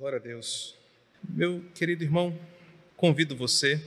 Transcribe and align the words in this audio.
Glória 0.00 0.16
a 0.16 0.22
Deus. 0.22 0.74
Meu 1.28 1.62
querido 1.74 2.02
irmão, 2.02 2.34
convido 2.96 3.36
você 3.36 3.78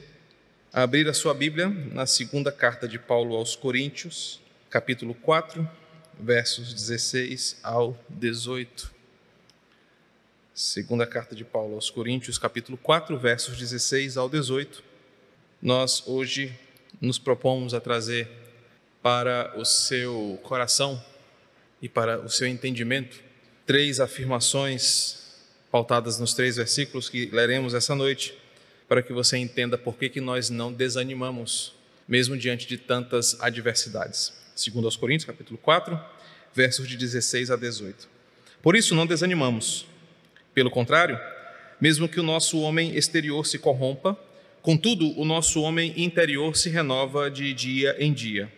a 0.72 0.82
abrir 0.82 1.08
a 1.08 1.12
sua 1.12 1.34
Bíblia 1.34 1.68
na 1.68 2.06
segunda 2.06 2.52
carta 2.52 2.86
de 2.86 3.00
Paulo 3.00 3.34
aos 3.34 3.56
Coríntios, 3.56 4.40
capítulo 4.70 5.12
4, 5.12 5.68
versos 6.20 6.72
16 6.72 7.58
ao 7.64 7.98
18. 8.08 8.92
Segunda 10.54 11.04
carta 11.04 11.34
de 11.34 11.44
Paulo 11.44 11.74
aos 11.74 11.90
Coríntios, 11.90 12.38
capítulo 12.38 12.78
4, 12.78 13.18
versos 13.18 13.58
16 13.58 14.16
ao 14.16 14.28
18. 14.28 14.84
Nós 15.60 16.06
hoje 16.06 16.56
nos 17.00 17.18
propomos 17.18 17.74
a 17.74 17.80
trazer 17.80 18.28
para 19.02 19.52
o 19.58 19.64
seu 19.64 20.38
coração 20.44 21.04
e 21.82 21.88
para 21.88 22.20
o 22.20 22.28
seu 22.28 22.46
entendimento 22.46 23.20
três 23.66 23.98
afirmações 23.98 25.23
pautadas 25.74 26.20
nos 26.20 26.34
três 26.34 26.54
versículos 26.54 27.08
que 27.08 27.26
leremos 27.32 27.74
essa 27.74 27.96
noite 27.96 28.32
para 28.88 29.02
que 29.02 29.12
você 29.12 29.36
entenda 29.38 29.76
por 29.76 29.96
que, 29.96 30.08
que 30.08 30.20
nós 30.20 30.48
não 30.48 30.72
desanimamos, 30.72 31.74
mesmo 32.06 32.36
diante 32.36 32.64
de 32.64 32.78
tantas 32.78 33.36
adversidades. 33.40 34.32
Segundo 34.54 34.84
aos 34.84 34.94
Coríntios, 34.94 35.24
capítulo 35.24 35.58
4, 35.58 35.98
versos 36.54 36.86
de 36.86 36.96
16 36.96 37.50
a 37.50 37.56
18. 37.56 38.08
Por 38.62 38.76
isso 38.76 38.94
não 38.94 39.04
desanimamos. 39.04 39.84
Pelo 40.54 40.70
contrário, 40.70 41.18
mesmo 41.80 42.08
que 42.08 42.20
o 42.20 42.22
nosso 42.22 42.60
homem 42.60 42.96
exterior 42.96 43.44
se 43.44 43.58
corrompa, 43.58 44.16
contudo 44.62 45.18
o 45.18 45.24
nosso 45.24 45.60
homem 45.60 45.92
interior 45.96 46.56
se 46.56 46.70
renova 46.70 47.28
de 47.28 47.52
dia 47.52 47.96
em 47.98 48.12
dia. 48.12 48.48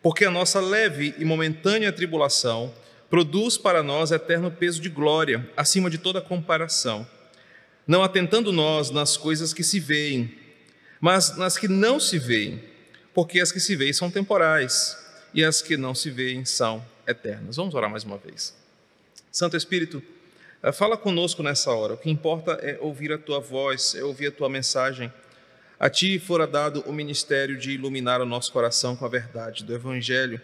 Porque 0.00 0.24
a 0.24 0.30
nossa 0.30 0.60
leve 0.60 1.16
e 1.18 1.24
momentânea 1.24 1.90
tribulação 1.90 2.72
produz 3.14 3.56
para 3.56 3.80
nós 3.80 4.10
eterno 4.10 4.50
peso 4.50 4.80
de 4.80 4.88
glória, 4.88 5.48
acima 5.56 5.88
de 5.88 5.98
toda 5.98 6.20
comparação 6.20 7.06
não 7.86 8.02
atentando 8.02 8.50
nós 8.52 8.90
nas 8.90 9.16
coisas 9.16 9.52
que 9.52 9.62
se 9.62 9.78
veem, 9.78 10.36
mas 11.00 11.36
nas 11.36 11.58
que 11.58 11.68
não 11.68 12.00
se 12.00 12.18
veem, 12.18 12.62
porque 13.12 13.40
as 13.40 13.52
que 13.52 13.60
se 13.60 13.76
veem 13.76 13.92
são 13.92 14.10
temporais 14.10 14.96
e 15.32 15.44
as 15.44 15.60
que 15.60 15.76
não 15.76 15.94
se 15.94 16.10
veem 16.10 16.44
são 16.44 16.84
eternas. 17.06 17.56
Vamos 17.56 17.74
orar 17.74 17.90
mais 17.90 18.04
uma 18.04 18.16
vez. 18.16 18.54
Santo 19.30 19.56
Espírito, 19.56 20.02
eh, 20.62 20.72
fala 20.72 20.96
conosco 20.96 21.42
nessa 21.42 21.70
hora. 21.72 21.94
O 21.94 21.98
que 21.98 22.10
importa 22.10 22.52
é 22.62 22.78
ouvir 22.80 23.12
a 23.12 23.18
tua 23.18 23.38
voz, 23.38 23.94
é 23.94 24.02
ouvir 24.02 24.28
a 24.28 24.32
tua 24.32 24.48
mensagem. 24.48 25.12
A 25.78 25.90
ti 25.90 26.18
fora 26.18 26.46
dado 26.46 26.80
o 26.86 26.92
ministério 26.92 27.58
de 27.58 27.72
iluminar 27.72 28.20
o 28.22 28.26
nosso 28.26 28.50
coração 28.50 28.96
com 28.96 29.04
a 29.04 29.08
verdade 29.08 29.64
do 29.64 29.74
Evangelho, 29.74 30.40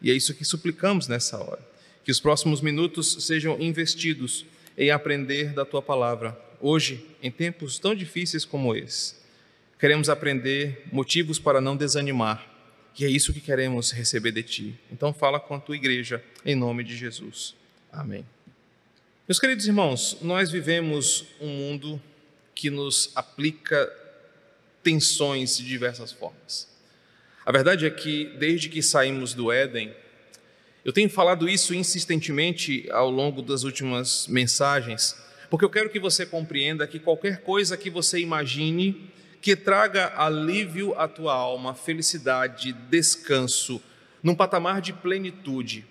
e 0.00 0.10
é 0.10 0.14
isso 0.14 0.34
que 0.34 0.44
suplicamos 0.44 1.08
nessa 1.08 1.38
hora. 1.38 1.71
Que 2.04 2.10
os 2.10 2.20
próximos 2.20 2.60
minutos 2.60 3.24
sejam 3.24 3.60
investidos 3.60 4.44
em 4.76 4.90
aprender 4.90 5.52
da 5.52 5.64
tua 5.64 5.82
palavra 5.82 6.38
hoje, 6.60 7.04
em 7.22 7.30
tempos 7.30 7.78
tão 7.78 7.94
difíceis 7.94 8.44
como 8.44 8.74
esse, 8.74 9.16
queremos 9.78 10.08
aprender 10.08 10.84
motivos 10.92 11.38
para 11.38 11.60
não 11.60 11.76
desanimar, 11.76 12.48
e 12.98 13.04
é 13.04 13.08
isso 13.08 13.32
que 13.32 13.40
queremos 13.40 13.90
receber 13.90 14.32
de 14.32 14.42
Ti. 14.42 14.80
Então, 14.90 15.12
fala 15.12 15.40
com 15.40 15.54
a 15.54 15.60
tua 15.60 15.74
igreja, 15.74 16.22
em 16.44 16.54
nome 16.54 16.84
de 16.84 16.96
Jesus. 16.96 17.54
Amém. 17.90 18.24
Meus 19.26 19.40
queridos 19.40 19.66
irmãos, 19.66 20.18
nós 20.20 20.50
vivemos 20.50 21.24
um 21.40 21.48
mundo 21.48 22.00
que 22.54 22.70
nos 22.70 23.10
aplica 23.14 23.90
tensões 24.82 25.56
de 25.56 25.64
diversas 25.64 26.12
formas. 26.12 26.68
A 27.44 27.50
verdade 27.50 27.86
é 27.86 27.90
que, 27.90 28.26
desde 28.38 28.68
que 28.68 28.82
saímos 28.82 29.32
do 29.32 29.50
Éden, 29.50 29.92
eu 30.84 30.92
tenho 30.92 31.08
falado 31.08 31.48
isso 31.48 31.74
insistentemente 31.74 32.88
ao 32.90 33.08
longo 33.08 33.40
das 33.40 33.62
últimas 33.62 34.26
mensagens, 34.26 35.16
porque 35.48 35.64
eu 35.64 35.70
quero 35.70 35.90
que 35.90 36.00
você 36.00 36.26
compreenda 36.26 36.86
que 36.86 36.98
qualquer 36.98 37.42
coisa 37.42 37.76
que 37.76 37.88
você 37.88 38.18
imagine 38.18 39.10
que 39.40 39.54
traga 39.54 40.12
alívio 40.16 40.94
à 40.98 41.06
tua 41.06 41.34
alma, 41.34 41.74
felicidade, 41.74 42.72
descanso, 42.88 43.82
num 44.22 44.34
patamar 44.34 44.80
de 44.80 44.92
plenitude, 44.92 45.84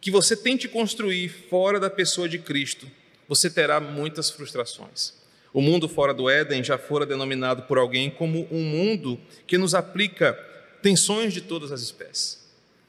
que 0.00 0.10
você 0.10 0.36
tente 0.36 0.68
construir 0.68 1.28
fora 1.28 1.78
da 1.80 1.90
pessoa 1.90 2.28
de 2.28 2.38
Cristo, 2.38 2.88
você 3.28 3.50
terá 3.50 3.80
muitas 3.80 4.30
frustrações. 4.30 5.14
O 5.52 5.60
mundo 5.60 5.88
fora 5.88 6.14
do 6.14 6.30
Éden 6.30 6.62
já 6.62 6.78
fora 6.78 7.04
denominado 7.04 7.62
por 7.62 7.78
alguém 7.78 8.10
como 8.10 8.46
um 8.50 8.62
mundo 8.62 9.20
que 9.46 9.58
nos 9.58 9.74
aplica 9.74 10.34
tensões 10.80 11.32
de 11.32 11.40
todas 11.40 11.72
as 11.72 11.80
espécies. 11.80 12.45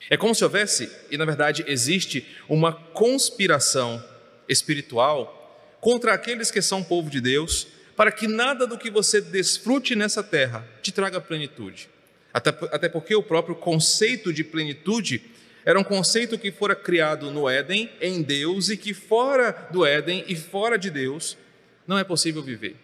É 0.09 0.15
como 0.15 0.33
se 0.33 0.43
houvesse, 0.43 0.89
e 1.11 1.17
na 1.17 1.25
verdade 1.25 1.63
existe, 1.67 2.25
uma 2.47 2.71
conspiração 2.71 4.03
espiritual 4.47 5.33
contra 5.81 6.13
aqueles 6.13 6.49
que 6.49 6.61
são 6.61 6.83
povo 6.83 7.09
de 7.09 7.19
Deus, 7.19 7.67
para 7.95 8.11
que 8.11 8.27
nada 8.27 8.65
do 8.65 8.77
que 8.77 8.89
você 8.89 9.19
desfrute 9.19 9.95
nessa 9.95 10.23
terra 10.23 10.65
te 10.81 10.91
traga 10.91 11.19
plenitude. 11.19 11.89
Até, 12.33 12.49
até 12.71 12.87
porque 12.87 13.15
o 13.15 13.23
próprio 13.23 13.55
conceito 13.55 14.31
de 14.31 14.43
plenitude 14.43 15.21
era 15.65 15.79
um 15.79 15.83
conceito 15.83 16.37
que 16.37 16.51
fora 16.51 16.75
criado 16.75 17.31
no 17.31 17.49
Éden, 17.49 17.91
em 17.99 18.21
Deus, 18.21 18.69
e 18.69 18.77
que 18.77 18.93
fora 18.93 19.67
do 19.71 19.85
Éden 19.85 20.23
e 20.27 20.35
fora 20.35 20.77
de 20.77 20.89
Deus 20.89 21.37
não 21.85 21.97
é 21.97 22.03
possível 22.03 22.41
viver. 22.41 22.77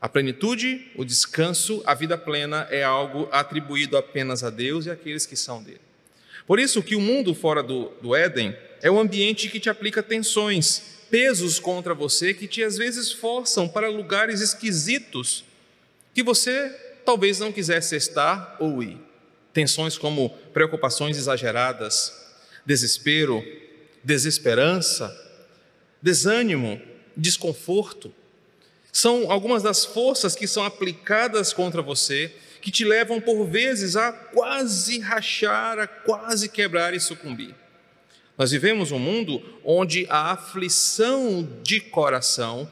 A 0.00 0.08
plenitude, 0.08 0.90
o 0.96 1.04
descanso, 1.04 1.82
a 1.84 1.92
vida 1.92 2.16
plena 2.16 2.66
é 2.70 2.82
algo 2.82 3.28
atribuído 3.30 3.98
apenas 3.98 4.42
a 4.42 4.48
Deus 4.48 4.86
e 4.86 4.90
àqueles 4.90 5.26
que 5.26 5.36
são 5.36 5.62
dele. 5.62 5.89
Por 6.50 6.58
isso 6.58 6.82
que 6.82 6.96
o 6.96 7.00
mundo 7.00 7.32
fora 7.32 7.62
do, 7.62 7.92
do 8.02 8.12
Éden 8.12 8.56
é 8.82 8.90
um 8.90 8.98
ambiente 8.98 9.48
que 9.48 9.60
te 9.60 9.70
aplica 9.70 10.02
tensões, 10.02 10.82
pesos 11.08 11.60
contra 11.60 11.94
você 11.94 12.34
que 12.34 12.48
te 12.48 12.64
às 12.64 12.76
vezes 12.76 13.12
forçam 13.12 13.68
para 13.68 13.88
lugares 13.88 14.40
esquisitos 14.40 15.44
que 16.12 16.24
você 16.24 16.68
talvez 17.04 17.38
não 17.38 17.52
quisesse 17.52 17.94
estar 17.94 18.56
ou 18.58 18.82
ir. 18.82 18.98
Tensões 19.52 19.96
como 19.96 20.30
preocupações 20.52 21.16
exageradas, 21.16 22.12
desespero, 22.66 23.44
desesperança, 24.02 25.08
desânimo, 26.02 26.82
desconforto. 27.16 28.12
São 28.92 29.30
algumas 29.30 29.62
das 29.62 29.84
forças 29.84 30.34
que 30.34 30.48
são 30.48 30.64
aplicadas 30.64 31.52
contra 31.52 31.80
você, 31.80 32.34
que 32.60 32.70
te 32.70 32.84
levam 32.84 33.20
por 33.20 33.44
vezes 33.46 33.96
a 33.96 34.12
quase 34.12 34.98
rachar, 34.98 35.78
a 35.78 35.86
quase 35.86 36.48
quebrar 36.48 36.94
e 36.94 37.00
sucumbir. 37.00 37.54
Nós 38.36 38.50
vivemos 38.50 38.90
um 38.90 38.98
mundo 38.98 39.42
onde 39.64 40.06
a 40.08 40.32
aflição 40.32 41.46
de 41.62 41.80
coração 41.80 42.70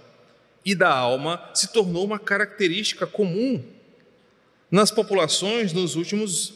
e 0.64 0.74
da 0.74 0.90
alma 0.90 1.50
se 1.54 1.72
tornou 1.72 2.04
uma 2.04 2.18
característica 2.18 3.06
comum 3.06 3.62
nas 4.70 4.90
populações 4.90 5.72
nos 5.72 5.96
últimos 5.96 6.54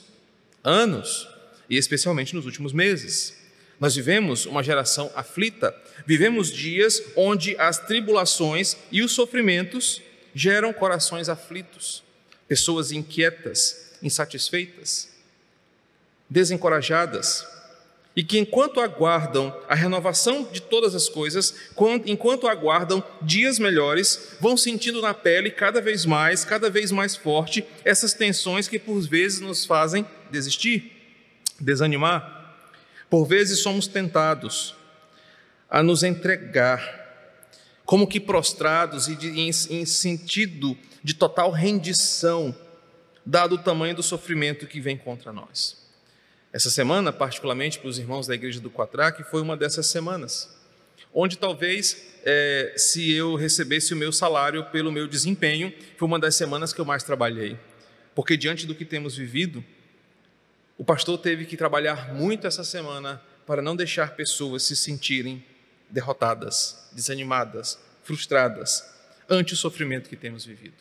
anos 0.62 1.28
e 1.68 1.76
especialmente 1.76 2.34
nos 2.34 2.44
últimos 2.44 2.72
meses. 2.72 3.36
Nós 3.80 3.96
vivemos 3.96 4.46
uma 4.46 4.62
geração 4.62 5.10
aflita, 5.14 5.74
vivemos 6.06 6.52
dias 6.52 7.02
onde 7.16 7.56
as 7.56 7.78
tribulações 7.78 8.76
e 8.90 9.02
os 9.02 9.12
sofrimentos 9.12 10.00
geram 10.34 10.72
corações 10.72 11.28
aflitos, 11.28 12.02
pessoas 12.52 12.92
inquietas, 12.92 13.94
insatisfeitas, 14.02 15.08
desencorajadas, 16.28 17.46
e 18.14 18.22
que 18.22 18.38
enquanto 18.38 18.78
aguardam 18.78 19.58
a 19.66 19.74
renovação 19.74 20.44
de 20.52 20.60
todas 20.60 20.94
as 20.94 21.08
coisas, 21.08 21.54
enquanto 22.04 22.46
aguardam 22.46 23.02
dias 23.22 23.58
melhores, 23.58 24.36
vão 24.38 24.54
sentindo 24.54 25.00
na 25.00 25.14
pele 25.14 25.50
cada 25.50 25.80
vez 25.80 26.04
mais, 26.04 26.44
cada 26.44 26.68
vez 26.68 26.92
mais 26.92 27.16
forte, 27.16 27.64
essas 27.86 28.12
tensões 28.12 28.68
que 28.68 28.78
por 28.78 29.00
vezes 29.00 29.40
nos 29.40 29.64
fazem 29.64 30.04
desistir, 30.30 30.92
desanimar. 31.58 32.54
Por 33.08 33.24
vezes 33.24 33.60
somos 33.60 33.86
tentados 33.86 34.74
a 35.70 35.82
nos 35.82 36.02
entregar, 36.02 37.00
como 37.86 38.06
que 38.06 38.20
prostrados 38.20 39.08
e 39.08 39.16
em 39.70 39.86
sentido 39.86 40.76
de 41.02 41.14
total 41.14 41.50
rendição, 41.50 42.54
dado 43.24 43.56
o 43.56 43.58
tamanho 43.58 43.94
do 43.94 44.02
sofrimento 44.02 44.66
que 44.66 44.80
vem 44.80 44.96
contra 44.96 45.32
nós. 45.32 45.76
Essa 46.52 46.70
semana, 46.70 47.12
particularmente 47.12 47.78
para 47.78 47.88
os 47.88 47.98
irmãos 47.98 48.26
da 48.26 48.34
igreja 48.34 48.60
do 48.60 48.70
Quatraque, 48.70 49.24
foi 49.24 49.40
uma 49.40 49.56
dessas 49.56 49.86
semanas, 49.86 50.48
onde 51.14 51.38
talvez, 51.38 52.20
é, 52.24 52.74
se 52.76 53.10
eu 53.12 53.34
recebesse 53.34 53.94
o 53.94 53.96
meu 53.96 54.12
salário 54.12 54.64
pelo 54.66 54.92
meu 54.92 55.08
desempenho, 55.08 55.72
foi 55.96 56.06
uma 56.06 56.18
das 56.18 56.34
semanas 56.34 56.72
que 56.72 56.80
eu 56.80 56.84
mais 56.84 57.02
trabalhei. 57.02 57.58
Porque 58.14 58.36
diante 58.36 58.66
do 58.66 58.74
que 58.74 58.84
temos 58.84 59.16
vivido, 59.16 59.64
o 60.76 60.84
pastor 60.84 61.18
teve 61.18 61.46
que 61.46 61.56
trabalhar 61.56 62.12
muito 62.14 62.46
essa 62.46 62.64
semana 62.64 63.22
para 63.46 63.62
não 63.62 63.74
deixar 63.74 64.14
pessoas 64.14 64.62
se 64.62 64.76
sentirem 64.76 65.44
derrotadas, 65.88 66.88
desanimadas, 66.92 67.78
frustradas 68.02 68.84
ante 69.28 69.54
o 69.54 69.56
sofrimento 69.56 70.08
que 70.08 70.16
temos 70.16 70.44
vivido. 70.44 70.74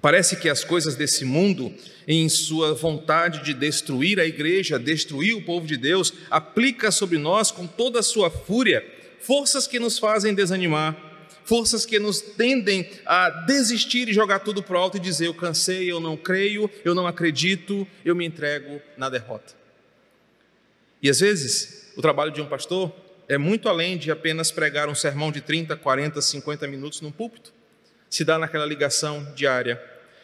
Parece 0.00 0.36
que 0.36 0.48
as 0.48 0.64
coisas 0.64 0.94
desse 0.94 1.24
mundo, 1.24 1.72
em 2.06 2.28
sua 2.28 2.74
vontade 2.74 3.42
de 3.42 3.52
destruir 3.52 4.20
a 4.20 4.24
igreja, 4.24 4.78
destruir 4.78 5.34
o 5.34 5.42
povo 5.42 5.66
de 5.66 5.76
Deus, 5.76 6.12
aplica 6.30 6.90
sobre 6.90 7.18
nós 7.18 7.50
com 7.50 7.66
toda 7.66 8.00
a 8.00 8.02
sua 8.02 8.30
fúria 8.30 8.84
forças 9.20 9.66
que 9.66 9.78
nos 9.78 9.98
fazem 9.98 10.34
desanimar, 10.34 10.96
forças 11.44 11.84
que 11.84 11.98
nos 11.98 12.20
tendem 12.20 12.88
a 13.04 13.30
desistir 13.30 14.08
e 14.08 14.12
jogar 14.12 14.40
tudo 14.40 14.62
para 14.62 14.76
o 14.76 14.80
alto 14.80 14.96
e 14.96 15.00
dizer: 15.00 15.26
Eu 15.26 15.34
cansei, 15.34 15.90
eu 15.90 16.00
não 16.00 16.16
creio, 16.16 16.70
eu 16.84 16.94
não 16.94 17.06
acredito, 17.06 17.86
eu 18.04 18.16
me 18.16 18.24
entrego 18.24 18.80
na 18.96 19.08
derrota. 19.08 19.54
E 21.02 21.08
às 21.08 21.20
vezes, 21.20 21.92
o 21.96 22.02
trabalho 22.02 22.30
de 22.30 22.40
um 22.40 22.46
pastor 22.46 22.92
é 23.28 23.38
muito 23.38 23.68
além 23.68 23.96
de 23.96 24.10
apenas 24.10 24.50
pregar 24.50 24.88
um 24.88 24.94
sermão 24.94 25.30
de 25.30 25.40
30, 25.40 25.76
40, 25.76 26.20
50 26.20 26.66
minutos 26.66 27.00
num 27.00 27.12
púlpito. 27.12 27.52
Se 28.10 28.24
dá 28.24 28.38
naquela 28.38 28.66
ligação 28.66 29.32
diária, 29.34 29.80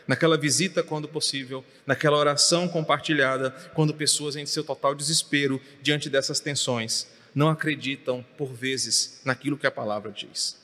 naquela 0.07 0.37
visita 0.37 0.83
quando 0.83 1.09
possível, 1.09 1.65
naquela 1.87 2.19
oração 2.19 2.69
compartilhada, 2.69 3.51
quando 3.75 3.95
pessoas 3.95 4.37
em 4.37 4.45
seu 4.45 4.65
total 4.65 4.95
desespero 4.95 5.61
diante 5.81 6.11
dessas 6.11 6.41
tensões 6.41 7.07
não 7.35 7.49
acreditam 7.51 8.25
por 8.39 8.53
vezes 8.53 9.21
naquilo 9.23 9.59
que 9.59 9.67
a 9.67 9.71
palavra 9.71 10.11
diz. 10.11 10.57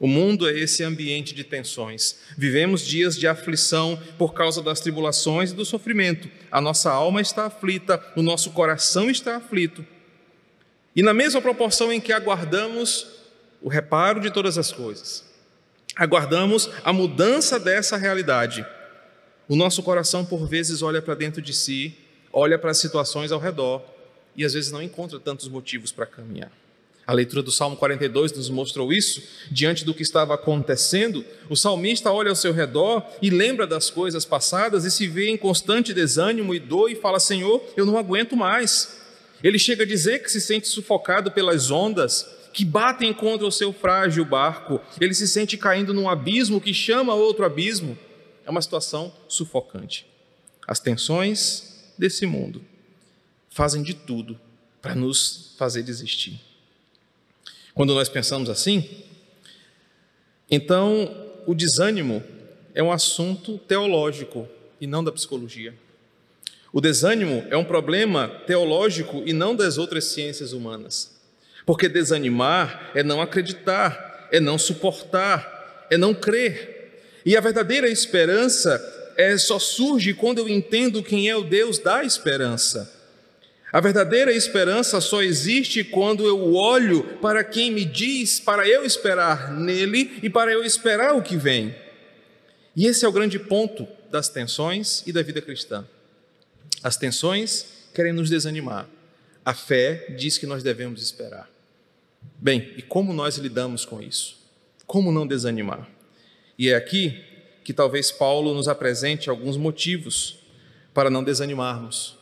O 0.00 0.08
mundo 0.08 0.48
é 0.48 0.58
esse 0.58 0.82
ambiente 0.82 1.34
de 1.34 1.44
tensões. 1.44 2.16
Vivemos 2.36 2.80
dias 2.84 3.16
de 3.16 3.28
aflição 3.28 4.00
por 4.18 4.32
causa 4.32 4.62
das 4.62 4.80
tribulações 4.80 5.50
e 5.50 5.54
do 5.54 5.64
sofrimento. 5.64 6.28
A 6.50 6.62
nossa 6.62 6.90
alma 6.90 7.20
está 7.20 7.46
aflita, 7.46 8.02
o 8.16 8.22
nosso 8.22 8.50
coração 8.52 9.10
está 9.10 9.36
aflito. 9.36 9.86
E 10.96 11.02
na 11.02 11.12
mesma 11.12 11.42
proporção 11.42 11.92
em 11.92 12.00
que 12.00 12.12
aguardamos 12.12 13.06
o 13.60 13.68
reparo 13.68 14.20
de 14.20 14.30
todas 14.30 14.56
as 14.56 14.72
coisas, 14.72 15.24
aguardamos 15.96 16.68
a 16.84 16.92
mudança 16.92 17.58
dessa 17.58 17.96
realidade, 17.96 18.66
o 19.46 19.56
nosso 19.56 19.82
coração 19.82 20.24
por 20.24 20.46
vezes 20.46 20.80
olha 20.80 21.02
para 21.02 21.14
dentro 21.14 21.42
de 21.42 21.52
si, 21.52 21.94
olha 22.32 22.58
para 22.58 22.70
as 22.70 22.78
situações 22.78 23.30
ao 23.30 23.38
redor 23.38 23.82
e 24.36 24.44
às 24.44 24.54
vezes 24.54 24.72
não 24.72 24.82
encontra 24.82 25.20
tantos 25.20 25.48
motivos 25.48 25.92
para 25.92 26.06
caminhar. 26.06 26.50
A 27.06 27.12
leitura 27.12 27.42
do 27.42 27.52
Salmo 27.52 27.76
42 27.76 28.32
nos 28.32 28.48
mostrou 28.48 28.90
isso. 28.90 29.22
Diante 29.50 29.84
do 29.84 29.92
que 29.92 30.02
estava 30.02 30.34
acontecendo, 30.34 31.22
o 31.50 31.56
salmista 31.56 32.10
olha 32.10 32.30
ao 32.30 32.36
seu 32.36 32.50
redor 32.50 33.06
e 33.20 33.28
lembra 33.28 33.66
das 33.66 33.90
coisas 33.90 34.24
passadas 34.24 34.86
e 34.86 34.90
se 34.90 35.06
vê 35.06 35.28
em 35.28 35.36
constante 35.36 35.92
desânimo 35.92 36.54
e 36.54 36.58
dor 36.58 36.90
e 36.90 36.94
fala: 36.94 37.20
Senhor, 37.20 37.62
eu 37.76 37.84
não 37.84 37.98
aguento 37.98 38.34
mais. 38.34 38.96
Ele 39.42 39.58
chega 39.58 39.82
a 39.82 39.86
dizer 39.86 40.22
que 40.22 40.30
se 40.30 40.40
sente 40.40 40.66
sufocado 40.66 41.30
pelas 41.30 41.70
ondas 41.70 42.26
que 42.54 42.64
batem 42.64 43.12
contra 43.12 43.44
o 43.44 43.50
seu 43.50 43.72
frágil 43.72 44.24
barco. 44.24 44.80
Ele 45.00 45.12
se 45.12 45.26
sente 45.26 45.58
caindo 45.58 45.92
num 45.92 46.08
abismo 46.08 46.60
que 46.60 46.72
chama 46.72 47.12
outro 47.12 47.44
abismo. 47.44 47.98
É 48.46 48.50
uma 48.50 48.62
situação 48.62 49.12
sufocante. 49.26 50.06
As 50.66 50.78
tensões 50.78 51.92
desse 51.98 52.24
mundo 52.24 52.64
fazem 53.50 53.82
de 53.82 53.92
tudo 53.92 54.38
para 54.80 54.94
nos 54.94 55.54
fazer 55.58 55.82
desistir. 55.82 56.40
Quando 57.74 57.92
nós 57.92 58.08
pensamos 58.08 58.48
assim, 58.48 58.88
então 60.48 61.12
o 61.46 61.54
desânimo 61.54 62.22
é 62.72 62.82
um 62.82 62.92
assunto 62.92 63.58
teológico 63.58 64.48
e 64.80 64.86
não 64.86 65.02
da 65.02 65.10
psicologia. 65.10 65.74
O 66.72 66.80
desânimo 66.80 67.44
é 67.50 67.56
um 67.56 67.64
problema 67.64 68.28
teológico 68.46 69.22
e 69.26 69.32
não 69.32 69.56
das 69.56 69.76
outras 69.76 70.04
ciências 70.04 70.52
humanas. 70.52 71.13
Porque 71.66 71.88
desanimar 71.88 72.90
é 72.94 73.02
não 73.02 73.20
acreditar, 73.20 74.28
é 74.30 74.38
não 74.38 74.58
suportar, 74.58 75.86
é 75.90 75.96
não 75.96 76.14
crer. 76.14 77.00
E 77.24 77.36
a 77.36 77.40
verdadeira 77.40 77.88
esperança 77.88 79.12
é, 79.16 79.36
só 79.38 79.58
surge 79.58 80.12
quando 80.12 80.38
eu 80.38 80.48
entendo 80.48 81.02
quem 81.02 81.28
é 81.28 81.36
o 81.36 81.44
Deus 81.44 81.78
da 81.78 82.04
esperança. 82.04 82.92
A 83.72 83.80
verdadeira 83.80 84.32
esperança 84.32 85.00
só 85.00 85.22
existe 85.22 85.82
quando 85.82 86.26
eu 86.26 86.54
olho 86.54 87.02
para 87.20 87.42
quem 87.42 87.72
me 87.72 87.84
diz 87.84 88.38
para 88.38 88.68
eu 88.68 88.84
esperar 88.84 89.52
nele 89.52 90.20
e 90.22 90.30
para 90.30 90.52
eu 90.52 90.62
esperar 90.62 91.16
o 91.16 91.22
que 91.22 91.36
vem. 91.36 91.74
E 92.76 92.86
esse 92.86 93.04
é 93.04 93.08
o 93.08 93.12
grande 93.12 93.38
ponto 93.38 93.86
das 94.10 94.28
tensões 94.28 95.02
e 95.06 95.12
da 95.12 95.22
vida 95.22 95.40
cristã. 95.40 95.84
As 96.82 96.96
tensões 96.96 97.66
querem 97.92 98.12
nos 98.12 98.30
desanimar. 98.30 98.86
A 99.44 99.54
fé 99.54 100.06
diz 100.16 100.38
que 100.38 100.46
nós 100.46 100.62
devemos 100.62 101.02
esperar. 101.02 101.53
Bem, 102.38 102.72
e 102.76 102.82
como 102.82 103.12
nós 103.12 103.36
lidamos 103.36 103.84
com 103.84 104.02
isso? 104.02 104.36
Como 104.86 105.10
não 105.10 105.26
desanimar? 105.26 105.88
E 106.58 106.68
é 106.68 106.74
aqui 106.74 107.22
que 107.64 107.72
talvez 107.72 108.12
Paulo 108.12 108.54
nos 108.54 108.68
apresente 108.68 109.30
alguns 109.30 109.56
motivos 109.56 110.38
para 110.92 111.10
não 111.10 111.24
desanimarmos. 111.24 112.16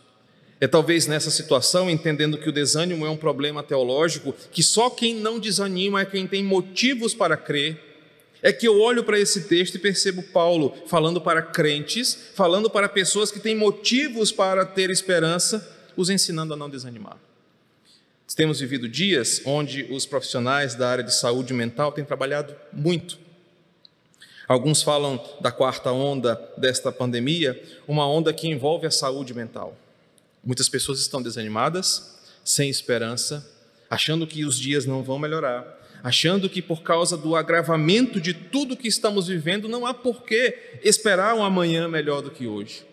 É 0.61 0.69
talvez 0.69 1.09
nessa 1.09 1.31
situação, 1.31 1.91
entendendo 1.91 2.39
que 2.39 2.49
o 2.49 2.53
desânimo 2.53 3.05
é 3.05 3.11
um 3.11 3.17
problema 3.17 3.63
teológico, 3.63 4.33
que 4.53 4.63
só 4.63 4.89
quem 4.89 5.15
não 5.15 5.41
desanima 5.41 6.01
é 6.01 6.05
quem 6.05 6.27
tem 6.27 6.45
motivos 6.45 7.13
para 7.15 7.37
crer 7.37 7.93
é 8.43 8.53
que 8.53 8.67
eu 8.67 8.81
olho 8.81 9.05
para 9.05 9.19
esse 9.19 9.43
texto 9.43 9.77
e 9.77 9.79
percebo 9.79 10.23
Paulo 10.23 10.75
falando 10.87 11.21
para 11.21 11.41
crentes, 11.41 12.31
falando 12.35 12.69
para 12.69 12.89
pessoas 12.89 13.31
que 13.31 13.39
têm 13.39 13.57
motivos 13.57 14.33
para 14.33 14.67
ter 14.67 14.91
esperança, 14.91 15.67
os 15.97 16.11
ensinando 16.11 16.53
a 16.53 16.57
não 16.57 16.69
desanimar. 16.69 17.17
Temos 18.35 18.61
vivido 18.61 18.89
dias 18.89 19.43
onde 19.45 19.85
os 19.91 20.07
profissionais 20.07 20.75
da 20.75 20.89
área 20.89 21.05
de 21.05 21.15
saúde 21.15 21.53
mental 21.53 21.93
têm 21.93 22.05
trabalhado 22.05 22.55
muito. 22.73 23.19
Alguns 24.49 24.83
falam 24.83 25.23
da 25.41 25.51
quarta 25.51 25.93
onda 25.93 26.41
desta 26.57 26.91
pandemia, 26.91 27.63
uma 27.87 28.07
onda 28.07 28.33
que 28.33 28.49
envolve 28.49 28.87
a 28.87 28.91
saúde 28.91 29.35
mental. 29.35 29.77
Muitas 30.45 30.69
pessoas 30.69 30.99
estão 30.99 31.23
desanimadas, 31.23 32.19
sem 32.45 32.69
esperança, 32.69 33.49
achando 33.89 34.27
que 34.27 34.45
os 34.45 34.59
dias 34.59 34.85
não 34.85 35.03
vão 35.03 35.19
melhorar, 35.19 35.79
achando 36.03 36.49
que 36.49 36.61
por 36.61 36.83
causa 36.83 37.17
do 37.17 37.37
agravamento 37.37 38.21
de 38.21 38.35
tudo 38.35 38.77
que 38.77 38.89
estamos 38.89 39.29
vivendo, 39.29 39.69
não 39.69 39.87
há 39.87 39.95
por 39.95 40.23
que 40.25 40.79
esperar 40.83 41.35
um 41.35 41.45
amanhã 41.45 41.87
melhor 41.87 42.23
do 42.23 42.31
que 42.31 42.47
hoje. 42.47 42.85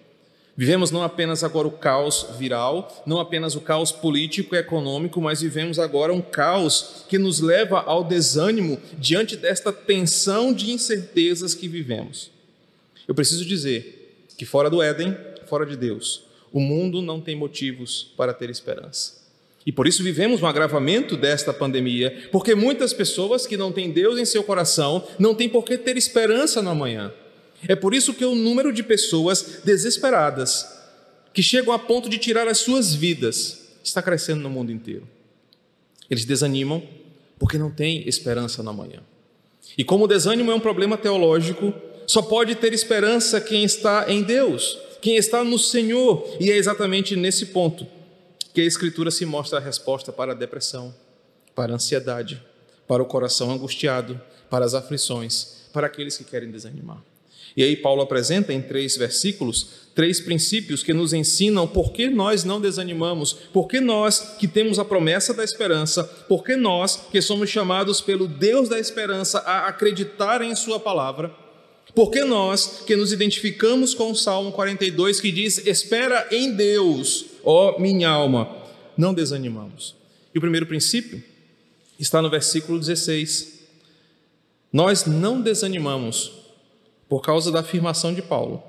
Vivemos 0.59 0.91
não 0.91 1.01
apenas 1.01 1.41
agora 1.41 1.69
o 1.69 1.71
caos 1.71 2.27
viral, 2.37 3.01
não 3.05 3.17
apenas 3.17 3.55
o 3.55 3.61
caos 3.61 3.93
político 3.93 4.53
e 4.53 4.57
econômico, 4.57 5.21
mas 5.21 5.39
vivemos 5.39 5.79
agora 5.79 6.13
um 6.13 6.19
caos 6.19 7.05
que 7.07 7.17
nos 7.17 7.39
leva 7.39 7.79
ao 7.79 8.03
desânimo 8.03 8.77
diante 8.97 9.37
desta 9.37 9.71
tensão 9.71 10.51
de 10.51 10.71
incertezas 10.71 11.55
que 11.55 11.69
vivemos. 11.69 12.29
Eu 13.07 13.15
preciso 13.15 13.45
dizer 13.45 14.27
que 14.37 14.45
fora 14.45 14.69
do 14.69 14.81
Éden, 14.81 15.15
fora 15.45 15.65
de 15.65 15.77
Deus, 15.77 16.23
o 16.51 16.59
mundo 16.59 17.01
não 17.01 17.21
tem 17.21 17.37
motivos 17.37 18.11
para 18.17 18.33
ter 18.33 18.49
esperança. 18.49 19.17
E 19.65 19.71
por 19.71 19.87
isso 19.87 20.03
vivemos 20.03 20.41
um 20.41 20.45
agravamento 20.45 21.15
desta 21.15 21.53
pandemia, 21.53 22.27
porque 22.33 22.53
muitas 22.53 22.91
pessoas 22.91 23.47
que 23.47 23.55
não 23.55 23.71
têm 23.71 23.91
Deus 23.91 24.19
em 24.19 24.25
seu 24.25 24.43
coração 24.43 25.07
não 25.17 25.33
têm 25.33 25.47
por 25.47 25.63
que 25.63 25.77
ter 25.77 25.95
esperança 25.95 26.61
no 26.61 26.71
amanhã. 26.71 27.13
É 27.67 27.75
por 27.75 27.93
isso 27.93 28.13
que 28.13 28.25
o 28.25 28.35
número 28.35 28.71
de 28.71 28.83
pessoas 28.83 29.61
desesperadas, 29.63 30.65
que 31.33 31.43
chegam 31.43 31.73
a 31.73 31.79
ponto 31.79 32.09
de 32.09 32.17
tirar 32.17 32.47
as 32.47 32.59
suas 32.59 32.93
vidas, 32.93 33.59
está 33.83 34.01
crescendo 34.01 34.41
no 34.41 34.49
mundo 34.49 34.71
inteiro. 34.71 35.07
Eles 36.09 36.25
desanimam 36.25 36.81
porque 37.37 37.57
não 37.57 37.71
têm 37.71 38.07
esperança 38.07 38.61
no 38.61 38.69
amanhã. 38.69 39.01
E 39.77 39.83
como 39.83 40.05
o 40.05 40.07
desânimo 40.07 40.51
é 40.51 40.55
um 40.55 40.59
problema 40.59 40.97
teológico, 40.97 41.73
só 42.07 42.21
pode 42.21 42.55
ter 42.55 42.73
esperança 42.73 43.39
quem 43.39 43.63
está 43.63 44.11
em 44.11 44.23
Deus, 44.23 44.77
quem 45.01 45.15
está 45.15 45.43
no 45.43 45.59
Senhor, 45.59 46.27
e 46.39 46.51
é 46.51 46.57
exatamente 46.57 47.15
nesse 47.15 47.47
ponto 47.47 47.85
que 48.53 48.61
a 48.61 48.65
Escritura 48.65 49.11
se 49.11 49.25
mostra 49.25 49.59
a 49.59 49.61
resposta 49.61 50.11
para 50.11 50.31
a 50.31 50.35
depressão, 50.35 50.93
para 51.53 51.71
a 51.71 51.75
ansiedade, 51.75 52.41
para 52.87 53.03
o 53.03 53.05
coração 53.05 53.51
angustiado, 53.51 54.19
para 54.49 54.65
as 54.65 54.73
aflições, 54.73 55.67
para 55.71 55.87
aqueles 55.87 56.17
que 56.17 56.23
querem 56.23 56.49
desanimar. 56.49 57.01
E 57.55 57.63
aí, 57.63 57.75
Paulo 57.75 58.01
apresenta 58.01 58.53
em 58.53 58.61
três 58.61 58.95
versículos 58.95 59.79
três 59.99 60.21
princípios 60.21 60.81
que 60.81 60.93
nos 60.93 61.11
ensinam 61.11 61.67
por 61.67 61.91
que 61.91 62.09
nós 62.09 62.45
não 62.45 62.61
desanimamos, 62.61 63.33
por 63.33 63.67
que 63.67 63.81
nós 63.81 64.37
que 64.39 64.47
temos 64.47 64.79
a 64.79 64.85
promessa 64.85 65.33
da 65.33 65.43
esperança, 65.43 66.05
por 66.05 66.41
que 66.41 66.55
nós 66.55 67.07
que 67.11 67.21
somos 67.21 67.49
chamados 67.49 67.99
pelo 67.99 68.25
Deus 68.25 68.69
da 68.69 68.79
esperança 68.79 69.39
a 69.39 69.67
acreditar 69.67 70.41
em 70.41 70.55
Sua 70.55 70.79
palavra, 70.79 71.35
por 71.93 72.11
que 72.11 72.23
nós 72.23 72.83
que 72.87 72.95
nos 72.95 73.11
identificamos 73.11 73.93
com 73.93 74.11
o 74.11 74.15
Salmo 74.15 74.53
42 74.53 75.19
que 75.19 75.33
diz: 75.33 75.67
Espera 75.67 76.29
em 76.31 76.55
Deus, 76.55 77.25
ó 77.43 77.77
minha 77.77 78.07
alma, 78.07 78.55
não 78.95 79.13
desanimamos. 79.13 79.97
E 80.33 80.37
o 80.37 80.41
primeiro 80.41 80.65
princípio 80.65 81.21
está 81.99 82.21
no 82.21 82.29
versículo 82.29 82.79
16. 82.79 83.59
Nós 84.71 85.05
não 85.05 85.41
desanimamos 85.41 86.38
por 87.09 87.21
causa 87.21 87.51
da 87.51 87.59
afirmação 87.61 88.13
de 88.13 88.21
Paulo. 88.21 88.63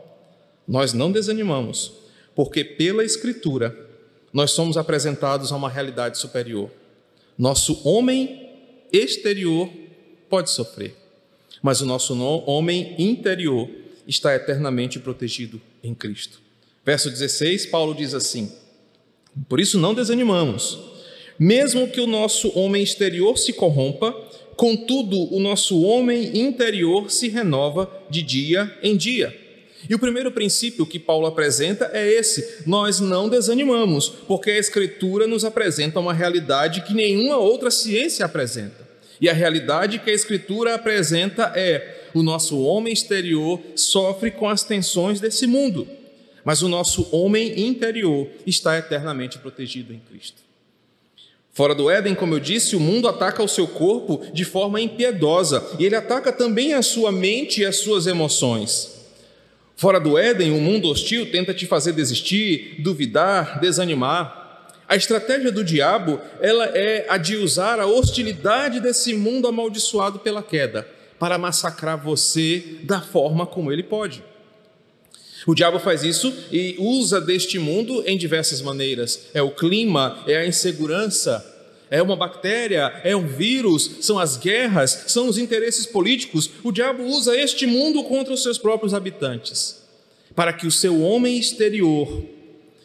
Nós 0.66 0.92
não 0.92 1.12
desanimamos 1.12 1.92
porque 2.34 2.64
pela 2.64 3.04
Escritura 3.04 3.76
nós 4.32 4.52
somos 4.52 4.76
apresentados 4.76 5.52
a 5.52 5.56
uma 5.56 5.68
realidade 5.68 6.18
superior. 6.18 6.70
Nosso 7.36 7.86
homem 7.86 8.48
exterior 8.92 9.68
pode 10.28 10.50
sofrer, 10.50 10.96
mas 11.62 11.80
o 11.80 11.86
nosso 11.86 12.14
homem 12.46 12.94
interior 12.98 13.68
está 14.06 14.34
eternamente 14.34 14.98
protegido 14.98 15.60
em 15.82 15.94
Cristo. 15.94 16.40
Verso 16.84 17.10
16, 17.10 17.66
Paulo 17.66 17.94
diz 17.94 18.14
assim: 18.14 18.52
Por 19.48 19.60
isso 19.60 19.78
não 19.78 19.94
desanimamos, 19.94 20.78
mesmo 21.38 21.88
que 21.88 22.00
o 22.00 22.06
nosso 22.06 22.56
homem 22.58 22.82
exterior 22.82 23.36
se 23.36 23.52
corrompa, 23.52 24.14
Contudo, 24.60 25.34
o 25.34 25.40
nosso 25.40 25.80
homem 25.80 26.38
interior 26.38 27.10
se 27.10 27.30
renova 27.30 27.90
de 28.10 28.20
dia 28.20 28.70
em 28.82 28.94
dia. 28.94 29.34
E 29.88 29.94
o 29.94 29.98
primeiro 29.98 30.30
princípio 30.30 30.84
que 30.84 30.98
Paulo 30.98 31.26
apresenta 31.26 31.90
é 31.94 32.06
esse: 32.06 32.64
nós 32.66 33.00
não 33.00 33.26
desanimamos, 33.26 34.10
porque 34.28 34.50
a 34.50 34.58
Escritura 34.58 35.26
nos 35.26 35.46
apresenta 35.46 35.98
uma 35.98 36.12
realidade 36.12 36.82
que 36.82 36.92
nenhuma 36.92 37.38
outra 37.38 37.70
ciência 37.70 38.26
apresenta. 38.26 38.86
E 39.18 39.30
a 39.30 39.32
realidade 39.32 39.98
que 39.98 40.10
a 40.10 40.14
Escritura 40.14 40.74
apresenta 40.74 41.54
é: 41.56 42.10
o 42.12 42.22
nosso 42.22 42.60
homem 42.60 42.92
exterior 42.92 43.58
sofre 43.74 44.30
com 44.30 44.46
as 44.46 44.62
tensões 44.62 45.20
desse 45.20 45.46
mundo, 45.46 45.88
mas 46.44 46.60
o 46.60 46.68
nosso 46.68 47.08
homem 47.16 47.66
interior 47.66 48.28
está 48.46 48.76
eternamente 48.76 49.38
protegido 49.38 49.94
em 49.94 50.00
Cristo. 50.00 50.49
Fora 51.60 51.74
do 51.74 51.90
Éden, 51.90 52.14
como 52.14 52.34
eu 52.34 52.40
disse, 52.40 52.74
o 52.74 52.80
mundo 52.80 53.06
ataca 53.06 53.42
o 53.42 53.46
seu 53.46 53.68
corpo 53.68 54.22
de 54.32 54.46
forma 54.46 54.80
impiedosa 54.80 55.62
e 55.78 55.84
ele 55.84 55.94
ataca 55.94 56.32
também 56.32 56.72
a 56.72 56.80
sua 56.80 57.12
mente 57.12 57.60
e 57.60 57.66
as 57.66 57.76
suas 57.76 58.06
emoções. 58.06 58.98
Fora 59.76 60.00
do 60.00 60.16
Éden, 60.16 60.52
o 60.52 60.58
mundo 60.58 60.88
hostil 60.88 61.30
tenta 61.30 61.52
te 61.52 61.66
fazer 61.66 61.92
desistir, 61.92 62.76
duvidar, 62.78 63.60
desanimar. 63.60 64.70
A 64.88 64.96
estratégia 64.96 65.52
do 65.52 65.62
diabo, 65.62 66.18
ela 66.40 66.64
é 66.64 67.04
a 67.10 67.18
de 67.18 67.36
usar 67.36 67.78
a 67.78 67.84
hostilidade 67.84 68.80
desse 68.80 69.12
mundo 69.12 69.46
amaldiçoado 69.46 70.18
pela 70.18 70.42
queda 70.42 70.88
para 71.18 71.36
massacrar 71.36 72.02
você 72.02 72.78
da 72.84 73.02
forma 73.02 73.44
como 73.44 73.70
ele 73.70 73.82
pode. 73.82 74.24
O 75.46 75.54
diabo 75.54 75.78
faz 75.78 76.02
isso 76.02 76.32
e 76.52 76.76
usa 76.78 77.20
deste 77.20 77.58
mundo 77.58 78.02
em 78.06 78.16
diversas 78.16 78.60
maneiras. 78.60 79.28
É 79.32 79.40
o 79.40 79.50
clima, 79.50 80.22
é 80.26 80.36
a 80.36 80.46
insegurança, 80.46 81.49
é 81.90 82.00
uma 82.00 82.14
bactéria, 82.14 83.00
é 83.02 83.16
um 83.16 83.26
vírus, 83.26 83.96
são 84.00 84.16
as 84.16 84.36
guerras, 84.36 85.06
são 85.08 85.28
os 85.28 85.36
interesses 85.36 85.84
políticos. 85.86 86.48
O 86.62 86.70
diabo 86.70 87.02
usa 87.02 87.36
este 87.36 87.66
mundo 87.66 88.04
contra 88.04 88.32
os 88.32 88.44
seus 88.44 88.56
próprios 88.56 88.94
habitantes, 88.94 89.82
para 90.36 90.52
que 90.52 90.68
o 90.68 90.70
seu 90.70 91.02
homem 91.02 91.36
exterior, 91.36 92.22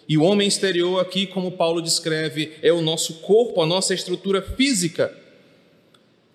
e 0.10 0.18
o 0.18 0.24
homem 0.24 0.48
exterior 0.48 1.00
aqui, 1.00 1.28
como 1.28 1.52
Paulo 1.52 1.82
descreve, 1.82 2.54
é 2.64 2.74
o 2.74 2.82
nosso 2.82 3.16
corpo, 3.22 3.62
a 3.62 3.66
nossa 3.66 3.94
estrutura 3.94 4.42
física, 4.42 5.16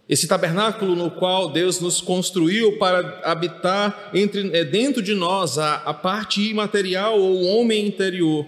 esse 0.09 0.27
tabernáculo 0.27 0.97
no 0.97 1.11
qual 1.11 1.51
Deus 1.51 1.81
nos 1.81 2.01
construiu 2.01 2.79
para 2.79 3.21
habitar 3.25 4.11
entre, 4.13 4.51
é, 4.57 4.65
dentro 4.65 5.01
de 5.01 5.15
nós 5.15 5.57
a, 5.57 5.75
a 5.77 5.95
parte 5.95 6.41
imaterial 6.41 7.21
ou 7.21 7.37
o 7.37 7.47
homem 7.47 7.87
interior. 7.87 8.45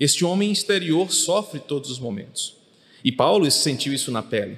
Este 0.00 0.24
homem 0.24 0.50
exterior 0.50 1.12
sofre 1.12 1.60
todos 1.60 1.90
os 1.90 2.00
momentos. 2.00 2.63
E 3.04 3.12
Paulo 3.12 3.48
sentiu 3.50 3.92
isso 3.92 4.10
na 4.10 4.22
pele. 4.22 4.56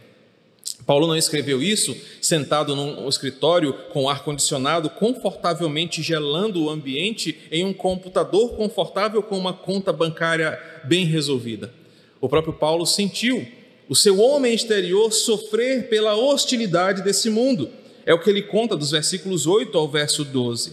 Paulo 0.87 1.09
não 1.09 1.17
escreveu 1.17 1.61
isso 1.61 1.97
sentado 2.23 2.77
num 2.77 3.09
escritório 3.09 3.73
com 3.93 4.09
ar-condicionado, 4.09 4.89
confortavelmente 4.89 6.01
gelando 6.01 6.63
o 6.63 6.71
ambiente 6.71 7.37
em 7.51 7.65
um 7.65 7.73
computador 7.73 8.55
confortável 8.55 9.21
com 9.21 9.37
uma 9.37 9.53
conta 9.53 9.93
bancária 9.93 10.57
bem 10.85 11.05
resolvida. 11.05 11.73
O 12.21 12.29
próprio 12.29 12.55
Paulo 12.55 12.87
sentiu 12.87 13.45
o 13.89 13.97
seu 13.97 14.21
homem 14.21 14.55
exterior 14.55 15.13
sofrer 15.13 15.89
pela 15.89 16.15
hostilidade 16.15 17.03
desse 17.03 17.29
mundo. 17.29 17.69
É 18.05 18.15
o 18.15 18.21
que 18.21 18.31
ele 18.31 18.43
conta 18.43 18.77
dos 18.77 18.93
versículos 18.93 19.47
8 19.47 19.77
ao 19.77 19.89
verso 19.89 20.25
12. 20.25 20.73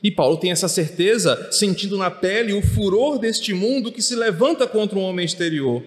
E 0.00 0.10
Paulo 0.10 0.36
tem 0.36 0.52
essa 0.52 0.68
certeza, 0.68 1.48
sentindo 1.50 1.96
na 1.96 2.10
pele 2.10 2.52
o 2.52 2.62
furor 2.62 3.18
deste 3.18 3.52
mundo 3.52 3.90
que 3.90 4.02
se 4.02 4.14
levanta 4.14 4.68
contra 4.68 4.96
o 4.96 5.02
homem 5.02 5.24
exterior. 5.24 5.82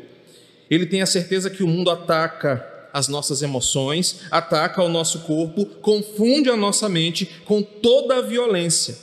Ele 0.72 0.86
tem 0.86 1.02
a 1.02 1.06
certeza 1.06 1.50
que 1.50 1.64
o 1.64 1.68
mundo 1.68 1.90
ataca 1.90 2.66
as 2.94 3.10
nossas 3.10 3.42
emoções, 3.42 4.22
ataca 4.32 4.82
o 4.82 4.88
nosso 4.88 5.20
corpo, 5.20 5.66
confunde 5.66 6.50
a 6.50 6.56
nossa 6.56 6.88
mente 6.88 7.30
com 7.44 7.62
toda 7.62 8.16
a 8.16 8.22
violência. 8.22 8.98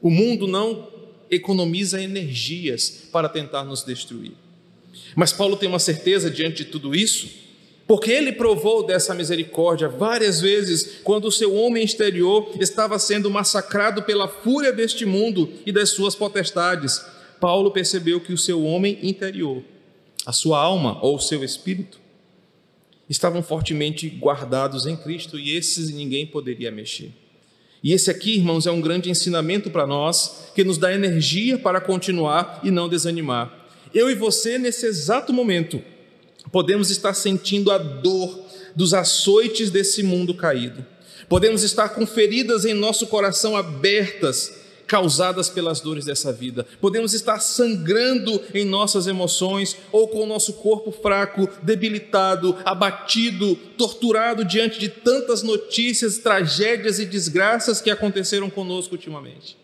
O 0.00 0.08
mundo 0.08 0.46
não 0.46 0.88
economiza 1.30 2.00
energias 2.00 3.08
para 3.12 3.28
tentar 3.28 3.62
nos 3.62 3.84
destruir. 3.84 4.32
Mas 5.14 5.34
Paulo 5.34 5.56
tem 5.56 5.68
uma 5.68 5.78
certeza 5.78 6.30
diante 6.30 6.64
de 6.64 6.70
tudo 6.70 6.94
isso, 6.94 7.28
porque 7.86 8.10
ele 8.10 8.32
provou 8.32 8.84
dessa 8.86 9.14
misericórdia 9.14 9.88
várias 9.88 10.40
vezes 10.40 11.00
quando 11.04 11.26
o 11.26 11.32
seu 11.32 11.54
homem 11.54 11.84
exterior 11.84 12.52
estava 12.58 12.98
sendo 12.98 13.30
massacrado 13.30 14.02
pela 14.02 14.28
fúria 14.28 14.72
deste 14.72 15.04
mundo 15.04 15.52
e 15.66 15.72
das 15.72 15.90
suas 15.90 16.14
potestades. 16.14 17.04
Paulo 17.38 17.70
percebeu 17.70 18.18
que 18.18 18.32
o 18.32 18.38
seu 18.38 18.64
homem 18.64 18.98
interior 19.02 19.62
a 20.26 20.32
sua 20.32 20.60
alma 20.60 20.98
ou 21.00 21.16
o 21.16 21.20
seu 21.20 21.44
espírito, 21.44 22.00
estavam 23.08 23.42
fortemente 23.42 24.08
guardados 24.08 24.84
em 24.84 24.96
Cristo 24.96 25.38
e 25.38 25.56
esses 25.56 25.88
ninguém 25.90 26.26
poderia 26.26 26.72
mexer. 26.72 27.12
E 27.82 27.92
esse 27.92 28.10
aqui, 28.10 28.34
irmãos, 28.34 28.66
é 28.66 28.70
um 28.72 28.80
grande 28.80 29.08
ensinamento 29.08 29.70
para 29.70 29.86
nós, 29.86 30.50
que 30.54 30.64
nos 30.64 30.76
dá 30.76 30.92
energia 30.92 31.56
para 31.56 31.80
continuar 31.80 32.60
e 32.64 32.70
não 32.70 32.88
desanimar. 32.88 33.68
Eu 33.94 34.10
e 34.10 34.14
você, 34.14 34.58
nesse 34.58 34.86
exato 34.86 35.32
momento, 35.32 35.80
podemos 36.50 36.90
estar 36.90 37.14
sentindo 37.14 37.70
a 37.70 37.78
dor 37.78 38.44
dos 38.74 38.92
açoites 38.92 39.70
desse 39.70 40.02
mundo 40.02 40.34
caído. 40.34 40.84
Podemos 41.28 41.62
estar 41.62 41.90
com 41.90 42.06
feridas 42.06 42.64
em 42.64 42.74
nosso 42.74 43.06
coração 43.06 43.56
abertas, 43.56 44.65
causadas 44.86 45.48
pelas 45.48 45.80
dores 45.80 46.04
dessa 46.04 46.32
vida. 46.32 46.66
Podemos 46.80 47.12
estar 47.12 47.40
sangrando 47.40 48.40
em 48.54 48.64
nossas 48.64 49.06
emoções 49.06 49.76
ou 49.90 50.08
com 50.08 50.22
o 50.22 50.26
nosso 50.26 50.54
corpo 50.54 50.92
fraco, 50.92 51.48
debilitado, 51.62 52.56
abatido, 52.64 53.56
torturado 53.76 54.44
diante 54.44 54.78
de 54.78 54.88
tantas 54.88 55.42
notícias, 55.42 56.18
tragédias 56.18 56.98
e 56.98 57.06
desgraças 57.06 57.80
que 57.80 57.90
aconteceram 57.90 58.48
conosco 58.48 58.94
ultimamente. 58.94 59.56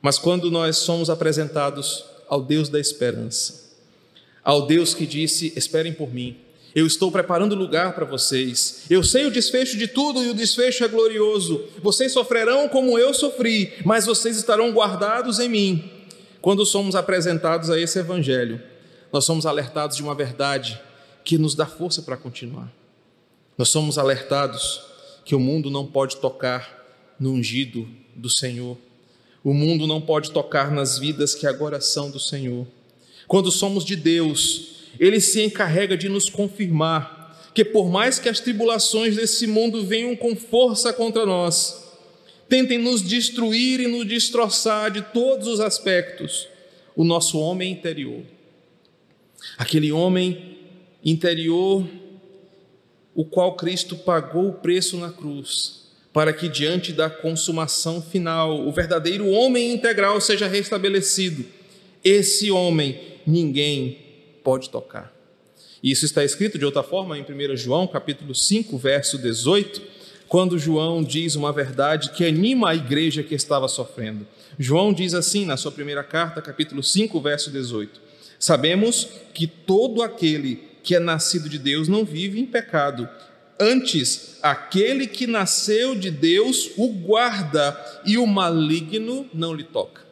Mas 0.00 0.18
quando 0.18 0.50
nós 0.50 0.78
somos 0.78 1.08
apresentados 1.08 2.04
ao 2.28 2.42
Deus 2.42 2.68
da 2.68 2.80
esperança, 2.80 3.70
ao 4.42 4.66
Deus 4.66 4.94
que 4.94 5.06
disse: 5.06 5.52
Esperem 5.54 5.92
por 5.92 6.12
mim, 6.12 6.36
eu 6.74 6.86
estou 6.86 7.12
preparando 7.12 7.54
lugar 7.54 7.94
para 7.94 8.04
vocês. 8.04 8.82
Eu 8.88 9.02
sei 9.02 9.26
o 9.26 9.30
desfecho 9.30 9.76
de 9.76 9.86
tudo 9.86 10.22
e 10.22 10.28
o 10.28 10.34
desfecho 10.34 10.84
é 10.84 10.88
glorioso. 10.88 11.64
Vocês 11.82 12.12
sofrerão 12.12 12.68
como 12.68 12.98
eu 12.98 13.12
sofri, 13.12 13.72
mas 13.84 14.06
vocês 14.06 14.36
estarão 14.36 14.72
guardados 14.72 15.38
em 15.38 15.48
mim. 15.48 15.90
Quando 16.40 16.64
somos 16.64 16.94
apresentados 16.94 17.70
a 17.70 17.78
esse 17.78 17.98
evangelho, 17.98 18.60
nós 19.12 19.24
somos 19.24 19.44
alertados 19.44 19.96
de 19.96 20.02
uma 20.02 20.14
verdade 20.14 20.80
que 21.24 21.36
nos 21.36 21.54
dá 21.54 21.66
força 21.66 22.02
para 22.02 22.16
continuar. 22.16 22.72
Nós 23.56 23.68
somos 23.68 23.98
alertados 23.98 24.80
que 25.24 25.34
o 25.34 25.40
mundo 25.40 25.70
não 25.70 25.86
pode 25.86 26.16
tocar 26.16 26.82
no 27.20 27.32
ungido 27.32 27.86
do 28.16 28.30
Senhor. 28.30 28.76
O 29.44 29.52
mundo 29.52 29.86
não 29.86 30.00
pode 30.00 30.30
tocar 30.30 30.70
nas 30.70 30.98
vidas 30.98 31.34
que 31.34 31.46
agora 31.46 31.80
são 31.80 32.10
do 32.10 32.18
Senhor. 32.18 32.66
Quando 33.28 33.50
somos 33.50 33.84
de 33.84 33.94
Deus, 33.94 34.71
ele 34.98 35.20
se 35.20 35.42
encarrega 35.42 35.96
de 35.96 36.08
nos 36.08 36.28
confirmar 36.28 37.50
que, 37.54 37.64
por 37.64 37.90
mais 37.90 38.18
que 38.18 38.28
as 38.28 38.40
tribulações 38.40 39.16
desse 39.16 39.46
mundo 39.46 39.84
venham 39.84 40.16
com 40.16 40.34
força 40.34 40.92
contra 40.92 41.26
nós, 41.26 41.82
tentem 42.48 42.78
nos 42.78 43.02
destruir 43.02 43.80
e 43.80 43.86
nos 43.86 44.06
destroçar 44.06 44.90
de 44.90 45.02
todos 45.02 45.46
os 45.46 45.60
aspectos, 45.60 46.48
o 46.94 47.04
nosso 47.04 47.38
homem 47.38 47.72
interior, 47.72 48.22
aquele 49.56 49.90
homem 49.92 50.58
interior, 51.04 51.86
o 53.14 53.24
qual 53.24 53.56
Cristo 53.56 53.96
pagou 53.96 54.48
o 54.48 54.54
preço 54.54 54.96
na 54.96 55.10
cruz, 55.10 55.82
para 56.12 56.32
que 56.32 56.48
diante 56.48 56.92
da 56.92 57.08
consumação 57.08 58.02
final, 58.02 58.66
o 58.66 58.72
verdadeiro 58.72 59.28
homem 59.28 59.72
integral 59.72 60.20
seja 60.20 60.46
restabelecido. 60.46 61.44
Esse 62.04 62.50
homem 62.50 63.00
ninguém 63.26 63.98
pode 64.42 64.70
tocar. 64.70 65.12
Isso 65.82 66.04
está 66.04 66.22
escrito 66.24 66.58
de 66.58 66.64
outra 66.64 66.82
forma 66.82 67.18
em 67.18 67.22
1 67.22 67.56
João, 67.56 67.86
capítulo 67.86 68.34
5, 68.34 68.78
verso 68.78 69.18
18, 69.18 69.82
quando 70.28 70.58
João 70.58 71.02
diz 71.02 71.34
uma 71.34 71.52
verdade 71.52 72.10
que 72.12 72.24
anima 72.24 72.70
a 72.70 72.74
igreja 72.74 73.22
que 73.22 73.34
estava 73.34 73.68
sofrendo. 73.68 74.26
João 74.58 74.92
diz 74.92 75.12
assim 75.12 75.44
na 75.44 75.56
sua 75.56 75.72
primeira 75.72 76.04
carta, 76.04 76.40
capítulo 76.40 76.82
5, 76.82 77.20
verso 77.20 77.50
18: 77.50 78.00
Sabemos 78.38 79.08
que 79.34 79.46
todo 79.46 80.02
aquele 80.02 80.62
que 80.82 80.94
é 80.94 81.00
nascido 81.00 81.48
de 81.48 81.58
Deus 81.58 81.88
não 81.88 82.04
vive 82.04 82.40
em 82.40 82.46
pecado. 82.46 83.08
Antes, 83.58 84.38
aquele 84.42 85.06
que 85.06 85.26
nasceu 85.26 85.94
de 85.94 86.10
Deus 86.10 86.70
o 86.76 86.88
guarda 86.88 87.78
e 88.04 88.18
o 88.18 88.26
maligno 88.26 89.28
não 89.32 89.52
lhe 89.52 89.64
toca. 89.64 90.02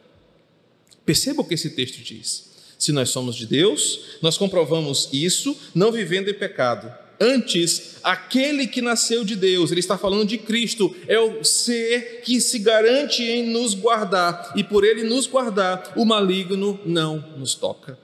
Perceba 1.05 1.41
o 1.41 1.45
que 1.45 1.55
esse 1.55 1.71
texto 1.71 2.01
diz. 2.01 2.50
Se 2.81 2.91
nós 2.91 3.11
somos 3.11 3.35
de 3.35 3.45
Deus, 3.45 3.99
nós 4.23 4.39
comprovamos 4.39 5.07
isso 5.13 5.55
não 5.75 5.91
vivendo 5.91 6.31
em 6.31 6.33
pecado. 6.33 6.91
Antes, 7.19 7.97
aquele 8.03 8.65
que 8.65 8.81
nasceu 8.81 9.23
de 9.23 9.35
Deus, 9.35 9.69
ele 9.69 9.79
está 9.79 9.99
falando 9.99 10.25
de 10.25 10.39
Cristo, 10.39 10.91
é 11.07 11.19
o 11.19 11.43
ser 11.43 12.21
que 12.25 12.41
se 12.41 12.57
garante 12.57 13.21
em 13.21 13.47
nos 13.49 13.75
guardar, 13.75 14.53
e 14.55 14.63
por 14.63 14.83
ele 14.83 15.03
nos 15.03 15.27
guardar, 15.27 15.93
o 15.95 16.03
maligno 16.03 16.79
não 16.83 17.23
nos 17.37 17.53
toca. 17.53 17.99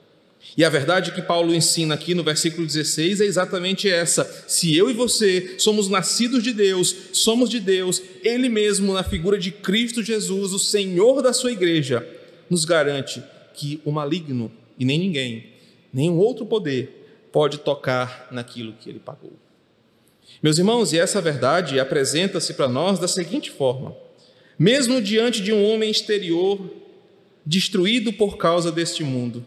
E 0.56 0.64
a 0.64 0.70
verdade 0.70 1.12
que 1.12 1.24
Paulo 1.24 1.56
ensina 1.56 1.96
aqui 1.96 2.14
no 2.14 2.24
versículo 2.24 2.68
16 2.68 3.22
é 3.22 3.26
exatamente 3.26 3.90
essa: 3.90 4.46
se 4.48 4.78
eu 4.78 4.92
e 4.92 4.94
você 4.94 5.56
somos 5.58 5.90
nascidos 5.90 6.44
de 6.44 6.54
Deus, 6.54 6.96
somos 7.14 7.50
de 7.50 7.60
Deus, 7.60 8.00
Ele 8.24 8.48
mesmo, 8.48 8.94
na 8.94 9.02
figura 9.02 9.40
de 9.40 9.50
Cristo 9.50 10.04
Jesus, 10.04 10.54
o 10.54 10.60
Senhor 10.60 11.24
da 11.24 11.34
sua 11.34 11.52
igreja, 11.52 12.08
nos 12.48 12.64
garante 12.64 13.24
que 13.56 13.82
o 13.84 13.92
maligno 13.92 14.52
e 14.78 14.86
nem 14.86 15.00
ninguém, 15.00 15.48
nenhum 15.94 16.18
outro 16.18 16.46
poder 16.46 17.30
pode 17.32 17.60
tocar 17.60 18.28
naquilo 18.32 18.74
que 18.74 18.90
ele 18.90 19.00
pagou. 19.00 19.34
Meus 20.42 20.58
irmãos, 20.58 20.94
e 20.94 21.00
essa 21.00 21.22
verdade 21.22 21.80
apresenta-se 21.80 22.54
para 22.54 22.68
nós 22.68 23.00
da 23.00 23.08
seguinte 23.08 23.50
forma: 23.50 23.96
mesmo 24.58 25.02
diante 25.02 25.42
de 25.42 25.52
um 25.52 25.66
homem 25.66 25.90
exterior 25.90 26.60
destruído 27.46 28.12
por 28.12 28.38
causa 28.38 28.72
deste 28.72 29.04
mundo, 29.04 29.44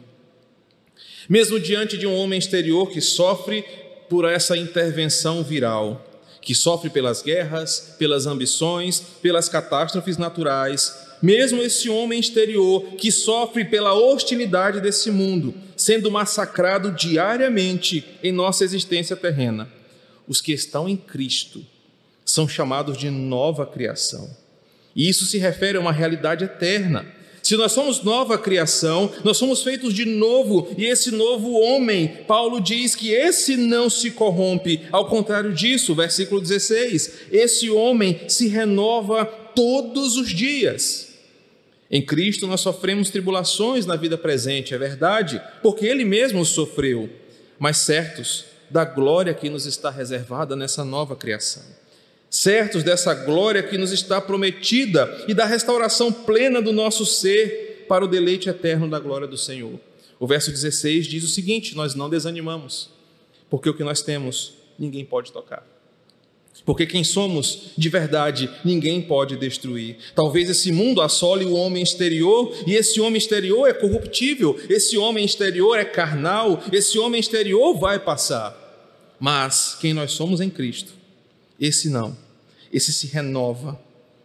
mesmo 1.28 1.60
diante 1.60 1.98
de 1.98 2.06
um 2.06 2.16
homem 2.16 2.38
exterior 2.38 2.90
que 2.90 3.00
sofre 3.00 3.64
por 4.08 4.24
essa 4.24 4.56
intervenção 4.56 5.42
viral, 5.42 6.04
que 6.40 6.54
sofre 6.54 6.90
pelas 6.90 7.22
guerras, 7.22 7.94
pelas 7.98 8.26
ambições, 8.26 9.00
pelas 9.20 9.48
catástrofes 9.48 10.16
naturais, 10.16 11.09
mesmo 11.22 11.62
esse 11.62 11.88
homem 11.88 12.18
exterior 12.18 12.82
que 12.96 13.10
sofre 13.10 13.64
pela 13.64 13.94
hostilidade 13.94 14.80
desse 14.80 15.10
mundo, 15.10 15.54
sendo 15.76 16.10
massacrado 16.10 16.92
diariamente 16.92 18.04
em 18.22 18.32
nossa 18.32 18.64
existência 18.64 19.16
terrena, 19.16 19.68
os 20.26 20.40
que 20.40 20.52
estão 20.52 20.88
em 20.88 20.96
Cristo 20.96 21.64
são 22.24 22.48
chamados 22.48 22.96
de 22.96 23.10
nova 23.10 23.66
criação. 23.66 24.30
E 24.94 25.08
isso 25.08 25.26
se 25.26 25.38
refere 25.38 25.78
a 25.78 25.80
uma 25.80 25.92
realidade 25.92 26.44
eterna. 26.44 27.06
Se 27.42 27.56
nós 27.56 27.72
somos 27.72 28.02
nova 28.02 28.36
criação, 28.36 29.10
nós 29.24 29.36
somos 29.36 29.62
feitos 29.62 29.94
de 29.94 30.04
novo, 30.04 30.68
e 30.76 30.84
esse 30.84 31.10
novo 31.10 31.52
homem, 31.52 32.08
Paulo 32.28 32.60
diz 32.60 32.94
que 32.94 33.10
esse 33.10 33.56
não 33.56 33.88
se 33.88 34.10
corrompe, 34.10 34.82
ao 34.92 35.08
contrário 35.08 35.52
disso, 35.52 35.94
versículo 35.94 36.40
16: 36.40 37.12
esse 37.32 37.70
homem 37.70 38.20
se 38.28 38.46
renova 38.46 39.24
todos 39.24 40.16
os 40.16 40.28
dias. 40.28 41.09
Em 41.90 42.00
Cristo 42.00 42.46
nós 42.46 42.60
sofremos 42.60 43.10
tribulações 43.10 43.84
na 43.84 43.96
vida 43.96 44.16
presente, 44.16 44.74
é 44.74 44.78
verdade, 44.78 45.42
porque 45.60 45.86
Ele 45.86 46.04
mesmo 46.04 46.44
sofreu, 46.44 47.10
mas 47.58 47.78
certos 47.78 48.44
da 48.70 48.84
glória 48.84 49.34
que 49.34 49.50
nos 49.50 49.66
está 49.66 49.90
reservada 49.90 50.54
nessa 50.54 50.84
nova 50.84 51.16
criação. 51.16 51.64
Certos 52.30 52.84
dessa 52.84 53.12
glória 53.12 53.60
que 53.60 53.76
nos 53.76 53.90
está 53.90 54.20
prometida 54.20 55.24
e 55.26 55.34
da 55.34 55.44
restauração 55.44 56.12
plena 56.12 56.62
do 56.62 56.72
nosso 56.72 57.04
ser 57.04 57.86
para 57.88 58.04
o 58.04 58.08
deleite 58.08 58.48
eterno 58.48 58.88
da 58.88 59.00
glória 59.00 59.26
do 59.26 59.36
Senhor. 59.36 59.80
O 60.20 60.28
verso 60.28 60.52
16 60.52 61.08
diz 61.08 61.24
o 61.24 61.28
seguinte: 61.28 61.74
Nós 61.74 61.96
não 61.96 62.08
desanimamos, 62.08 62.90
porque 63.48 63.68
o 63.68 63.74
que 63.74 63.82
nós 63.82 64.00
temos 64.00 64.54
ninguém 64.78 65.04
pode 65.04 65.32
tocar. 65.32 65.66
Porque 66.64 66.86
quem 66.86 67.02
somos 67.02 67.70
de 67.76 67.88
verdade 67.88 68.50
ninguém 68.64 69.00
pode 69.00 69.36
destruir. 69.36 69.96
Talvez 70.14 70.50
esse 70.50 70.70
mundo 70.70 71.00
assole 71.00 71.44
o 71.44 71.54
homem 71.54 71.82
exterior, 71.82 72.54
e 72.66 72.74
esse 72.74 73.00
homem 73.00 73.18
exterior 73.18 73.68
é 73.68 73.72
corruptível, 73.72 74.58
esse 74.68 74.96
homem 74.98 75.24
exterior 75.24 75.78
é 75.78 75.84
carnal, 75.84 76.62
esse 76.72 76.98
homem 76.98 77.20
exterior 77.20 77.78
vai 77.78 77.98
passar. 77.98 78.56
Mas 79.18 79.76
quem 79.80 79.92
nós 79.92 80.12
somos 80.12 80.40
em 80.40 80.48
Cristo, 80.48 80.92
esse 81.58 81.88
não, 81.88 82.16
esse 82.72 82.92
se 82.92 83.06
renova 83.06 83.80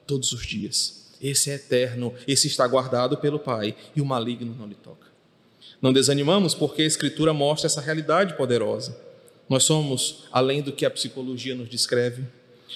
todos 0.05 0.31
os 0.31 0.45
dias. 0.45 1.05
Esse 1.21 1.49
é 1.49 1.55
eterno, 1.55 2.13
esse 2.27 2.47
está 2.47 2.67
guardado 2.67 3.17
pelo 3.17 3.39
Pai 3.39 3.75
e 3.95 4.01
o 4.01 4.05
maligno 4.05 4.55
não 4.59 4.67
lhe 4.67 4.75
toca. 4.75 5.07
Não 5.81 5.93
desanimamos 5.93 6.53
porque 6.53 6.81
a 6.81 6.85
Escritura 6.85 7.33
mostra 7.33 7.67
essa 7.67 7.81
realidade 7.81 8.35
poderosa. 8.35 8.95
Nós 9.49 9.63
somos 9.63 10.23
além 10.31 10.61
do 10.61 10.71
que 10.71 10.85
a 10.85 10.91
psicologia 10.91 11.55
nos 11.55 11.69
descreve, 11.69 12.23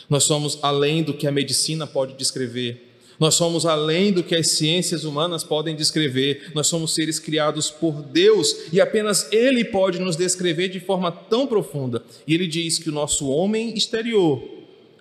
nós 0.09 0.23
somos 0.23 0.59
além 0.61 1.03
do 1.03 1.13
que 1.13 1.27
a 1.27 1.31
medicina 1.31 1.87
pode 1.87 2.13
descrever, 2.13 2.89
nós 3.19 3.35
somos 3.35 3.65
além 3.65 4.13
do 4.13 4.23
que 4.23 4.33
as 4.33 4.51
ciências 4.51 5.03
humanas 5.03 5.43
podem 5.43 5.75
descrever, 5.75 6.51
nós 6.55 6.67
somos 6.67 6.95
seres 6.95 7.19
criados 7.19 7.69
por 7.69 8.01
Deus 8.01 8.71
e 8.71 8.79
apenas 8.79 9.29
Ele 9.31 9.65
pode 9.65 9.99
nos 9.99 10.15
descrever 10.15 10.69
de 10.69 10.79
forma 10.79 11.11
tão 11.11 11.45
profunda. 11.45 12.01
E 12.25 12.33
Ele 12.33 12.47
diz 12.47 12.79
que 12.79 12.89
o 12.89 12.93
nosso 12.93 13.27
homem 13.29 13.75
exterior 13.77 14.41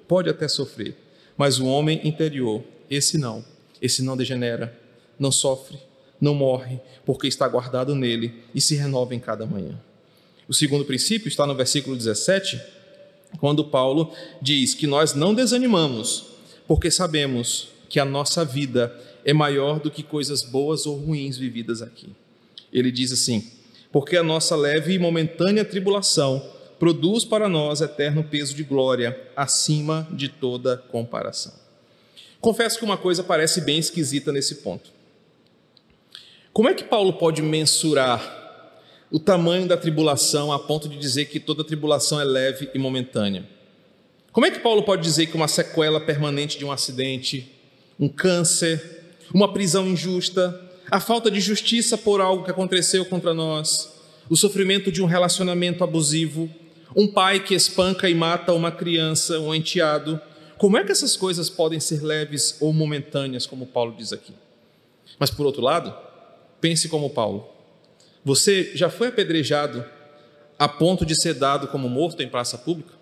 pode 0.09 0.28
até 0.28 0.48
sofrer, 0.48 0.96
mas 1.37 1.61
o 1.61 1.66
homem 1.66 2.00
interior, 2.02 2.64
esse 2.90 3.16
não, 3.16 3.44
esse 3.81 4.02
não 4.02 4.16
degenera, 4.16 4.76
não 5.16 5.31
sofre, 5.31 5.78
não 6.20 6.35
morre, 6.35 6.81
porque 7.07 7.28
está 7.28 7.46
guardado 7.46 7.94
nele 7.94 8.35
e 8.52 8.61
se 8.61 8.74
renova 8.74 9.14
em 9.14 9.20
cada 9.20 9.46
manhã. 9.46 9.78
O 10.48 10.54
segundo 10.54 10.84
princípio 10.84 11.28
está 11.28 11.46
no 11.46 11.54
versículo 11.54 11.94
17, 11.94 12.58
quando 13.38 13.62
Paulo 13.62 14.12
diz 14.40 14.72
que 14.72 14.87
nós 14.87 15.12
não 15.12 15.34
desanimamos, 15.34 16.24
porque 16.66 16.90
sabemos 16.90 17.68
que 17.88 18.00
a 18.00 18.04
nossa 18.04 18.44
vida 18.46 18.98
é 19.24 19.34
maior 19.34 19.78
do 19.78 19.90
que 19.90 20.02
coisas 20.02 20.42
boas 20.42 20.87
ou 20.87 20.96
ruins 20.96 21.37
vividas 21.37 21.82
aqui. 21.82 22.08
Ele 22.72 22.90
diz 22.90 23.12
assim: 23.12 23.46
porque 23.92 24.16
a 24.16 24.22
nossa 24.22 24.56
leve 24.56 24.94
e 24.94 24.98
momentânea 24.98 25.64
tribulação 25.64 26.42
produz 26.78 27.24
para 27.24 27.48
nós 27.48 27.82
eterno 27.82 28.24
peso 28.24 28.54
de 28.54 28.62
glória, 28.62 29.20
acima 29.37 30.08
de 30.12 30.28
toda 30.28 30.76
comparação. 30.76 31.52
Confesso 32.40 32.78
que 32.78 32.84
uma 32.84 32.96
coisa 32.96 33.22
parece 33.22 33.61
bem 33.61 33.78
esquisita 33.78 34.32
nesse 34.32 34.56
ponto. 34.56 34.90
Como 36.52 36.68
é 36.68 36.74
que 36.74 36.84
Paulo 36.84 37.14
pode 37.14 37.42
mensurar 37.42 38.47
o 39.11 39.18
tamanho 39.18 39.66
da 39.66 39.77
tribulação 39.77 40.53
a 40.53 40.59
ponto 40.59 40.88
de 40.88 40.99
dizer 40.99 41.27
que 41.27 41.40
toda 41.40 41.64
tribulação 41.64 42.21
é 42.21 42.25
leve 42.25 42.71
e 42.75 42.79
momentânea. 42.79 43.49
Como 44.33 44.47
é 44.47 44.51
que 44.51 44.61
Paulo 44.61 44.83
pode 44.83 45.03
dizer 45.03 45.27
que 45.27 45.37
uma 45.37 45.49
sequela 45.49 46.01
permanente 46.01 46.59
de 46.59 46.64
um 46.64 46.71
acidente, 46.71 47.51
um 47.99 48.09
câncer, 48.09 49.16
uma 49.33 49.53
prisão 49.53 49.87
injusta, 49.88 50.61
a 50.90 51.01
falta 51.01 51.31
de 51.31 51.40
justiça 51.40 51.97
por 51.97 52.21
algo 52.21 52.44
que 52.44 52.51
aconteceu 52.51 53.05
contra 53.05 53.35
nós, 53.35 53.92
o 54.29 54.37
sofrimento 54.37 54.92
de 54.92 55.03
um 55.03 55.07
relacionamento 55.07 55.83
abusivo, 55.83 56.49
um 56.94 57.07
pai 57.07 57.40
que 57.40 57.55
espanca 57.55 58.09
e 58.09 58.14
mata 58.14 58.53
uma 58.53 58.71
criança, 58.71 59.38
um 59.40 59.55
enteado, 59.55 60.21
como 60.59 60.77
é 60.77 60.85
que 60.85 60.92
essas 60.92 61.16
coisas 61.16 61.49
podem 61.49 61.79
ser 61.79 62.03
leves 62.03 62.57
ou 62.61 62.73
momentâneas, 62.73 63.47
como 63.47 63.66
Paulo 63.66 63.94
diz 63.97 64.12
aqui? 64.12 64.33
Mas 65.18 65.31
por 65.31 65.47
outro 65.47 65.62
lado, 65.62 65.94
pense 66.61 66.88
como 66.88 67.11
Paulo. 67.11 67.58
Você 68.24 68.72
já 68.74 68.90
foi 68.90 69.09
apedrejado 69.09 69.85
a 70.59 70.68
ponto 70.68 71.07
de 71.07 71.20
ser 71.20 71.35
dado 71.35 71.68
como 71.68 71.88
morto 71.88 72.22
em 72.22 72.28
praça 72.28 72.59
pública? 72.59 72.98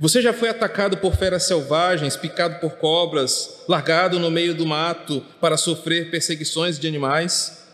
Você 0.00 0.20
já 0.20 0.32
foi 0.32 0.48
atacado 0.48 0.96
por 0.96 1.16
feras 1.16 1.44
selvagens, 1.44 2.16
picado 2.16 2.60
por 2.60 2.76
cobras, 2.76 3.64
largado 3.68 4.18
no 4.18 4.30
meio 4.30 4.54
do 4.54 4.66
mato 4.66 5.22
para 5.40 5.56
sofrer 5.56 6.10
perseguições 6.10 6.78
de 6.78 6.86
animais? 6.86 7.64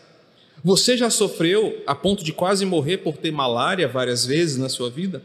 Você 0.63 0.95
já 0.95 1.09
sofreu 1.09 1.81
a 1.87 1.95
ponto 1.95 2.23
de 2.23 2.31
quase 2.31 2.65
morrer 2.65 2.97
por 2.97 3.17
ter 3.17 3.31
malária 3.31 3.87
várias 3.87 4.25
vezes 4.25 4.57
na 4.57 4.69
sua 4.69 4.89
vida? 4.89 5.23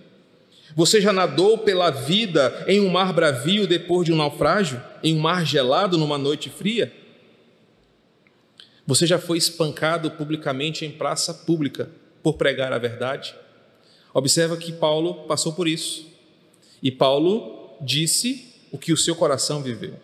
Você 0.74 1.00
já 1.00 1.12
nadou 1.12 1.58
pela 1.58 1.90
vida 1.90 2.64
em 2.66 2.80
um 2.80 2.88
mar 2.88 3.12
bravio 3.12 3.66
depois 3.66 4.06
de 4.06 4.12
um 4.12 4.16
naufrágio, 4.16 4.82
em 5.02 5.14
um 5.14 5.20
mar 5.20 5.44
gelado 5.44 5.98
numa 5.98 6.18
noite 6.18 6.50
fria? 6.50 6.92
Você 8.86 9.04
já 9.04 9.18
foi 9.18 9.36
espancado 9.36 10.12
publicamente 10.12 10.84
em 10.84 10.92
praça 10.92 11.34
pública 11.34 11.90
por 12.22 12.34
pregar 12.34 12.72
a 12.72 12.78
verdade? 12.78 13.34
Observa 14.14 14.56
que 14.56 14.72
Paulo 14.72 15.26
passou 15.26 15.52
por 15.52 15.66
isso. 15.66 16.06
E 16.80 16.92
Paulo 16.92 17.76
disse 17.80 18.46
o 18.70 18.78
que 18.78 18.92
o 18.92 18.96
seu 18.96 19.16
coração 19.16 19.60
viveu. 19.60 19.94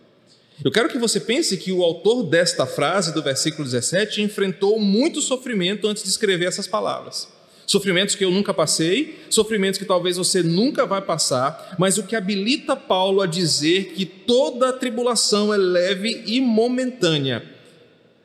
Eu 0.64 0.70
quero 0.70 0.88
que 0.88 0.98
você 0.98 1.20
pense 1.20 1.56
que 1.56 1.70
o 1.70 1.82
autor 1.82 2.24
desta 2.24 2.66
frase, 2.66 3.14
do 3.14 3.22
versículo 3.22 3.64
17, 3.64 4.20
enfrentou 4.20 4.80
muito 4.80 5.20
sofrimento 5.20 5.86
antes 5.86 6.02
de 6.02 6.08
escrever 6.08 6.46
essas 6.46 6.66
palavras. 6.66 7.28
Sofrimentos 7.64 8.16
que 8.16 8.24
eu 8.24 8.32
nunca 8.32 8.52
passei, 8.52 9.20
sofrimentos 9.30 9.78
que 9.78 9.84
talvez 9.84 10.16
você 10.16 10.42
nunca 10.42 10.84
vai 10.84 11.00
passar, 11.00 11.76
mas 11.78 11.98
o 11.98 12.02
que 12.02 12.16
habilita 12.16 12.74
Paulo 12.74 13.22
a 13.22 13.26
dizer 13.26 13.92
que 13.94 14.04
toda 14.04 14.72
tribulação 14.72 15.54
é 15.54 15.56
leve 15.56 16.24
e 16.26 16.40
momentânea 16.40 17.51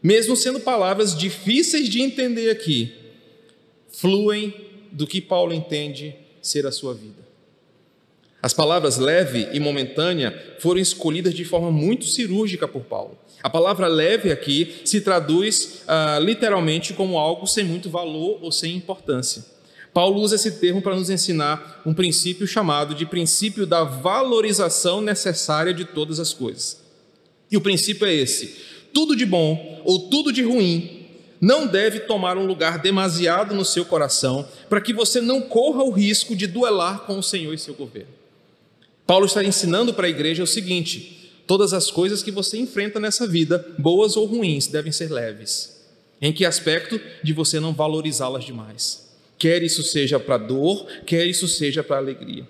mesmo 0.01 0.35
sendo 0.35 0.59
palavras 0.59 1.17
difíceis 1.17 1.89
de 1.89 2.01
entender 2.01 2.49
aqui, 2.49 2.93
fluem 3.91 4.53
do 4.91 5.07
que 5.07 5.21
Paulo 5.21 5.53
entende 5.53 6.15
ser 6.41 6.65
a 6.65 6.71
sua 6.71 6.93
vida. 6.93 7.27
As 8.41 8.53
palavras 8.53 8.97
leve 8.97 9.49
e 9.51 9.59
momentânea 9.59 10.55
foram 10.59 10.79
escolhidas 10.79 11.33
de 11.33 11.43
forma 11.43 11.71
muito 11.71 12.05
cirúrgica 12.05 12.67
por 12.67 12.83
Paulo. 12.83 13.17
A 13.41 13.49
palavra 13.49 13.87
leve 13.87 14.31
aqui 14.31 14.75
se 14.85 15.01
traduz 15.01 15.81
ah, 15.87 16.19
literalmente 16.19 16.93
como 16.93 17.17
algo 17.17 17.47
sem 17.47 17.63
muito 17.63 17.89
valor 17.89 18.39
ou 18.41 18.51
sem 18.51 18.75
importância. 18.75 19.43
Paulo 19.93 20.21
usa 20.21 20.35
esse 20.35 20.51
termo 20.59 20.81
para 20.81 20.95
nos 20.95 21.09
ensinar 21.09 21.81
um 21.85 21.93
princípio 21.93 22.45
chamado 22.45 22.93
de 22.93 23.05
princípio 23.05 23.65
da 23.65 23.83
valorização 23.83 25.01
necessária 25.01 25.73
de 25.73 25.85
todas 25.85 26.19
as 26.19 26.33
coisas. 26.33 26.79
E 27.49 27.57
o 27.57 27.61
princípio 27.61 28.05
é 28.05 28.13
esse: 28.13 28.55
tudo 28.97 29.15
de 29.15 29.27
bom 29.27 29.79
ou 29.85 30.09
tudo 30.09 30.33
de 30.33 30.41
ruim 30.41 31.05
não 31.39 31.67
deve 31.67 31.99
tomar 31.99 32.35
um 32.35 32.47
lugar 32.47 32.79
demasiado 32.79 33.53
no 33.53 33.63
seu 33.63 33.85
coração, 33.85 34.47
para 34.67 34.81
que 34.81 34.91
você 34.91 35.21
não 35.21 35.39
corra 35.39 35.83
o 35.83 35.91
risco 35.91 36.35
de 36.35 36.47
duelar 36.47 37.01
com 37.01 37.19
o 37.19 37.21
Senhor 37.21 37.53
e 37.53 37.59
seu 37.59 37.75
governo. 37.75 38.09
Paulo 39.05 39.27
está 39.27 39.43
ensinando 39.43 39.93
para 39.93 40.07
a 40.07 40.09
igreja 40.09 40.41
o 40.41 40.47
seguinte: 40.47 41.31
todas 41.45 41.73
as 41.73 41.91
coisas 41.91 42.23
que 42.23 42.31
você 42.31 42.57
enfrenta 42.57 42.99
nessa 42.99 43.27
vida, 43.27 43.63
boas 43.77 44.17
ou 44.17 44.25
ruins, 44.25 44.65
devem 44.65 44.91
ser 44.91 45.11
leves. 45.11 45.79
Em 46.19 46.33
que 46.33 46.43
aspecto? 46.43 46.99
De 47.23 47.33
você 47.33 47.59
não 47.59 47.75
valorizá-las 47.75 48.45
demais. 48.45 49.07
Quer 49.37 49.61
isso 49.61 49.83
seja 49.83 50.19
para 50.19 50.39
dor, 50.39 50.87
quer 51.05 51.27
isso 51.27 51.47
seja 51.47 51.83
para 51.83 51.97
alegria. 51.97 52.47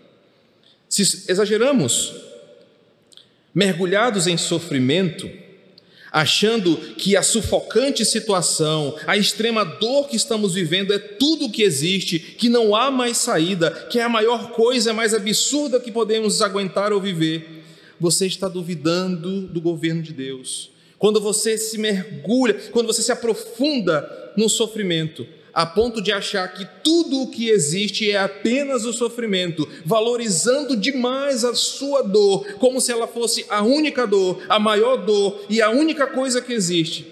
Se 0.88 1.02
exageramos, 1.30 2.14
mergulhados 3.54 4.28
em 4.28 4.38
sofrimento, 4.38 5.30
achando 6.12 6.78
que 6.98 7.16
a 7.16 7.24
sufocante 7.24 8.06
situação, 8.06 8.96
a 9.06 9.18
extrema 9.18 9.64
dor 9.64 10.08
que 10.08 10.16
estamos 10.16 10.54
vivendo 10.54 10.94
é 10.94 11.00
tudo 11.00 11.46
o 11.46 11.52
que 11.52 11.64
existe, 11.64 12.20
que 12.20 12.50
não 12.50 12.76
há 12.76 12.90
mais 12.90 13.18
saída, 13.18 13.72
que 13.90 14.00
é 14.00 14.04
a 14.04 14.10
maior 14.10 14.52
coisa 14.52 14.94
mais 14.94 15.14
absurda 15.14 15.80
que 15.80 15.92
podemos 15.92 16.42
aguentar 16.42 16.94
ou 16.94 17.02
viver, 17.02 17.64
você 18.00 18.26
está 18.28 18.48
duvidando 18.48 19.42
do 19.42 19.60
governo 19.60 20.02
de 20.02 20.14
Deus. 20.14 20.70
Quando 20.98 21.22
você 21.22 21.58
se 21.58 21.78
mergulha, 21.78 22.56
quando 22.72 22.88
você 22.88 23.02
se 23.02 23.12
aprofunda 23.12 24.34
no 24.36 24.50
sofrimento, 24.50 25.28
a 25.58 25.66
ponto 25.66 26.00
de 26.00 26.12
achar 26.12 26.54
que 26.54 26.68
tudo 26.84 27.20
o 27.20 27.32
que 27.32 27.50
existe 27.50 28.12
é 28.12 28.16
apenas 28.16 28.86
o 28.86 28.94
sofrimento, 28.94 29.68
valorizando 29.84 30.78
demais 30.78 31.44
a 31.44 31.56
sua 31.56 32.04
dor, 32.04 32.46
como 32.60 32.80
se 32.80 32.92
ela 32.92 33.08
fosse 33.08 33.44
a 33.50 33.64
única 33.64 34.06
dor, 34.06 34.40
a 34.48 34.60
maior 34.60 34.98
dor 34.98 35.44
e 35.50 35.60
a 35.60 35.72
única 35.72 36.06
coisa 36.06 36.44
que 36.44 36.54
existe, 36.54 37.08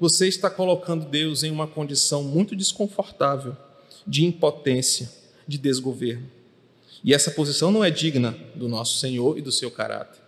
você 0.00 0.26
está 0.26 0.50
colocando 0.50 1.04
Deus 1.04 1.44
em 1.44 1.52
uma 1.52 1.68
condição 1.68 2.24
muito 2.24 2.56
desconfortável 2.56 3.56
de 4.04 4.24
impotência, 4.24 5.08
de 5.46 5.56
desgoverno. 5.56 6.28
E 7.04 7.14
essa 7.14 7.30
posição 7.30 7.70
não 7.70 7.84
é 7.84 7.92
digna 7.92 8.36
do 8.56 8.68
nosso 8.68 8.98
Senhor 8.98 9.38
e 9.38 9.40
do 9.40 9.52
seu 9.52 9.70
caráter. 9.70 10.20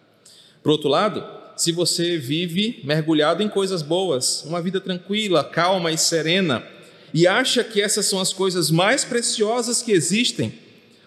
Por 0.63 0.71
outro 0.71 0.89
lado, 0.89 1.27
se 1.57 1.73
você 1.73 2.17
vive 2.17 2.81
mergulhado 2.85 3.43
em 3.43 3.49
coisas 3.49 3.83
boas, 3.83 4.45
uma 4.45 4.63
vida 4.63 4.81
tranquila, 4.81 5.43
calma 5.43 5.91
e 5.91 5.99
serena, 5.99 6.76
e 7.17 7.27
acha 7.27 7.65
que 7.65 7.81
essas 7.81 8.05
são 8.05 8.21
as 8.21 8.31
coisas 8.31 8.71
mais 8.71 9.03
preciosas 9.03 9.81
que 9.81 9.91
existem, 9.91 10.53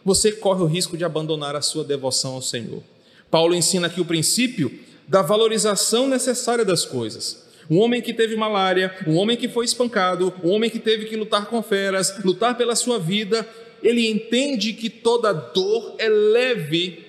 você 0.03 0.31
corre 0.31 0.63
o 0.63 0.65
risco 0.65 0.97
de 0.97 1.05
abandonar 1.05 1.55
a 1.55 1.61
sua 1.61 1.83
devoção 1.83 2.33
ao 2.33 2.41
Senhor. 2.41 2.81
Paulo 3.29 3.53
ensina 3.53 3.85
aqui 3.85 4.01
o 4.01 4.05
princípio 4.05 4.73
da 5.07 5.21
valorização 5.21 6.07
necessária 6.07 6.65
das 6.65 6.83
coisas. 6.83 7.45
Um 7.69 7.77
homem 7.77 8.01
que 8.01 8.11
teve 8.11 8.35
malária, 8.35 8.91
um 9.05 9.17
homem 9.17 9.37
que 9.37 9.47
foi 9.47 9.65
espancado, 9.65 10.33
um 10.43 10.49
homem 10.49 10.67
que 10.67 10.79
teve 10.79 11.05
que 11.05 11.15
lutar 11.15 11.45
com 11.45 11.61
feras, 11.61 12.17
lutar 12.25 12.57
pela 12.57 12.75
sua 12.75 12.97
vida, 12.97 13.47
ele 13.83 14.09
entende 14.09 14.73
que 14.73 14.89
toda 14.89 15.31
dor 15.31 15.93
é 15.99 16.09
leve, 16.09 17.05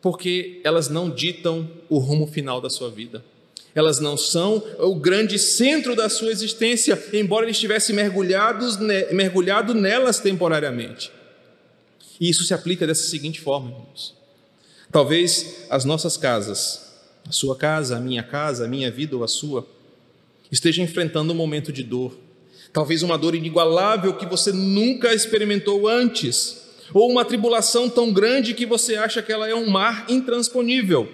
porque 0.00 0.60
elas 0.64 0.88
não 0.88 1.08
ditam 1.08 1.70
o 1.88 1.98
rumo 1.98 2.26
final 2.26 2.60
da 2.60 2.68
sua 2.68 2.90
vida. 2.90 3.24
Elas 3.74 4.00
não 4.00 4.16
são 4.16 4.62
o 4.78 4.94
grande 4.94 5.38
centro 5.38 5.96
da 5.96 6.08
sua 6.08 6.30
existência, 6.30 7.02
embora 7.12 7.44
ele 7.44 7.52
estivesse 7.52 7.92
mergulhado, 7.92 8.66
mergulhado 9.12 9.72
nelas 9.72 10.20
temporariamente. 10.20 11.10
E 12.20 12.28
isso 12.28 12.44
se 12.44 12.52
aplica 12.52 12.86
dessa 12.86 13.04
seguinte 13.04 13.40
forma, 13.40 13.70
irmãos. 13.70 14.14
Talvez 14.90 15.64
as 15.70 15.86
nossas 15.86 16.18
casas, 16.18 16.92
a 17.26 17.32
sua 17.32 17.56
casa, 17.56 17.96
a 17.96 18.00
minha 18.00 18.22
casa, 18.22 18.66
a 18.66 18.68
minha 18.68 18.90
vida 18.90 19.16
ou 19.16 19.24
a 19.24 19.28
sua, 19.28 19.66
esteja 20.50 20.82
enfrentando 20.82 21.32
um 21.32 21.36
momento 21.36 21.72
de 21.72 21.82
dor. 21.82 22.14
Talvez 22.74 23.02
uma 23.02 23.16
dor 23.16 23.34
inigualável 23.34 24.14
que 24.14 24.26
você 24.26 24.52
nunca 24.52 25.14
experimentou 25.14 25.88
antes, 25.88 26.60
ou 26.92 27.10
uma 27.10 27.24
tribulação 27.24 27.88
tão 27.88 28.12
grande 28.12 28.52
que 28.52 28.66
você 28.66 28.96
acha 28.96 29.22
que 29.22 29.32
ela 29.32 29.48
é 29.48 29.54
um 29.54 29.70
mar 29.70 30.04
intransponível. 30.10 31.08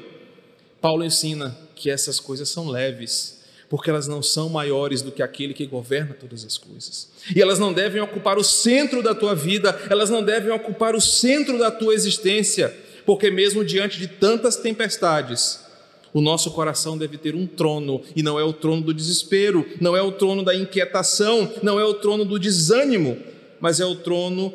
Paulo 0.81 1.05
ensina 1.05 1.57
que 1.79 1.89
essas 1.89 2.19
coisas 2.19 2.49
são 2.49 2.69
leves, 2.69 3.39
porque 3.69 3.89
elas 3.89 4.09
não 4.09 4.23
são 4.23 4.49
maiores 4.49 5.01
do 5.01 5.13
que 5.13 5.23
aquele 5.23 5.55
que 5.55 5.67
governa 5.67 6.15
todas 6.15 6.45
as 6.45 6.59
coisas. 6.59 7.09
E 7.35 7.41
elas 7.41 7.59
não 7.59 7.73
devem 7.73 8.03
ocupar 8.03 8.37
o 8.37 8.45
centro 8.45 9.03
da 9.03 9.15
tua 9.15 9.35
vida, 9.35 9.79
elas 9.89 10.11
não 10.11 10.23
devem 10.23 10.51
ocupar 10.51 10.95
o 10.95 11.01
centro 11.01 11.59
da 11.59 11.71
tua 11.71 11.95
existência, 11.95 12.75
porque 13.07 13.31
mesmo 13.31 13.65
diante 13.65 13.99
de 13.99 14.09
tantas 14.09 14.57
tempestades, 14.57 15.61
o 16.13 16.21
nosso 16.21 16.51
coração 16.51 16.99
deve 16.99 17.19
ter 17.19 17.35
um 17.35 17.47
trono, 17.47 18.03
e 18.17 18.23
não 18.23 18.41
é 18.41 18.43
o 18.43 18.53
trono 18.53 18.83
do 18.83 18.95
desespero, 18.95 19.65
não 19.81 19.97
é 19.97 20.03
o 20.03 20.13
trono 20.13 20.43
da 20.43 20.55
inquietação, 20.55 21.53
não 21.63 21.79
é 21.79 21.85
o 21.85 21.95
trono 21.95 22.25
do 22.25 22.39
desânimo, 22.39 23.17
mas 23.61 23.79
é 23.79 23.87
o 23.87 23.95
trono 23.95 24.53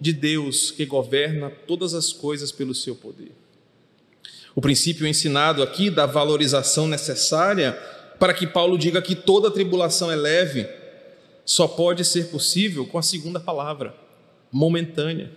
de 0.00 0.12
Deus 0.12 0.70
que 0.70 0.84
governa 0.84 1.50
todas 1.66 1.94
as 1.94 2.12
coisas 2.12 2.52
pelo 2.52 2.74
seu 2.74 2.94
poder. 2.94 3.32
O 4.56 4.60
princípio 4.62 5.06
ensinado 5.06 5.62
aqui 5.62 5.90
da 5.90 6.06
valorização 6.06 6.88
necessária 6.88 7.74
para 8.18 8.32
que 8.32 8.46
Paulo 8.46 8.78
diga 8.78 9.02
que 9.02 9.14
toda 9.14 9.50
tribulação 9.50 10.10
é 10.10 10.16
leve 10.16 10.66
só 11.44 11.68
pode 11.68 12.02
ser 12.06 12.28
possível 12.28 12.86
com 12.86 12.96
a 12.96 13.02
segunda 13.02 13.38
palavra, 13.38 13.94
momentânea, 14.50 15.30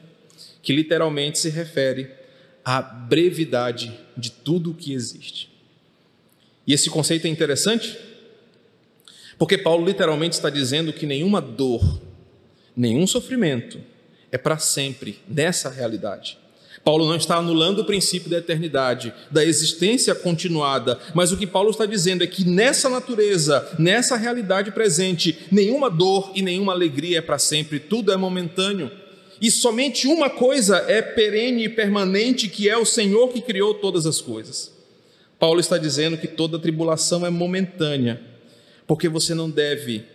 que 0.63 0.71
literalmente 0.71 1.37
se 1.37 1.49
refere 1.49 2.09
à 2.63 2.81
brevidade 2.81 3.93
de 4.15 4.31
tudo 4.31 4.71
o 4.71 4.73
que 4.73 4.93
existe. 4.93 5.51
E 6.65 6.73
esse 6.73 6.89
conceito 6.89 7.27
é 7.27 7.29
interessante, 7.29 7.99
porque 9.37 9.57
Paulo 9.57 9.85
literalmente 9.85 10.37
está 10.37 10.49
dizendo 10.49 10.93
que 10.93 11.05
nenhuma 11.05 11.41
dor, 11.41 12.01
nenhum 12.73 13.05
sofrimento 13.05 13.81
é 14.31 14.37
para 14.37 14.57
sempre 14.57 15.19
nessa 15.27 15.69
realidade. 15.69 16.38
Paulo 16.89 17.05
não 17.05 17.17
está 17.17 17.35
anulando 17.35 17.83
o 17.83 17.85
princípio 17.85 18.31
da 18.31 18.39
eternidade, 18.39 19.13
da 19.29 19.45
existência 19.45 20.15
continuada, 20.15 20.99
mas 21.13 21.31
o 21.31 21.37
que 21.37 21.45
Paulo 21.45 21.69
está 21.69 21.85
dizendo 21.85 22.23
é 22.23 22.27
que 22.27 22.43
nessa 22.43 22.89
natureza, 22.89 23.75
nessa 23.77 24.15
realidade 24.15 24.71
presente, 24.71 25.37
nenhuma 25.51 25.87
dor 25.87 26.31
e 26.33 26.41
nenhuma 26.41 26.73
alegria 26.73 27.19
é 27.19 27.21
para 27.21 27.37
sempre, 27.37 27.79
tudo 27.79 28.11
é 28.11 28.17
momentâneo. 28.17 28.89
E 29.39 29.51
somente 29.51 30.07
uma 30.07 30.31
coisa 30.31 30.77
é 30.87 30.99
perene 30.99 31.65
e 31.65 31.69
permanente, 31.69 32.49
que 32.49 32.67
é 32.67 32.75
o 32.75 32.85
Senhor 32.85 33.27
que 33.27 33.39
criou 33.39 33.75
todas 33.75 34.07
as 34.07 34.19
coisas. 34.19 34.73
Paulo 35.37 35.59
está 35.59 35.77
dizendo 35.77 36.17
que 36.17 36.27
toda 36.27 36.57
tribulação 36.57 37.23
é 37.23 37.29
momentânea, 37.29 38.19
porque 38.87 39.07
você 39.07 39.35
não 39.35 39.47
deve 39.47 40.05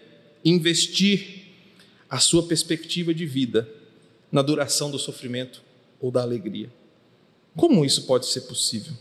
investir 0.45 1.53
a 2.11 2.19
sua 2.19 2.43
perspectiva 2.43 3.15
de 3.15 3.27
vida 3.27 3.69
na 4.33 4.43
duração 4.43 4.91
do 4.91 4.99
sofrimento 4.99 5.63
ou 6.05 6.11
da 6.11 6.21
alegria. 6.21 6.71
Como 7.57 7.83
isso 7.83 8.03
pode 8.03 8.27
ser 8.27 8.43
possível? 8.43 8.93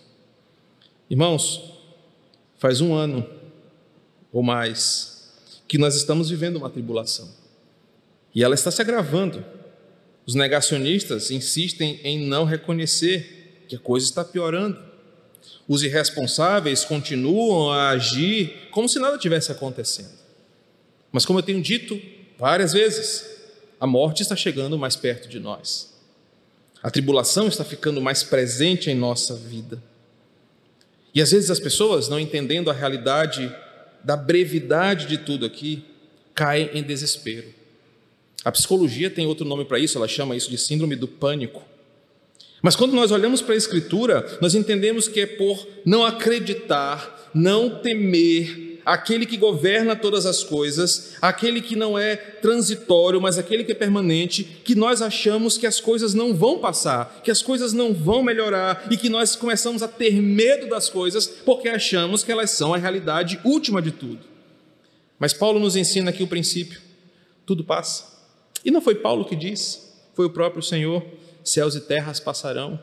Irmãos, 1.10 1.62
faz 2.58 2.80
um 2.80 2.94
ano 2.94 3.30
ou 4.32 4.42
mais 4.42 5.34
que 5.68 5.78
nós 5.78 5.98
estamos 5.98 6.30
vivendo 6.30 6.56
uma 6.56 6.70
tribulação 6.70 7.30
e 8.34 8.42
ela 8.42 8.56
está 8.56 8.72
se 8.72 8.82
agravando. 8.82 9.44
Os 10.26 10.34
negacionistas 10.34 11.30
insistem 11.30 12.00
em 12.06 12.26
não 12.26 12.46
reconhecer 12.46 13.66
que 13.68 13.76
a 13.76 13.80
coisa 13.80 14.06
está 14.06 14.24
piorando. 14.24 14.80
Os 15.68 15.84
irresponsáveis 15.84 16.86
continuam 16.86 17.70
a 17.70 17.89
agir 17.89 18.70
como 18.72 18.88
se 18.88 18.98
nada 18.98 19.18
tivesse 19.18 19.52
acontecendo. 19.52 20.13
Mas, 21.12 21.26
como 21.26 21.39
eu 21.39 21.44
tenho 21.44 21.62
dito 21.62 22.02
várias 22.39 22.72
vezes, 22.72 23.26
a 23.78 23.86
morte 23.86 24.24
está 24.24 24.38
chegando 24.38 24.78
mais 24.78 24.96
perto 24.96 25.28
de 25.28 25.38
nós. 25.38 25.92
A 26.84 26.91
tribulação 26.91 27.48
está 27.48 27.63
ficando 27.63 28.02
mais 28.02 28.24
presente 28.24 28.91
em 28.91 28.96
nossa 28.96 29.36
vida. 29.36 29.82
E 31.15 31.22
às 31.22 31.32
vezes 31.32 31.50
as 31.50 31.60
pessoas, 31.60 32.10
não 32.10 32.19
entendendo 32.19 32.69
a 32.69 32.74
realidade 32.74 33.50
da 34.04 34.17
brevidade 34.17 35.08
de 35.08 35.17
tudo 35.17 35.46
aqui, 35.46 35.86
caem 36.36 36.69
em 36.74 36.84
desespero. 36.84 37.48
A 38.43 38.52
psicologia 38.52 39.10
tem 39.10 39.26
outro 39.26 39.46
nome 39.46 39.63
para 39.63 39.80
isso, 39.80 39.98
ela 39.98 40.10
chama 40.10 40.36
isso 40.36 40.50
de 40.50 40.58
síndrome 40.58 40.98
do 40.98 41.08
pânico. 41.08 41.63
Mas 42.62 42.76
quando 42.76 42.93
nós 42.93 43.12
olhamos 43.12 43.41
para 43.41 43.54
a 43.54 43.58
Escritura, 43.58 44.38
nós 44.41 44.54
entendemos 44.54 45.08
que 45.08 45.22
é 45.22 45.26
por 45.26 45.65
não 45.86 46.04
acreditar, 46.06 47.32
não 47.34 47.82
temer, 47.82 48.73
aquele 48.86 49.26
que 49.26 49.38
governa 49.38 49.96
todas 49.96 50.26
as 50.26 50.43
coisas, 50.43 51.15
aquele 51.22 51.62
que 51.62 51.76
não 51.76 51.98
é 51.98 52.15
transitório, 52.15 53.22
mas 53.22 53.38
aquele 53.38 53.63
que 53.63 53.72
é 53.72 53.76
permanente, 53.76 54.43
que 54.43 54.76
nós 54.76 55.02
achamos 55.02 55.58
que 55.58 55.67
as 55.67 55.80
coisas 55.80 56.13
não 56.13 56.34
vão 56.34 56.60
passar, 56.60 57.22
que 57.24 57.32
as 57.32 57.41
coisas 57.41 57.74
não 57.74 57.93
vão 57.93 58.24
melhorar 58.24 58.88
e 58.91 58.98
que 58.98 59.10
nós 59.10 59.36
começamos 59.36 59.82
a 59.82 59.88
ter 59.88 60.22
medo 60.22 60.67
das 60.67 60.89
coisas 60.89 61.28
porque 61.28 61.69
achamos 61.69 62.24
que 62.24 62.32
elas 62.32 62.52
são 62.52 62.74
a 62.74 62.78
realidade 62.78 63.39
última 63.43 63.82
de 63.82 63.91
tudo. 63.91 64.19
Mas 65.19 65.34
Paulo 65.34 65.60
nos 65.60 65.76
ensina 65.76 66.10
aqui 66.10 66.24
o 66.24 66.28
princípio: 66.28 66.82
tudo 67.46 67.63
passa. 67.63 68.12
E 68.65 68.72
não 68.72 68.82
foi 68.82 68.96
Paulo 68.96 69.26
que 69.26 69.36
disse, 69.36 69.80
foi 70.13 70.26
o 70.26 70.30
próprio 70.30 70.62
Senhor: 70.62 71.04
céus 71.43 71.76
e 71.76 71.82
terras 71.82 72.19
passarão. 72.19 72.80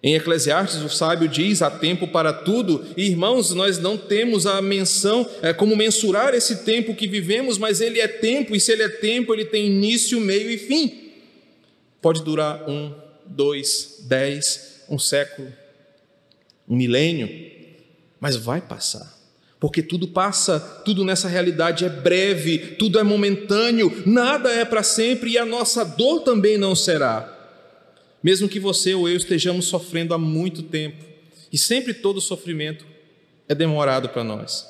Em 0.00 0.14
Eclesiastes, 0.14 0.80
o 0.82 0.88
sábio 0.88 1.28
diz: 1.28 1.60
há 1.60 1.70
tempo 1.70 2.06
para 2.06 2.32
tudo, 2.32 2.86
e 2.96 3.06
irmãos, 3.06 3.52
nós 3.52 3.78
não 3.78 3.96
temos 3.96 4.46
a 4.46 4.62
menção, 4.62 5.28
é, 5.42 5.52
como 5.52 5.76
mensurar 5.76 6.34
esse 6.34 6.64
tempo 6.64 6.94
que 6.94 7.08
vivemos, 7.08 7.58
mas 7.58 7.80
ele 7.80 8.00
é 8.00 8.06
tempo, 8.06 8.54
e 8.54 8.60
se 8.60 8.70
ele 8.70 8.84
é 8.84 8.88
tempo, 8.88 9.34
ele 9.34 9.44
tem 9.44 9.66
início, 9.66 10.20
meio 10.20 10.50
e 10.50 10.58
fim. 10.58 11.10
Pode 12.00 12.22
durar 12.22 12.68
um, 12.68 12.94
dois, 13.26 14.04
dez, 14.06 14.84
um 14.88 14.98
século, 14.98 15.52
um 16.68 16.76
milênio, 16.76 17.28
mas 18.20 18.36
vai 18.36 18.60
passar. 18.60 19.18
Porque 19.58 19.82
tudo 19.82 20.06
passa, 20.06 20.60
tudo 20.84 21.04
nessa 21.04 21.26
realidade 21.26 21.84
é 21.84 21.88
breve, 21.88 22.58
tudo 22.78 23.00
é 23.00 23.02
momentâneo, 23.02 24.04
nada 24.06 24.52
é 24.52 24.64
para 24.64 24.84
sempre 24.84 25.30
e 25.30 25.38
a 25.38 25.44
nossa 25.44 25.84
dor 25.84 26.20
também 26.20 26.56
não 26.56 26.76
será. 26.76 27.37
Mesmo 28.22 28.48
que 28.48 28.58
você 28.58 28.94
ou 28.94 29.08
eu 29.08 29.16
estejamos 29.16 29.66
sofrendo 29.66 30.12
há 30.14 30.18
muito 30.18 30.62
tempo, 30.62 31.04
e 31.52 31.56
sempre 31.56 31.94
todo 31.94 32.20
sofrimento 32.20 32.84
é 33.48 33.54
demorado 33.54 34.08
para 34.08 34.24
nós. 34.24 34.66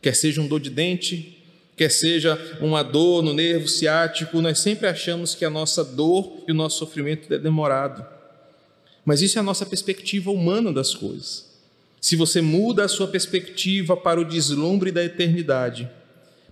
Quer 0.00 0.14
seja 0.14 0.40
um 0.40 0.48
dor 0.48 0.60
de 0.60 0.70
dente, 0.70 1.38
quer 1.76 1.90
seja 1.90 2.36
uma 2.60 2.82
dor 2.82 3.22
no 3.22 3.32
nervo 3.32 3.68
ciático, 3.68 4.40
nós 4.40 4.58
sempre 4.58 4.86
achamos 4.86 5.34
que 5.34 5.44
a 5.44 5.50
nossa 5.50 5.84
dor 5.84 6.42
e 6.46 6.52
o 6.52 6.54
nosso 6.54 6.78
sofrimento 6.78 7.32
é 7.32 7.38
demorado. 7.38 8.04
Mas 9.04 9.22
isso 9.22 9.38
é 9.38 9.40
a 9.40 9.44
nossa 9.44 9.64
perspectiva 9.64 10.30
humana 10.30 10.72
das 10.72 10.94
coisas. 10.94 11.46
Se 12.00 12.16
você 12.16 12.40
muda 12.40 12.84
a 12.84 12.88
sua 12.88 13.08
perspectiva 13.08 13.96
para 13.96 14.20
o 14.20 14.24
deslumbre 14.24 14.92
da 14.92 15.04
eternidade, 15.04 15.88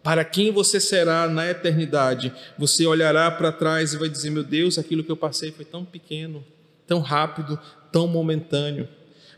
para 0.06 0.24
quem 0.24 0.52
você 0.52 0.78
será 0.78 1.26
na 1.26 1.50
eternidade, 1.50 2.32
você 2.56 2.86
olhará 2.86 3.28
para 3.28 3.50
trás 3.50 3.92
e 3.92 3.96
vai 3.96 4.08
dizer: 4.08 4.30
Meu 4.30 4.44
Deus, 4.44 4.78
aquilo 4.78 5.02
que 5.02 5.10
eu 5.10 5.16
passei 5.16 5.50
foi 5.50 5.64
tão 5.64 5.84
pequeno, 5.84 6.44
tão 6.86 7.00
rápido, 7.00 7.58
tão 7.90 8.06
momentâneo. 8.06 8.88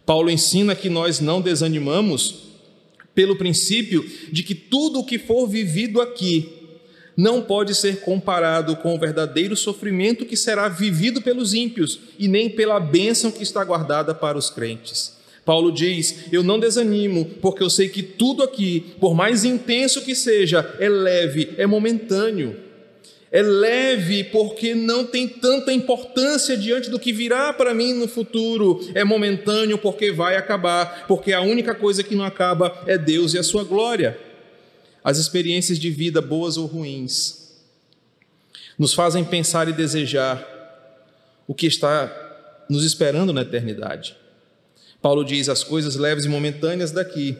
Paulo 0.05 0.29
ensina 0.29 0.75
que 0.75 0.91
nós 0.91 1.21
não 1.21 1.41
desanimamos 1.41 2.51
pelo 3.15 3.35
princípio 3.35 4.07
de 4.31 4.43
que 4.43 4.55
tudo 4.55 4.99
o 4.99 5.07
que 5.07 5.19
for 5.19 5.47
vivido 5.47 6.03
aqui 6.03 6.53
não 7.17 7.41
pode 7.41 7.75
ser 7.75 8.03
comparado 8.03 8.77
com 8.77 8.95
o 8.95 8.99
verdadeiro 8.99 9.57
sofrimento 9.57 10.27
que 10.27 10.37
será 10.37 10.69
vivido 10.69 11.23
pelos 11.23 11.55
ímpios 11.55 11.99
e 12.19 12.29
nem 12.29 12.51
pela 12.51 12.79
bênção 12.79 13.31
que 13.31 13.43
está 13.43 13.65
guardada 13.65 14.15
para 14.15 14.37
os 14.37 14.51
crentes. 14.51 15.18
Paulo 15.49 15.73
diz: 15.73 16.27
Eu 16.31 16.43
não 16.43 16.61
desanimo, 16.61 17.25
porque 17.41 17.63
eu 17.63 17.71
sei 17.71 17.89
que 17.89 18.03
tudo 18.03 18.43
aqui, 18.43 18.95
por 19.01 19.15
mais 19.15 19.47
intenso 19.47 20.03
que 20.03 20.15
seja, 20.15 20.77
é 20.79 20.91
leve, 20.91 21.55
é 21.57 21.67
momentâneo. 21.67 22.55
É 23.33 23.41
leve 23.41 24.25
porque 24.25 24.75
não 24.75 25.07
tem 25.07 25.27
tanta 25.27 25.73
importância 25.73 26.55
diante 26.55 26.91
do 26.91 26.99
que 26.99 27.15
virá 27.15 27.51
para 27.51 27.73
mim 27.73 27.95
no 27.95 28.07
futuro. 28.07 28.87
É 28.95 29.05
momentâneo 29.05 29.79
porque 29.79 30.13
vai 30.13 30.37
acabar, 30.37 31.07
porque 31.09 31.33
a 31.33 31.41
única 31.41 31.75
coisa 31.75 32.03
que 32.03 32.15
não 32.15 32.25
acaba 32.25 32.83
é 32.87 32.99
Deus 32.99 33.33
e 33.33 33.39
a 33.39 33.43
sua 33.43 33.65
glória. 33.65 34.19
As 35.03 35.17
experiências 35.17 35.79
de 35.79 35.89
vida, 35.89 36.21
boas 36.21 36.59
ou 36.59 36.67
ruins, 36.67 37.57
nos 38.79 38.93
fazem 38.93 39.25
pensar 39.25 39.67
e 39.67 39.73
desejar 39.73 40.47
o 41.47 41.55
que 41.55 41.67
está 41.67 42.67
nos 42.69 42.85
esperando 42.85 43.33
na 43.33 43.41
eternidade. 43.41 44.15
Paulo 45.01 45.25
diz: 45.25 45.49
as 45.49 45.63
coisas 45.63 45.97
leves 45.97 46.25
e 46.25 46.29
momentâneas 46.29 46.91
daqui 46.91 47.37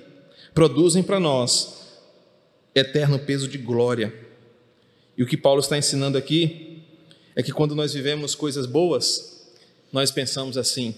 produzem 0.55 1.03
para 1.03 1.21
nós 1.21 1.79
eterno 2.75 3.19
peso 3.19 3.49
de 3.49 3.59
glória. 3.59 4.13
E 5.17 5.23
o 5.23 5.27
que 5.27 5.37
Paulo 5.37 5.61
está 5.61 5.77
ensinando 5.77 6.17
aqui 6.17 6.83
é 7.35 7.43
que 7.43 7.53
quando 7.53 7.75
nós 7.75 7.93
vivemos 7.93 8.35
coisas 8.35 8.67
boas, 8.67 9.49
nós 9.93 10.11
pensamos 10.11 10.57
assim: 10.57 10.95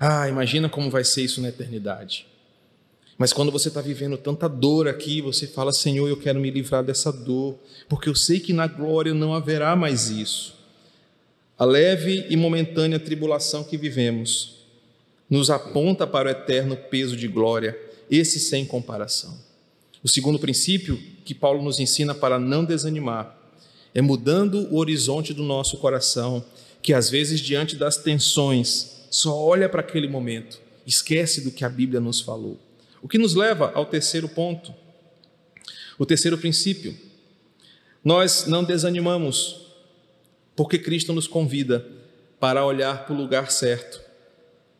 ah, 0.00 0.28
imagina 0.28 0.68
como 0.68 0.90
vai 0.90 1.04
ser 1.04 1.22
isso 1.22 1.40
na 1.40 1.48
eternidade. 1.48 2.26
Mas 3.18 3.32
quando 3.32 3.50
você 3.50 3.66
está 3.66 3.80
vivendo 3.80 4.16
tanta 4.16 4.48
dor 4.48 4.88
aqui, 4.88 5.20
você 5.20 5.46
fala: 5.46 5.72
Senhor, 5.72 6.08
eu 6.08 6.16
quero 6.16 6.40
me 6.40 6.50
livrar 6.50 6.82
dessa 6.82 7.12
dor, 7.12 7.58
porque 7.88 8.08
eu 8.08 8.14
sei 8.14 8.40
que 8.40 8.52
na 8.52 8.66
glória 8.66 9.12
não 9.12 9.34
haverá 9.34 9.76
mais 9.76 10.08
isso. 10.08 10.56
A 11.58 11.64
leve 11.64 12.26
e 12.30 12.36
momentânea 12.36 13.00
tribulação 13.00 13.64
que 13.64 13.76
vivemos 13.76 14.57
nos 15.28 15.50
aponta 15.50 16.06
para 16.06 16.28
o 16.28 16.30
eterno 16.30 16.76
peso 16.76 17.16
de 17.16 17.28
glória, 17.28 17.78
esse 18.10 18.40
sem 18.40 18.64
comparação. 18.64 19.38
O 20.02 20.08
segundo 20.08 20.38
princípio 20.38 20.96
que 21.24 21.34
Paulo 21.34 21.62
nos 21.62 21.78
ensina 21.78 22.14
para 22.14 22.38
não 22.38 22.64
desanimar 22.64 23.36
é 23.94 24.00
mudando 24.00 24.68
o 24.72 24.76
horizonte 24.76 25.34
do 25.34 25.42
nosso 25.42 25.76
coração, 25.78 26.44
que 26.80 26.94
às 26.94 27.10
vezes, 27.10 27.40
diante 27.40 27.76
das 27.76 27.96
tensões, 27.96 29.06
só 29.10 29.36
olha 29.36 29.68
para 29.68 29.80
aquele 29.80 30.08
momento, 30.08 30.60
esquece 30.86 31.40
do 31.40 31.50
que 31.50 31.64
a 31.64 31.68
Bíblia 31.68 32.00
nos 32.00 32.20
falou. 32.20 32.58
O 33.02 33.08
que 33.08 33.18
nos 33.18 33.34
leva 33.34 33.72
ao 33.74 33.86
terceiro 33.86 34.28
ponto, 34.28 34.74
o 35.98 36.06
terceiro 36.06 36.38
princípio. 36.38 36.96
Nós 38.04 38.46
não 38.46 38.62
desanimamos, 38.62 39.66
porque 40.54 40.78
Cristo 40.78 41.12
nos 41.12 41.26
convida 41.26 41.86
para 42.38 42.64
olhar 42.64 43.04
para 43.04 43.14
o 43.14 43.18
lugar 43.18 43.50
certo 43.50 44.07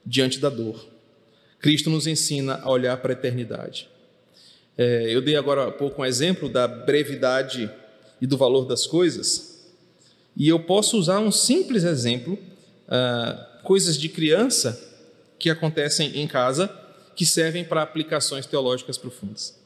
diante 0.09 0.39
da 0.39 0.49
dor. 0.49 0.87
Cristo 1.61 1.91
nos 1.91 2.07
ensina 2.07 2.61
a 2.63 2.71
olhar 2.71 2.97
para 2.99 3.13
a 3.13 3.17
eternidade. 3.17 3.89
É, 4.77 5.05
eu 5.09 5.21
dei 5.21 5.37
agora 5.37 5.69
há 5.69 5.73
pouco 5.73 6.03
um 6.03 6.05
exemplo 6.05 6.49
da 6.49 6.67
brevidade 6.67 7.71
e 8.21 8.27
do 8.27 8.37
valor 8.37 8.65
das 8.65 8.87
coisas, 8.87 9.59
e 10.37 10.49
eu 10.49 10.61
posso 10.61 10.97
usar 10.97 11.19
um 11.19 11.33
simples 11.33 11.83
exemplo, 11.83 12.39
ah, 12.87 13.61
coisas 13.65 13.99
de 13.99 14.09
criança 14.09 14.81
que 15.37 15.51
acontecem 15.51 16.17
em 16.21 16.29
casa 16.29 16.73
que 17.17 17.27
servem 17.27 17.65
para 17.65 17.83
aplicações 17.83 18.47
teológicas 18.47 18.97
profundas. 18.97 19.59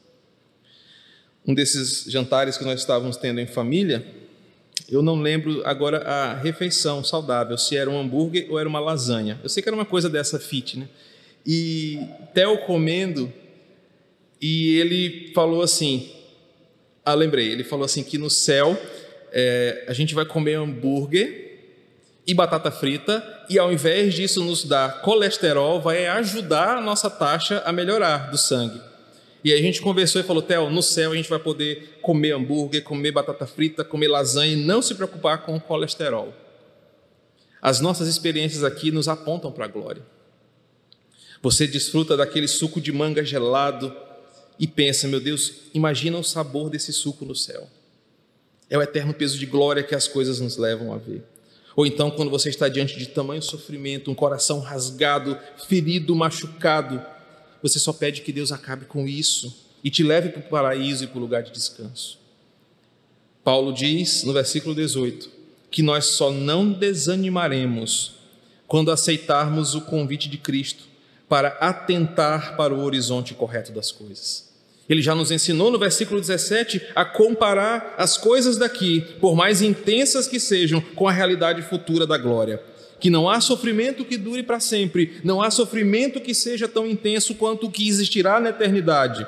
Um 1.45 1.53
desses 1.53 2.05
jantares 2.11 2.57
que 2.57 2.63
nós 2.63 2.79
estávamos 2.79 3.17
tendo 3.17 3.39
em 3.39 3.45
família, 3.45 4.03
eu 4.89 5.01
não 5.01 5.21
lembro 5.21 5.61
agora 5.65 5.99
a 5.99 6.33
refeição 6.33 7.03
saudável, 7.03 7.57
se 7.57 7.75
era 7.75 7.89
um 7.89 7.99
hambúrguer 7.99 8.47
ou 8.49 8.59
era 8.59 8.67
uma 8.67 8.79
lasanha. 8.79 9.39
Eu 9.41 9.49
sei 9.49 9.63
que 9.63 9.69
era 9.69 9.75
uma 9.75 9.85
coisa 9.85 10.09
dessa 10.09 10.39
fit, 10.39 10.77
né? 10.77 10.87
E 11.45 11.99
Theo 12.33 12.57
comendo, 12.59 13.31
e 14.41 14.77
ele 14.79 15.31
falou 15.33 15.61
assim: 15.61 16.09
Ah, 17.03 17.13
lembrei, 17.13 17.51
ele 17.51 17.63
falou 17.63 17.85
assim 17.85 18.03
que 18.03 18.17
no 18.17 18.29
céu 18.29 18.79
é, 19.31 19.85
a 19.87 19.93
gente 19.93 20.13
vai 20.13 20.25
comer 20.25 20.55
hambúrguer 20.55 21.43
e 22.25 22.33
batata 22.33 22.71
frita, 22.71 23.21
e 23.49 23.59
ao 23.59 23.71
invés 23.71 24.13
disso 24.13 24.43
nos 24.43 24.63
dar 24.63 25.01
colesterol, 25.01 25.81
vai 25.81 26.07
ajudar 26.07 26.77
a 26.77 26.81
nossa 26.81 27.09
taxa 27.09 27.61
a 27.65 27.71
melhorar 27.71 28.31
do 28.31 28.37
sangue. 28.37 28.79
E 29.43 29.51
a 29.53 29.57
gente 29.57 29.81
conversou 29.81 30.21
e 30.21 30.23
falou: 30.23 30.41
Theo, 30.41 30.69
no 30.69 30.81
céu 30.81 31.11
a 31.11 31.15
gente 31.15 31.29
vai 31.29 31.39
poder 31.39 31.99
comer 32.01 32.31
hambúrguer, 32.31 32.83
comer 32.83 33.11
batata 33.11 33.45
frita, 33.45 33.83
comer 33.83 34.07
lasanha 34.07 34.53
e 34.53 34.55
não 34.55 34.81
se 34.81 34.95
preocupar 34.95 35.43
com 35.43 35.55
o 35.55 35.59
colesterol. 35.59 36.33
As 37.61 37.79
nossas 37.79 38.07
experiências 38.07 38.63
aqui 38.63 38.91
nos 38.91 39.07
apontam 39.07 39.51
para 39.51 39.65
a 39.65 39.67
glória. 39.67 40.01
Você 41.41 41.67
desfruta 41.67 42.15
daquele 42.15 42.47
suco 42.47 42.79
de 42.79 42.91
manga 42.91 43.23
gelado 43.23 43.93
e 44.57 44.65
pensa: 44.65 45.07
meu 45.07 45.19
Deus, 45.19 45.53
imagina 45.73 46.17
o 46.17 46.23
sabor 46.23 46.69
desse 46.69 46.93
suco 46.93 47.25
no 47.25 47.35
céu. 47.35 47.67
É 48.69 48.77
o 48.77 48.81
eterno 48.81 49.13
peso 49.13 49.37
de 49.37 49.45
glória 49.45 49.83
que 49.83 49.93
as 49.93 50.07
coisas 50.07 50.39
nos 50.39 50.57
levam 50.57 50.93
a 50.93 50.97
ver. 50.97 51.23
Ou 51.75 51.85
então, 51.85 52.11
quando 52.11 52.29
você 52.29 52.49
está 52.49 52.69
diante 52.69 52.97
de 52.97 53.07
tamanho 53.07 53.41
sofrimento, 53.41 54.09
um 54.09 54.15
coração 54.15 54.59
rasgado, 54.59 55.37
ferido, 55.67 56.15
machucado, 56.15 57.03
você 57.63 57.79
só 57.79 57.93
pede 57.93 58.21
que 58.21 58.33
Deus 58.33 58.51
acabe 58.51 58.85
com 58.85 59.07
isso 59.07 59.65
e 59.81 59.89
te 59.89 60.03
leve 60.03 60.29
para 60.29 60.41
o 60.41 60.49
paraíso 60.49 61.05
e 61.05 61.07
para 61.07 61.17
o 61.17 61.21
lugar 61.21 61.43
de 61.43 61.51
descanso. 61.51 62.19
Paulo 63.41 63.73
diz 63.73 64.23
no 64.23 64.33
versículo 64.33 64.75
18 64.75 65.31
que 65.71 65.81
nós 65.81 66.05
só 66.05 66.29
não 66.29 66.71
desanimaremos 66.71 68.15
quando 68.67 68.91
aceitarmos 68.91 69.75
o 69.75 69.81
convite 69.81 70.29
de 70.29 70.37
Cristo 70.37 70.83
para 71.29 71.49
atentar 71.59 72.57
para 72.57 72.73
o 72.73 72.83
horizonte 72.83 73.33
correto 73.33 73.71
das 73.71 73.91
coisas. 73.91 74.51
Ele 74.87 75.01
já 75.01 75.15
nos 75.15 75.31
ensinou 75.31 75.71
no 75.71 75.79
versículo 75.79 76.19
17 76.19 76.81
a 76.93 77.05
comparar 77.05 77.95
as 77.97 78.17
coisas 78.17 78.57
daqui, 78.57 79.01
por 79.21 79.35
mais 79.35 79.61
intensas 79.61 80.27
que 80.27 80.39
sejam, 80.39 80.81
com 80.81 81.07
a 81.07 81.11
realidade 81.11 81.61
futura 81.61 82.05
da 82.05 82.17
glória 82.17 82.61
que 83.03 83.09
não 83.09 83.29
há 83.29 83.41
sofrimento 83.41 84.05
que 84.05 84.15
dure 84.15 84.43
para 84.43 84.61
sempre, 84.61 85.19
não 85.25 85.41
há 85.41 85.51
sofrimento 85.51 86.21
que 86.21 86.33
seja 86.33 86.69
tão 86.69 86.87
intenso 86.87 87.35
quanto 87.35 87.67
o 87.67 87.69
que 87.69 87.85
existirá 87.85 88.39
na 88.39 88.51
eternidade. 88.51 89.27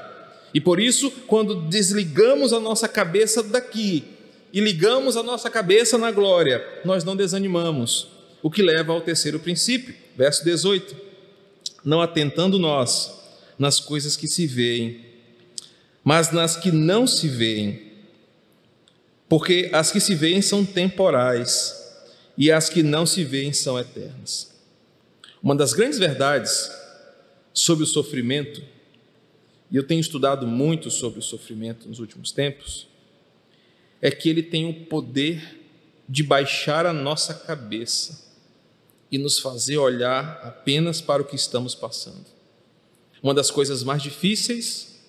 E 0.53 0.61
por 0.61 0.79
isso, 0.79 1.11
quando 1.27 1.55
desligamos 1.63 2.53
a 2.53 2.59
nossa 2.61 2.88
cabeça 2.88 3.43
daqui 3.43 4.05
e 4.53 4.61
ligamos 4.61 5.17
a 5.17 5.23
nossa 5.23 5.49
cabeça 5.49 5.97
na 5.97 6.09
glória, 6.09 6.65
nós 6.85 7.03
não 7.03 7.17
desanimamos. 7.17 8.07
O 8.41 8.49
que 8.49 8.61
leva 8.61 8.93
ao 8.93 9.01
terceiro 9.01 9.41
princípio, 9.41 9.93
verso 10.15 10.45
18: 10.45 10.95
Não 11.83 12.01
atentando 12.01 12.57
nós 12.57 13.11
nas 13.59 13.81
coisas 13.81 14.15
que 14.15 14.29
se 14.29 14.47
veem, 14.47 15.01
mas 16.01 16.31
nas 16.31 16.55
que 16.55 16.71
não 16.71 17.05
se 17.05 17.27
veem, 17.27 17.91
porque 19.27 19.69
as 19.73 19.91
que 19.91 19.99
se 19.99 20.15
veem 20.15 20.41
são 20.41 20.63
temporais 20.63 21.83
e 22.38 22.52
as 22.52 22.69
que 22.69 22.84
não 22.84 23.06
se 23.06 23.24
veem 23.24 23.54
são 23.54 23.80
eternas. 23.80 24.54
Uma 25.41 25.56
das 25.56 25.74
grandes 25.74 26.00
verdades 26.00 26.71
sobre 27.54 27.84
o 27.84 27.88
sofrimento, 27.88 28.63
e 29.71 29.76
eu 29.76 29.86
tenho 29.86 30.02
estudado 30.02 30.45
muito 30.45 30.91
sobre 30.91 31.19
o 31.19 31.24
sofrimento 31.24 31.88
nos 31.88 32.00
últimos 32.00 32.32
tempos, 32.32 32.88
é 34.02 34.12
que 34.12 34.30
ele 34.30 34.43
tem 34.43 34.69
o 34.69 34.86
poder 34.86 35.62
de 36.08 36.21
baixar 36.21 36.86
a 36.86 36.93
nossa 36.93 37.34
cabeça 37.34 38.26
e 39.12 39.17
nos 39.17 39.39
fazer 39.39 39.78
olhar 39.78 40.39
apenas 40.43 41.02
para 41.02 41.21
o 41.21 41.26
que 41.26 41.36
estamos 41.36 41.74
passando. 41.74 42.26
Uma 43.24 43.34
das 43.34 43.50
coisas 43.50 43.84
mais 43.84 44.04
difíceis 44.04 45.00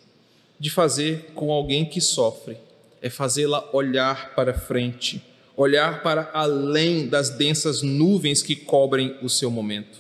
de 0.58 0.70
fazer 0.70 1.32
com 1.34 1.50
alguém 1.50 1.84
que 1.84 2.00
sofre 2.00 2.56
é 3.02 3.10
fazê-la 3.10 3.68
olhar 3.72 4.34
para 4.34 4.54
frente, 4.54 5.22
olhar 5.56 6.02
para 6.02 6.30
além 6.34 7.08
das 7.08 7.30
densas 7.30 7.82
nuvens 7.82 8.42
que 8.42 8.54
cobrem 8.54 9.16
o 9.22 9.28
seu 9.28 9.50
momento. 9.50 9.98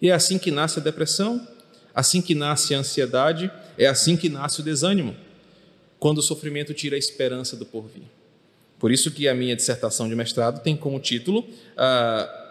E 0.00 0.10
é 0.10 0.12
assim 0.12 0.38
que 0.38 0.50
nasce 0.50 0.78
a 0.78 0.82
depressão, 0.82 1.46
assim 1.94 2.20
que 2.20 2.34
nasce 2.34 2.74
a 2.74 2.78
ansiedade, 2.78 3.50
é 3.78 3.86
assim 3.86 4.16
que 4.16 4.28
nasce 4.28 4.60
o 4.60 4.62
desânimo, 4.62 5.16
quando 5.98 6.18
o 6.18 6.22
sofrimento 6.22 6.74
tira 6.74 6.94
a 6.94 6.98
esperança 6.98 7.56
do 7.56 7.64
porvir. 7.64 8.02
Por 8.78 8.92
isso 8.92 9.10
que 9.10 9.26
a 9.26 9.34
minha 9.34 9.56
dissertação 9.56 10.06
de 10.06 10.14
mestrado 10.14 10.62
tem 10.62 10.76
como 10.76 11.00
título, 11.00 11.48
ah, 11.76 12.44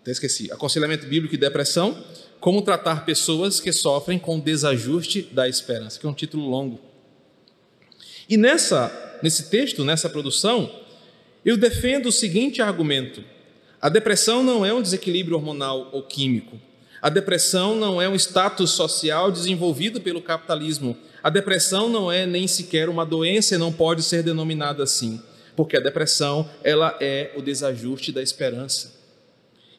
até 0.00 0.10
esqueci, 0.10 0.50
Aconselhamento 0.50 1.06
Bíblico 1.06 1.34
e 1.34 1.38
Depressão, 1.38 2.02
como 2.40 2.62
tratar 2.62 3.04
pessoas 3.04 3.60
que 3.60 3.70
sofrem 3.72 4.18
com 4.18 4.40
desajuste 4.40 5.22
da 5.22 5.46
esperança, 5.46 6.00
que 6.00 6.06
é 6.06 6.08
um 6.08 6.14
título 6.14 6.48
longo. 6.48 6.80
E 8.26 8.38
nessa, 8.38 9.18
nesse 9.22 9.50
texto, 9.50 9.84
nessa 9.84 10.08
produção, 10.08 10.70
eu 11.48 11.56
defendo 11.56 12.10
o 12.10 12.12
seguinte 12.12 12.60
argumento: 12.60 13.24
a 13.80 13.88
depressão 13.88 14.42
não 14.42 14.66
é 14.66 14.74
um 14.74 14.82
desequilíbrio 14.82 15.34
hormonal 15.34 15.88
ou 15.92 16.02
químico. 16.02 16.60
A 17.00 17.08
depressão 17.08 17.74
não 17.74 18.02
é 18.02 18.06
um 18.06 18.14
status 18.14 18.72
social 18.72 19.32
desenvolvido 19.32 19.98
pelo 19.98 20.20
capitalismo. 20.20 20.94
A 21.22 21.30
depressão 21.30 21.88
não 21.88 22.12
é 22.12 22.26
nem 22.26 22.46
sequer 22.46 22.90
uma 22.90 23.06
doença 23.06 23.54
e 23.54 23.58
não 23.58 23.72
pode 23.72 24.02
ser 24.02 24.22
denominada 24.22 24.82
assim, 24.82 25.22
porque 25.56 25.78
a 25.78 25.80
depressão 25.80 26.46
ela 26.62 26.94
é 27.00 27.30
o 27.34 27.40
desajuste 27.40 28.12
da 28.12 28.22
esperança. 28.22 28.98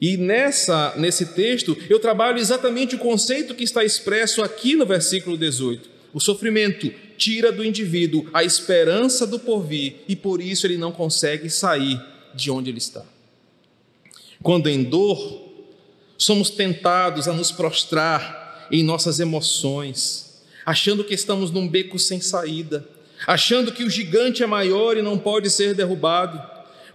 E 0.01 0.17
nessa 0.17 0.95
nesse 0.95 1.35
texto 1.35 1.77
eu 1.87 1.99
trabalho 1.99 2.39
exatamente 2.39 2.95
o 2.95 2.99
conceito 2.99 3.53
que 3.53 3.63
está 3.63 3.83
expresso 3.83 4.41
aqui 4.41 4.75
no 4.75 4.87
versículo 4.87 5.37
18. 5.37 5.87
O 6.15 6.19
sofrimento 6.19 6.91
tira 7.19 7.51
do 7.51 7.63
indivíduo 7.63 8.25
a 8.33 8.43
esperança 8.43 9.27
do 9.27 9.37
porvir 9.37 9.97
e 10.07 10.15
por 10.15 10.41
isso 10.41 10.65
ele 10.65 10.77
não 10.77 10.91
consegue 10.91 11.49
sair 11.49 12.01
de 12.33 12.49
onde 12.49 12.69
ele 12.69 12.77
está. 12.77 13.03
Quando 14.41 14.69
em 14.69 14.83
dor, 14.83 15.49
somos 16.17 16.49
tentados 16.49 17.27
a 17.27 17.33
nos 17.33 17.51
prostrar 17.51 18.67
em 18.71 18.81
nossas 18.83 19.19
emoções, 19.19 20.41
achando 20.65 21.03
que 21.03 21.13
estamos 21.13 21.51
num 21.51 21.67
beco 21.67 21.99
sem 21.99 22.21
saída, 22.21 22.87
achando 23.27 23.73
que 23.73 23.83
o 23.83 23.89
gigante 23.89 24.41
é 24.41 24.47
maior 24.47 24.95
e 24.95 25.01
não 25.01 25.17
pode 25.17 25.49
ser 25.49 25.75
derrubado. 25.75 26.41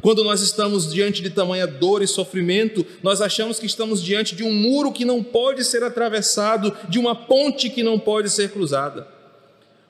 Quando 0.01 0.25
nós 0.25 0.41
estamos 0.41 0.93
diante 0.93 1.23
de 1.23 1.31
tamanha 1.31 1.67
dor 1.67 2.03
e 2.03 2.07
sofrimento, 2.07 2.85
nós 3.03 3.21
achamos 3.21 3.59
que 3.59 3.67
estamos 3.67 4.03
diante 4.03 4.35
de 4.35 4.43
um 4.43 4.53
muro 4.53 4.93
que 4.93 5.05
não 5.05 5.23
pode 5.23 5.65
ser 5.65 5.83
atravessado, 5.83 6.75
de 6.89 6.99
uma 6.99 7.15
ponte 7.15 7.69
que 7.69 7.83
não 7.83 7.99
pode 7.99 8.31
ser 8.31 8.51
cruzada. 8.51 9.14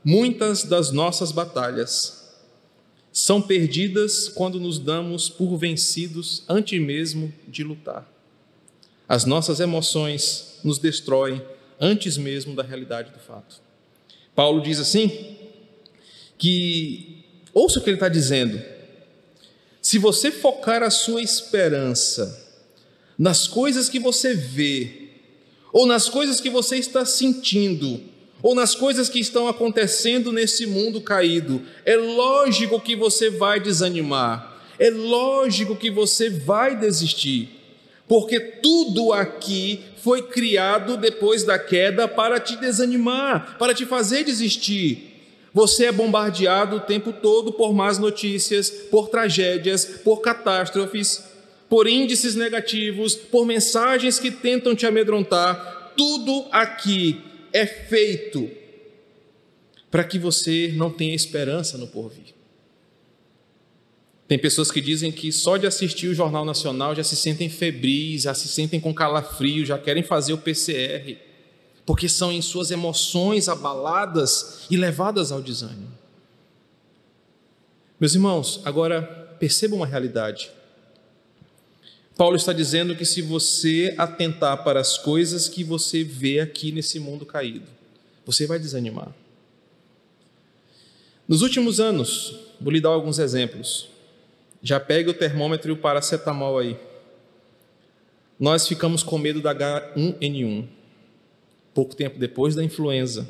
Muitas 0.04 0.64
das 0.64 0.90
nossas 0.90 1.32
batalhas 1.32 2.24
são 3.10 3.40
perdidas 3.40 4.28
quando 4.28 4.60
nos 4.60 4.78
damos 4.78 5.30
por 5.30 5.56
vencidos 5.56 6.42
antes 6.48 6.78
mesmo 6.80 7.32
de 7.48 7.64
lutar. 7.64 8.06
As 9.08 9.24
nossas 9.24 9.60
emoções 9.60 10.58
nos 10.62 10.78
destroem 10.78 11.40
antes 11.80 12.18
mesmo 12.18 12.54
da 12.54 12.62
realidade 12.62 13.12
do 13.12 13.18
fato. 13.18 13.62
Paulo 14.34 14.60
diz 14.60 14.78
assim: 14.78 15.36
que, 16.36 17.24
ouça 17.54 17.78
o 17.78 17.82
que 17.82 17.88
ele 17.88 17.96
está 17.96 18.08
dizendo, 18.08 18.60
se 19.80 19.98
você 19.98 20.30
focar 20.30 20.82
a 20.82 20.90
sua 20.90 21.22
esperança 21.22 22.42
nas 23.18 23.46
coisas 23.46 23.88
que 23.88 24.00
você 24.00 24.34
vê, 24.34 25.08
ou 25.72 25.86
nas 25.86 26.08
coisas 26.08 26.40
que 26.40 26.50
você 26.50 26.76
está 26.76 27.04
sentindo, 27.04 28.00
ou 28.44 28.54
nas 28.54 28.74
coisas 28.74 29.08
que 29.08 29.18
estão 29.18 29.48
acontecendo 29.48 30.30
nesse 30.30 30.66
mundo 30.66 31.00
caído, 31.00 31.62
é 31.82 31.96
lógico 31.96 32.78
que 32.78 32.94
você 32.94 33.30
vai 33.30 33.58
desanimar, 33.58 34.60
é 34.78 34.90
lógico 34.90 35.74
que 35.74 35.90
você 35.90 36.28
vai 36.28 36.76
desistir 36.76 37.64
porque 38.06 38.38
tudo 38.38 39.12
aqui 39.12 39.80
foi 40.02 40.22
criado 40.22 40.96
depois 40.96 41.42
da 41.42 41.58
queda 41.58 42.06
para 42.06 42.38
te 42.38 42.56
desanimar, 42.56 43.56
para 43.58 43.72
te 43.72 43.86
fazer 43.86 44.24
desistir. 44.24 45.10
Você 45.52 45.86
é 45.86 45.92
bombardeado 45.92 46.76
o 46.76 46.80
tempo 46.80 47.12
todo 47.12 47.52
por 47.52 47.72
más 47.72 47.98
notícias, 47.98 48.68
por 48.68 49.08
tragédias, 49.08 49.84
por 50.04 50.20
catástrofes, 50.20 51.24
por 51.68 51.86
índices 51.86 52.34
negativos, 52.34 53.14
por 53.14 53.46
mensagens 53.46 54.18
que 54.18 54.30
tentam 54.30 54.74
te 54.74 54.84
amedrontar. 54.84 55.92
Tudo 55.96 56.46
aqui 56.50 57.22
é 57.54 57.64
feito 57.64 58.50
para 59.88 60.02
que 60.02 60.18
você 60.18 60.72
não 60.74 60.90
tenha 60.90 61.14
esperança 61.14 61.78
no 61.78 61.86
porvir. 61.86 62.34
Tem 64.26 64.36
pessoas 64.36 64.72
que 64.72 64.80
dizem 64.80 65.12
que 65.12 65.30
só 65.30 65.56
de 65.56 65.64
assistir 65.64 66.08
o 66.08 66.14
Jornal 66.14 66.44
Nacional 66.44 66.96
já 66.96 67.04
se 67.04 67.14
sentem 67.14 67.48
febris, 67.48 68.22
já 68.22 68.34
se 68.34 68.48
sentem 68.48 68.80
com 68.80 68.92
calafrio, 68.92 69.64
já 69.64 69.78
querem 69.78 70.02
fazer 70.02 70.32
o 70.32 70.38
PCR, 70.38 71.16
porque 71.86 72.08
são 72.08 72.32
em 72.32 72.42
suas 72.42 72.72
emoções 72.72 73.48
abaladas 73.48 74.66
e 74.68 74.76
levadas 74.76 75.30
ao 75.30 75.40
desânimo. 75.40 75.92
Meus 78.00 78.14
irmãos, 78.14 78.60
agora 78.64 79.02
perceba 79.38 79.76
uma 79.76 79.86
realidade. 79.86 80.50
Paulo 82.16 82.36
está 82.36 82.52
dizendo 82.52 82.94
que 82.94 83.04
se 83.04 83.20
você 83.20 83.92
atentar 83.98 84.62
para 84.62 84.78
as 84.78 84.96
coisas 84.96 85.48
que 85.48 85.64
você 85.64 86.04
vê 86.04 86.38
aqui 86.38 86.70
nesse 86.70 87.00
mundo 87.00 87.26
caído, 87.26 87.66
você 88.24 88.46
vai 88.46 88.58
desanimar. 88.58 89.12
Nos 91.26 91.42
últimos 91.42 91.80
anos, 91.80 92.38
vou 92.60 92.72
lhe 92.72 92.80
dar 92.80 92.90
alguns 92.90 93.18
exemplos. 93.18 93.88
Já 94.62 94.78
pegue 94.78 95.10
o 95.10 95.14
termômetro 95.14 95.70
e 95.70 95.72
o 95.72 95.76
paracetamol 95.76 96.58
aí. 96.58 96.76
Nós 98.38 98.68
ficamos 98.68 99.02
com 99.02 99.18
medo 99.18 99.40
da 99.40 99.54
H1N1, 99.54 100.66
pouco 101.72 101.96
tempo 101.96 102.18
depois 102.18 102.54
da 102.54 102.62
influenza. 102.62 103.28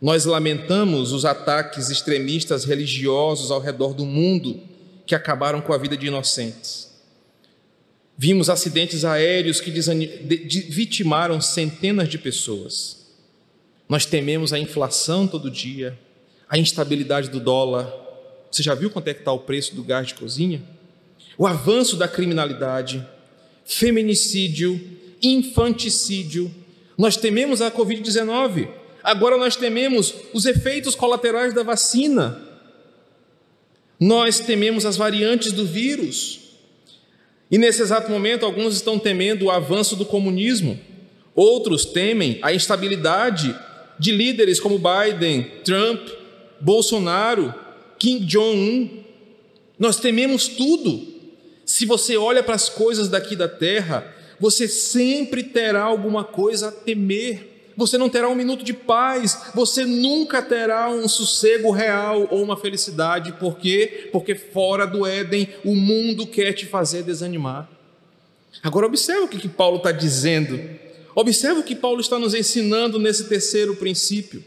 Nós 0.00 0.24
lamentamos 0.24 1.12
os 1.12 1.24
ataques 1.24 1.90
extremistas 1.90 2.64
religiosos 2.64 3.50
ao 3.50 3.60
redor 3.60 3.92
do 3.92 4.04
mundo 4.04 4.60
que 5.04 5.14
acabaram 5.14 5.60
com 5.60 5.72
a 5.72 5.78
vida 5.78 5.96
de 5.96 6.06
inocentes. 6.06 6.91
Vimos 8.16 8.48
acidentes 8.50 9.04
aéreos 9.04 9.60
que 9.60 9.70
vitimaram 9.70 11.40
centenas 11.40 12.08
de 12.08 12.18
pessoas. 12.18 13.06
Nós 13.88 14.06
tememos 14.06 14.52
a 14.52 14.58
inflação 14.58 15.26
todo 15.26 15.50
dia, 15.50 15.98
a 16.48 16.58
instabilidade 16.58 17.30
do 17.30 17.40
dólar, 17.40 18.02
você 18.52 18.62
já 18.62 18.74
viu 18.74 18.90
quanto 18.90 19.08
é 19.08 19.14
que 19.14 19.20
está 19.20 19.32
o 19.32 19.38
preço 19.38 19.74
do 19.74 19.82
gás 19.82 20.08
de 20.08 20.14
cozinha? 20.14 20.62
O 21.38 21.46
avanço 21.46 21.96
da 21.96 22.06
criminalidade, 22.06 23.04
feminicídio, 23.64 24.78
infanticídio. 25.22 26.54
Nós 26.98 27.16
tememos 27.16 27.62
a 27.62 27.70
Covid-19. 27.70 28.68
Agora 29.02 29.38
nós 29.38 29.56
tememos 29.56 30.14
os 30.34 30.44
efeitos 30.44 30.94
colaterais 30.94 31.54
da 31.54 31.62
vacina. 31.62 32.46
Nós 33.98 34.38
tememos 34.38 34.84
as 34.84 34.98
variantes 34.98 35.50
do 35.52 35.64
vírus. 35.64 36.41
E 37.52 37.58
nesse 37.58 37.82
exato 37.82 38.10
momento, 38.10 38.46
alguns 38.46 38.74
estão 38.74 38.98
temendo 38.98 39.44
o 39.44 39.50
avanço 39.50 39.94
do 39.94 40.06
comunismo. 40.06 40.80
Outros 41.34 41.84
temem 41.84 42.38
a 42.40 42.50
instabilidade 42.54 43.54
de 43.98 44.10
líderes 44.10 44.58
como 44.58 44.80
Biden, 44.80 45.42
Trump, 45.62 46.00
Bolsonaro, 46.58 47.54
Kim 47.98 48.20
Jong-un. 48.20 49.04
Nós 49.78 50.00
tememos 50.00 50.48
tudo. 50.48 51.06
Se 51.66 51.84
você 51.84 52.16
olha 52.16 52.42
para 52.42 52.54
as 52.54 52.70
coisas 52.70 53.10
daqui 53.10 53.36
da 53.36 53.48
terra, 53.48 54.10
você 54.40 54.66
sempre 54.66 55.42
terá 55.42 55.82
alguma 55.82 56.24
coisa 56.24 56.68
a 56.68 56.72
temer. 56.72 57.51
Você 57.76 57.96
não 57.96 58.08
terá 58.08 58.28
um 58.28 58.34
minuto 58.34 58.64
de 58.64 58.72
paz, 58.72 59.50
você 59.54 59.84
nunca 59.84 60.42
terá 60.42 60.90
um 60.90 61.08
sossego 61.08 61.70
real 61.70 62.28
ou 62.30 62.42
uma 62.42 62.56
felicidade. 62.56 63.32
Por 63.32 63.58
quê? 63.58 64.08
Porque 64.12 64.34
fora 64.34 64.86
do 64.86 65.06
Éden, 65.06 65.48
o 65.64 65.74
mundo 65.74 66.26
quer 66.26 66.52
te 66.52 66.66
fazer 66.66 67.02
desanimar. 67.02 67.68
Agora, 68.62 68.86
observe 68.86 69.22
o 69.24 69.28
que 69.28 69.48
Paulo 69.48 69.78
está 69.78 69.90
dizendo. 69.90 70.60
Observe 71.14 71.60
o 71.60 71.64
que 71.64 71.74
Paulo 71.74 72.00
está 72.00 72.18
nos 72.18 72.34
ensinando 72.34 72.98
nesse 72.98 73.24
terceiro 73.28 73.76
princípio. 73.76 74.44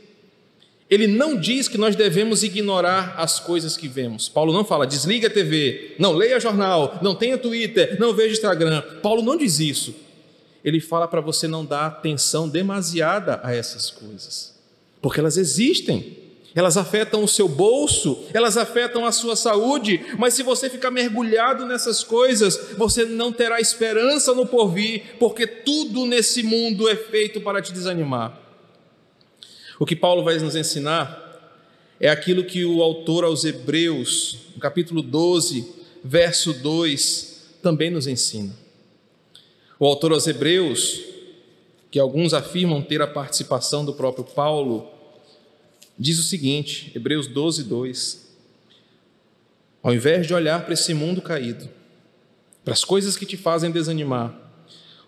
Ele 0.89 1.07
não 1.07 1.35
diz 1.35 1.67
que 1.67 1.77
nós 1.77 1.95
devemos 1.95 2.43
ignorar 2.43 3.15
as 3.17 3.39
coisas 3.39 3.75
que 3.75 3.87
vemos. 3.87 4.29
Paulo 4.29 4.53
não 4.53 4.63
fala, 4.63 4.85
desliga 4.85 5.27
a 5.27 5.31
TV, 5.31 5.95
não 5.97 6.13
leia 6.13 6.39
jornal, 6.39 6.99
não 7.01 7.15
tenha 7.15 7.37
Twitter, 7.39 7.99
não 7.99 8.13
veja 8.13 8.33
Instagram. 8.33 8.83
Paulo 9.01 9.23
não 9.23 9.35
diz 9.35 9.59
isso. 9.59 9.95
Ele 10.65 10.79
fala 10.79 11.07
para 11.07 11.21
você 11.21 11.47
não 11.47 11.63
dar 11.63 11.85
atenção 11.85 12.49
demasiada 12.49 13.39
a 13.43 13.53
essas 13.53 13.91
coisas, 13.91 14.55
porque 14.99 15.19
elas 15.19 15.37
existem. 15.37 16.25
Elas 16.55 16.77
afetam 16.77 17.21
o 17.21 17.27
seu 17.27 17.49
bolso, 17.49 18.23
elas 18.33 18.55
afetam 18.55 19.05
a 19.05 19.11
sua 19.11 19.35
saúde, 19.35 20.05
mas 20.17 20.33
se 20.33 20.41
você 20.41 20.69
ficar 20.69 20.89
mergulhado 20.89 21.65
nessas 21.65 22.01
coisas, 22.01 22.57
você 22.77 23.03
não 23.03 23.29
terá 23.29 23.59
esperança 23.59 24.33
no 24.33 24.45
porvir, 24.45 25.17
porque 25.19 25.45
tudo 25.45 26.05
nesse 26.05 26.43
mundo 26.43 26.87
é 26.87 26.95
feito 26.95 27.41
para 27.41 27.61
te 27.61 27.73
desanimar. 27.73 28.39
O 29.77 29.85
que 29.85 29.97
Paulo 29.97 30.23
vai 30.23 30.39
nos 30.39 30.55
ensinar 30.55 31.21
é 31.99 32.09
aquilo 32.09 32.45
que 32.45 32.63
o 32.63 32.81
autor 32.81 33.25
aos 33.25 33.43
Hebreus, 33.43 34.37
no 34.55 34.61
capítulo 34.61 35.01
12, 35.01 35.67
verso 36.01 36.53
2, 36.53 37.57
também 37.61 37.91
nos 37.91 38.07
ensina. 38.07 38.64
O 39.77 39.85
autor 39.85 40.13
aos 40.13 40.25
Hebreus, 40.25 41.01
que 41.91 41.99
alguns 41.99 42.33
afirmam 42.33 42.81
ter 42.81 43.01
a 43.01 43.07
participação 43.07 43.83
do 43.83 43.93
próprio 43.93 44.23
Paulo, 44.23 44.89
diz 45.99 46.17
o 46.17 46.23
seguinte, 46.23 46.91
Hebreus 46.95 47.27
12, 47.27 47.63
2: 47.63 48.27
Ao 49.83 49.93
invés 49.93 50.25
de 50.25 50.33
olhar 50.33 50.63
para 50.63 50.73
esse 50.73 50.93
mundo 50.93 51.21
caído, 51.21 51.67
para 52.63 52.73
as 52.73 52.85
coisas 52.85 53.17
que 53.17 53.25
te 53.25 53.35
fazem 53.35 53.69
desanimar, 53.69 54.33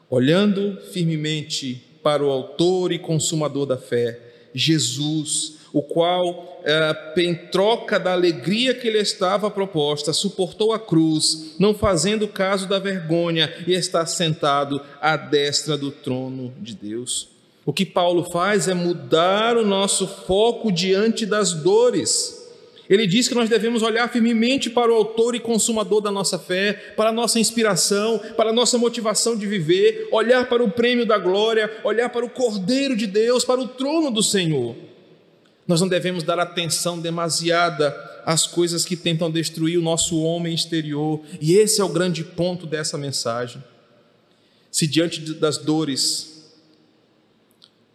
olhando 0.09 0.79
firmemente 0.91 1.81
para 2.03 2.23
o 2.23 2.29
Autor 2.29 2.91
e 2.91 2.99
Consumador 2.99 3.65
da 3.65 3.77
fé, 3.77 4.49
Jesus, 4.53 5.56
o 5.73 5.81
qual, 5.81 6.61
eh, 6.63 7.13
em 7.17 7.35
troca 7.35 7.99
da 7.99 8.13
alegria 8.13 8.73
que 8.73 8.89
lhe 8.89 8.99
estava 8.99 9.51
proposta, 9.51 10.13
suportou 10.13 10.73
a 10.73 10.79
cruz, 10.79 11.55
não 11.59 11.73
fazendo 11.73 12.27
caso 12.27 12.67
da 12.67 12.79
vergonha, 12.79 13.53
e 13.67 13.73
está 13.73 14.05
sentado 14.05 14.81
à 15.01 15.17
destra 15.17 15.77
do 15.77 15.91
trono 15.91 16.53
de 16.59 16.75
Deus. 16.75 17.29
O 17.65 17.73
que 17.73 17.85
Paulo 17.85 18.23
faz 18.23 18.67
é 18.67 18.73
mudar 18.73 19.57
o 19.57 19.65
nosso 19.65 20.07
foco 20.07 20.71
diante 20.71 21.25
das 21.25 21.51
dores. 21.51 22.47
Ele 22.89 23.05
diz 23.05 23.27
que 23.27 23.35
nós 23.35 23.49
devemos 23.49 23.83
olhar 23.83 24.09
firmemente 24.09 24.69
para 24.69 24.89
o 24.89 24.95
autor 24.95 25.35
e 25.35 25.39
consumador 25.39 25.99
da 25.99 26.09
nossa 26.09 26.39
fé, 26.39 26.71
para 26.95 27.09
a 27.09 27.13
nossa 27.13 27.39
inspiração, 27.39 28.19
para 28.37 28.51
a 28.51 28.53
nossa 28.53 28.77
motivação 28.77 29.35
de 29.35 29.45
viver, 29.45 30.07
olhar 30.11 30.47
para 30.47 30.63
o 30.63 30.71
prêmio 30.71 31.05
da 31.05 31.17
glória, 31.17 31.69
olhar 31.83 32.07
para 32.07 32.25
o 32.25 32.29
Cordeiro 32.29 32.95
de 32.95 33.05
Deus, 33.05 33.43
para 33.43 33.59
o 33.59 33.67
trono 33.67 34.09
do 34.09 34.23
Senhor. 34.23 34.73
Nós 35.67 35.81
não 35.81 35.87
devemos 35.87 36.23
dar 36.23 36.39
atenção 36.39 36.99
demasiada 36.99 37.93
às 38.25 38.47
coisas 38.47 38.85
que 38.85 38.95
tentam 38.95 39.29
destruir 39.29 39.77
o 39.77 39.81
nosso 39.81 40.21
homem 40.21 40.53
exterior, 40.53 41.21
e 41.41 41.55
esse 41.55 41.81
é 41.81 41.83
o 41.83 41.89
grande 41.89 42.23
ponto 42.23 42.65
dessa 42.65 42.97
mensagem. 42.97 43.63
Se 44.71 44.87
diante 44.87 45.19
das 45.33 45.57
dores 45.57 46.55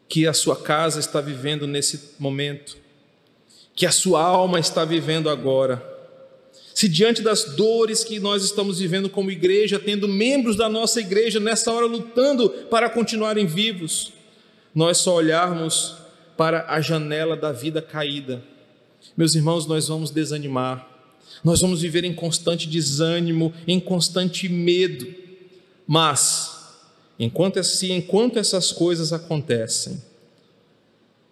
que 0.08 0.26
a 0.26 0.34
sua 0.34 0.56
casa 0.56 1.00
está 1.00 1.20
vivendo 1.20 1.66
nesse 1.66 2.14
momento, 2.18 2.76
que 3.74 3.86
a 3.86 3.92
sua 3.92 4.22
alma 4.22 4.60
está 4.60 4.84
vivendo 4.84 5.30
agora, 5.30 5.90
se 6.74 6.88
diante 6.88 7.22
das 7.22 7.44
dores 7.56 8.02
que 8.04 8.18
nós 8.18 8.42
estamos 8.42 8.78
vivendo 8.78 9.08
como 9.08 9.30
igreja, 9.30 9.78
tendo 9.78 10.08
membros 10.08 10.56
da 10.56 10.68
nossa 10.68 11.00
igreja 11.00 11.38
nessa 11.38 11.72
hora 11.72 11.86
lutando 11.86 12.50
para 12.70 12.90
continuarem 12.90 13.46
vivos, 13.46 14.12
nós 14.74 14.98
só 14.98 15.14
olharmos 15.14 16.01
para 16.36 16.66
a 16.68 16.80
janela 16.80 17.36
da 17.36 17.52
vida 17.52 17.80
caída, 17.80 18.42
meus 19.16 19.34
irmãos, 19.34 19.66
nós 19.66 19.88
vamos 19.88 20.10
desanimar, 20.10 20.88
nós 21.42 21.60
vamos 21.60 21.82
viver 21.82 22.04
em 22.04 22.14
constante 22.14 22.68
desânimo, 22.68 23.52
em 23.66 23.80
constante 23.80 24.48
medo, 24.48 25.06
mas, 25.86 26.68
enquanto 27.18 27.58
assim, 27.58 27.92
enquanto 27.92 28.38
essas 28.38 28.70
coisas 28.70 29.12
acontecem, 29.12 30.00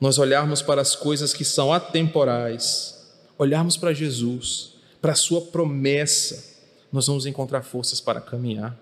nós 0.01 0.18
olharmos 0.18 0.62
para 0.62 0.80
as 0.80 0.96
coisas 0.96 1.32
que 1.32 1.44
são 1.44 1.72
atemporais, 1.72 3.07
olharmos 3.38 3.76
para 3.76 3.92
Jesus, 3.92 4.72
para 5.01 5.12
a 5.12 5.16
Sua 5.16 5.40
promessa, 5.40 6.59
nós 6.92 7.07
vamos 7.07 7.26
encontrar 7.26 7.62
forças 7.62 8.01
para 8.01 8.20
caminhar, 8.20 8.78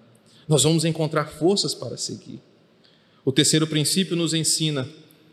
nós 0.47 0.63
vamos 0.63 0.85
encontrar 0.85 1.27
forças 1.27 1.75
para 1.75 1.97
seguir. 1.97 2.41
O 3.25 3.31
terceiro 3.31 3.67
princípio 3.67 4.17
nos 4.17 4.33
ensina 4.33 4.89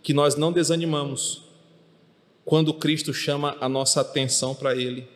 que 0.06 0.14
nós 0.14 0.36
não 0.36 0.52
desanimamos 0.52 1.42
quando 2.46 2.76
Cristo 2.76 3.12
chama 3.12 3.58
a 3.60 3.68
nossa 3.68 4.02
atenção 4.02 4.54
para 4.54 4.76
Ele, 4.76 5.08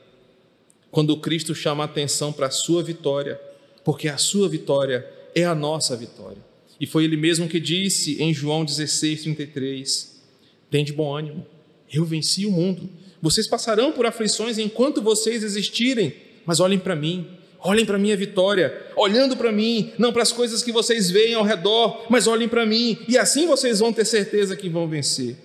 quando 0.89 1.15
Cristo 1.17 1.53
chama 1.53 1.83
a 1.83 1.85
atenção 1.85 2.33
para 2.33 2.47
a 2.47 2.51
Sua 2.51 2.81
vitória, 2.81 3.39
porque 3.85 4.07
a 4.07 4.17
Sua 4.17 4.49
vitória 4.49 5.07
é 5.35 5.45
a 5.45 5.53
nossa 5.53 5.95
vitória. 5.95 6.43
E 6.81 6.87
foi 6.87 7.03
Ele 7.03 7.15
mesmo 7.15 7.47
que 7.47 7.59
disse 7.59 8.19
em 8.19 8.33
João 8.33 8.65
16, 8.65 9.21
33: 9.21 10.23
Tem 10.71 10.83
de 10.83 10.91
bom 10.91 11.15
ânimo, 11.15 11.45
eu 11.93 12.03
venci 12.03 12.47
o 12.47 12.51
mundo. 12.51 12.89
Vocês 13.21 13.45
passarão 13.47 13.91
por 13.91 14.07
aflições 14.07 14.57
enquanto 14.57 15.03
vocês 15.03 15.43
existirem, 15.43 16.15
mas 16.47 16.59
olhem 16.59 16.79
para 16.79 16.95
mim, 16.95 17.27
Olhem 17.61 17.85
para 17.85 17.97
a 17.97 17.99
minha 17.99 18.15
vitória, 18.15 18.87
olhando 18.95 19.35
para 19.35 19.51
mim, 19.51 19.91
não 19.97 20.13
para 20.13 20.23
as 20.23 20.31
coisas 20.31 20.63
que 20.63 20.71
vocês 20.71 21.11
veem 21.11 21.33
ao 21.33 21.43
redor, 21.43 22.05
mas 22.09 22.25
olhem 22.25 22.47
para 22.47 22.65
mim, 22.65 22.97
e 23.07 23.17
assim 23.17 23.45
vocês 23.45 23.79
vão 23.79 23.91
ter 23.91 24.05
certeza 24.05 24.55
que 24.55 24.69
vão 24.69 24.87
vencer. 24.87 25.35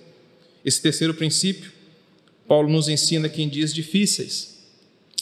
Esse 0.63 0.81
terceiro 0.81 1.13
princípio, 1.13 1.71
Paulo 2.47 2.69
nos 2.69 2.87
ensina 2.87 3.27
que 3.27 3.41
em 3.41 3.49
dias 3.49 3.73
difíceis, 3.73 4.55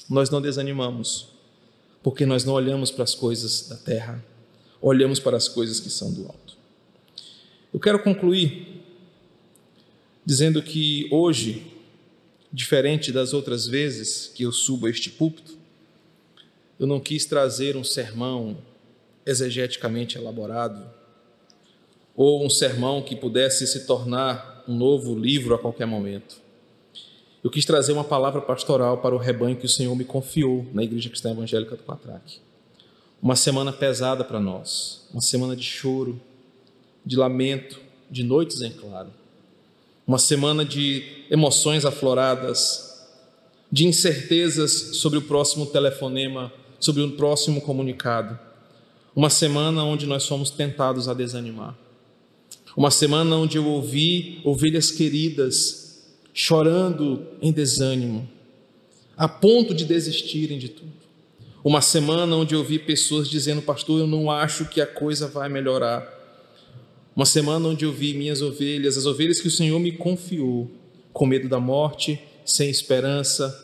nós 0.08 0.30
não 0.30 0.42
desanimamos, 0.42 1.30
porque 2.04 2.26
nós 2.26 2.46
não 2.46 2.54
olhamos 2.54 2.92
para 2.92 3.04
as 3.04 3.16
coisas 3.16 3.68
da 3.68 3.76
terra, 3.76 4.24
olhamos 4.80 5.20
para 5.20 5.36
as 5.36 5.48
coisas 5.48 5.80
que 5.80 5.90
são 5.90 6.14
do 6.14 6.28
alto. 6.28 6.58
Eu 7.74 7.80
quero 7.80 8.04
concluir 8.04 8.84
dizendo 10.24 10.62
que 10.62 11.08
hoje, 11.12 11.64
diferente 12.52 13.12
das 13.12 13.34
outras 13.34 13.66
vezes 13.66 14.32
que 14.34 14.44
eu 14.44 14.52
subo 14.52 14.86
a 14.86 14.90
este 14.90 15.10
púlpito, 15.10 15.63
eu 16.84 16.88
não 16.88 17.00
quis 17.00 17.26
trazer 17.26 17.78
um 17.78 17.84
sermão 17.84 18.58
exegeticamente 19.26 20.18
elaborado 20.18 20.86
ou 22.14 22.46
um 22.46 22.50
sermão 22.50 23.02
que 23.02 23.16
pudesse 23.16 23.66
se 23.66 23.88
tornar 23.88 24.66
um 24.68 24.76
novo 24.76 25.18
livro 25.18 25.56
a 25.56 25.58
qualquer 25.58 25.86
momento. 25.86 26.36
Eu 27.42 27.50
quis 27.50 27.64
trazer 27.64 27.94
uma 27.94 28.04
palavra 28.04 28.42
pastoral 28.42 28.98
para 28.98 29.16
o 29.16 29.18
rebanho 29.18 29.56
que 29.56 29.66
o 29.66 29.70
Senhor 29.70 29.96
me 29.96 30.04
confiou 30.04 30.68
na 30.74 30.84
Igreja 30.84 31.08
Cristã 31.08 31.32
Evangélica 31.32 31.78
do 31.78 31.84
Quatraque. 31.84 32.42
Uma 33.22 33.38
semana 33.38 33.72
pesada 33.72 34.26
para 34.26 34.42
nós, 34.42 35.08
uma 35.14 35.22
semana 35.22 35.56
de 35.56 35.64
choro, 35.64 36.20
de 37.06 37.16
lamento, 37.16 37.80
de 38.12 38.24
noites 38.26 38.62
em 38.62 38.72
claro. 38.72 39.10
Uma 40.06 40.20
semana 40.20 40.66
de 40.66 41.24
emoções 41.32 41.86
afloradas, 41.86 43.08
de 43.72 43.88
incertezas 43.88 44.98
sobre 44.98 45.18
o 45.18 45.22
próximo 45.22 45.66
telefonema 45.66 46.52
sobre 46.84 47.02
o 47.02 47.12
próximo 47.12 47.62
comunicado. 47.62 48.38
Uma 49.16 49.30
semana 49.30 49.84
onde 49.84 50.06
nós 50.06 50.28
fomos 50.28 50.50
tentados 50.50 51.08
a 51.08 51.14
desanimar. 51.14 51.78
Uma 52.76 52.92
semana 52.92 53.38
onde 53.38 53.58
eu 53.58 53.66
ouvi 53.66 54.42
ovelhas 54.44 54.92
queridas 54.92 56.04
chorando 56.34 57.26
em 57.42 57.54
desânimo, 57.54 58.28
a 59.16 59.30
ponto 59.30 59.74
de 59.74 59.86
desistirem 59.86 60.58
de 60.58 60.70
tudo. 60.70 60.92
Uma 61.64 61.80
semana 61.80 62.36
onde 62.36 62.54
eu 62.54 62.64
vi 62.64 62.78
pessoas 62.80 63.30
dizendo, 63.30 63.62
pastor, 63.62 64.02
eu 64.02 64.08
não 64.08 64.30
acho 64.30 64.66
que 64.66 64.82
a 64.82 64.88
coisa 64.88 65.28
vai 65.28 65.48
melhorar. 65.48 66.06
Uma 67.16 67.26
semana 67.26 67.70
onde 67.70 67.86
eu 67.86 67.94
vi 67.94 68.14
minhas 68.14 68.42
ovelhas, 68.42 68.98
as 68.98 69.06
ovelhas 69.06 69.40
que 69.40 69.48
o 69.48 69.52
Senhor 69.52 69.80
me 69.80 69.94
confiou, 69.94 70.70
com 71.14 71.26
medo 71.26 71.48
da 71.48 71.60
morte, 71.60 72.20
sem 72.44 72.70
esperança, 72.70 73.58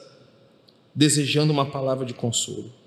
desejando 0.95 1.51
uma 1.51 1.65
palavra 1.65 2.05
de 2.05 2.13
consolo. 2.13 2.78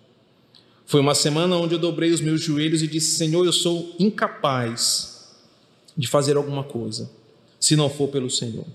Foi 0.86 1.00
uma 1.00 1.14
semana 1.14 1.56
onde 1.56 1.74
eu 1.74 1.78
dobrei 1.78 2.10
os 2.10 2.20
meus 2.20 2.40
joelhos 2.40 2.82
e 2.82 2.86
disse: 2.86 3.16
Senhor, 3.16 3.44
eu 3.44 3.52
sou 3.52 3.94
incapaz 3.98 5.32
de 5.96 6.06
fazer 6.06 6.36
alguma 6.36 6.64
coisa, 6.64 7.10
se 7.60 7.76
não 7.76 7.88
for 7.88 8.08
pelo 8.08 8.30
Senhor. 8.30 8.66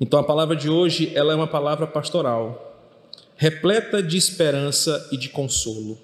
Então 0.00 0.18
a 0.18 0.24
palavra 0.24 0.56
de 0.56 0.68
hoje, 0.68 1.12
ela 1.14 1.32
é 1.32 1.36
uma 1.36 1.46
palavra 1.46 1.86
pastoral, 1.86 2.92
repleta 3.36 4.02
de 4.02 4.16
esperança 4.16 5.08
e 5.12 5.16
de 5.16 5.28
consolo. 5.28 5.98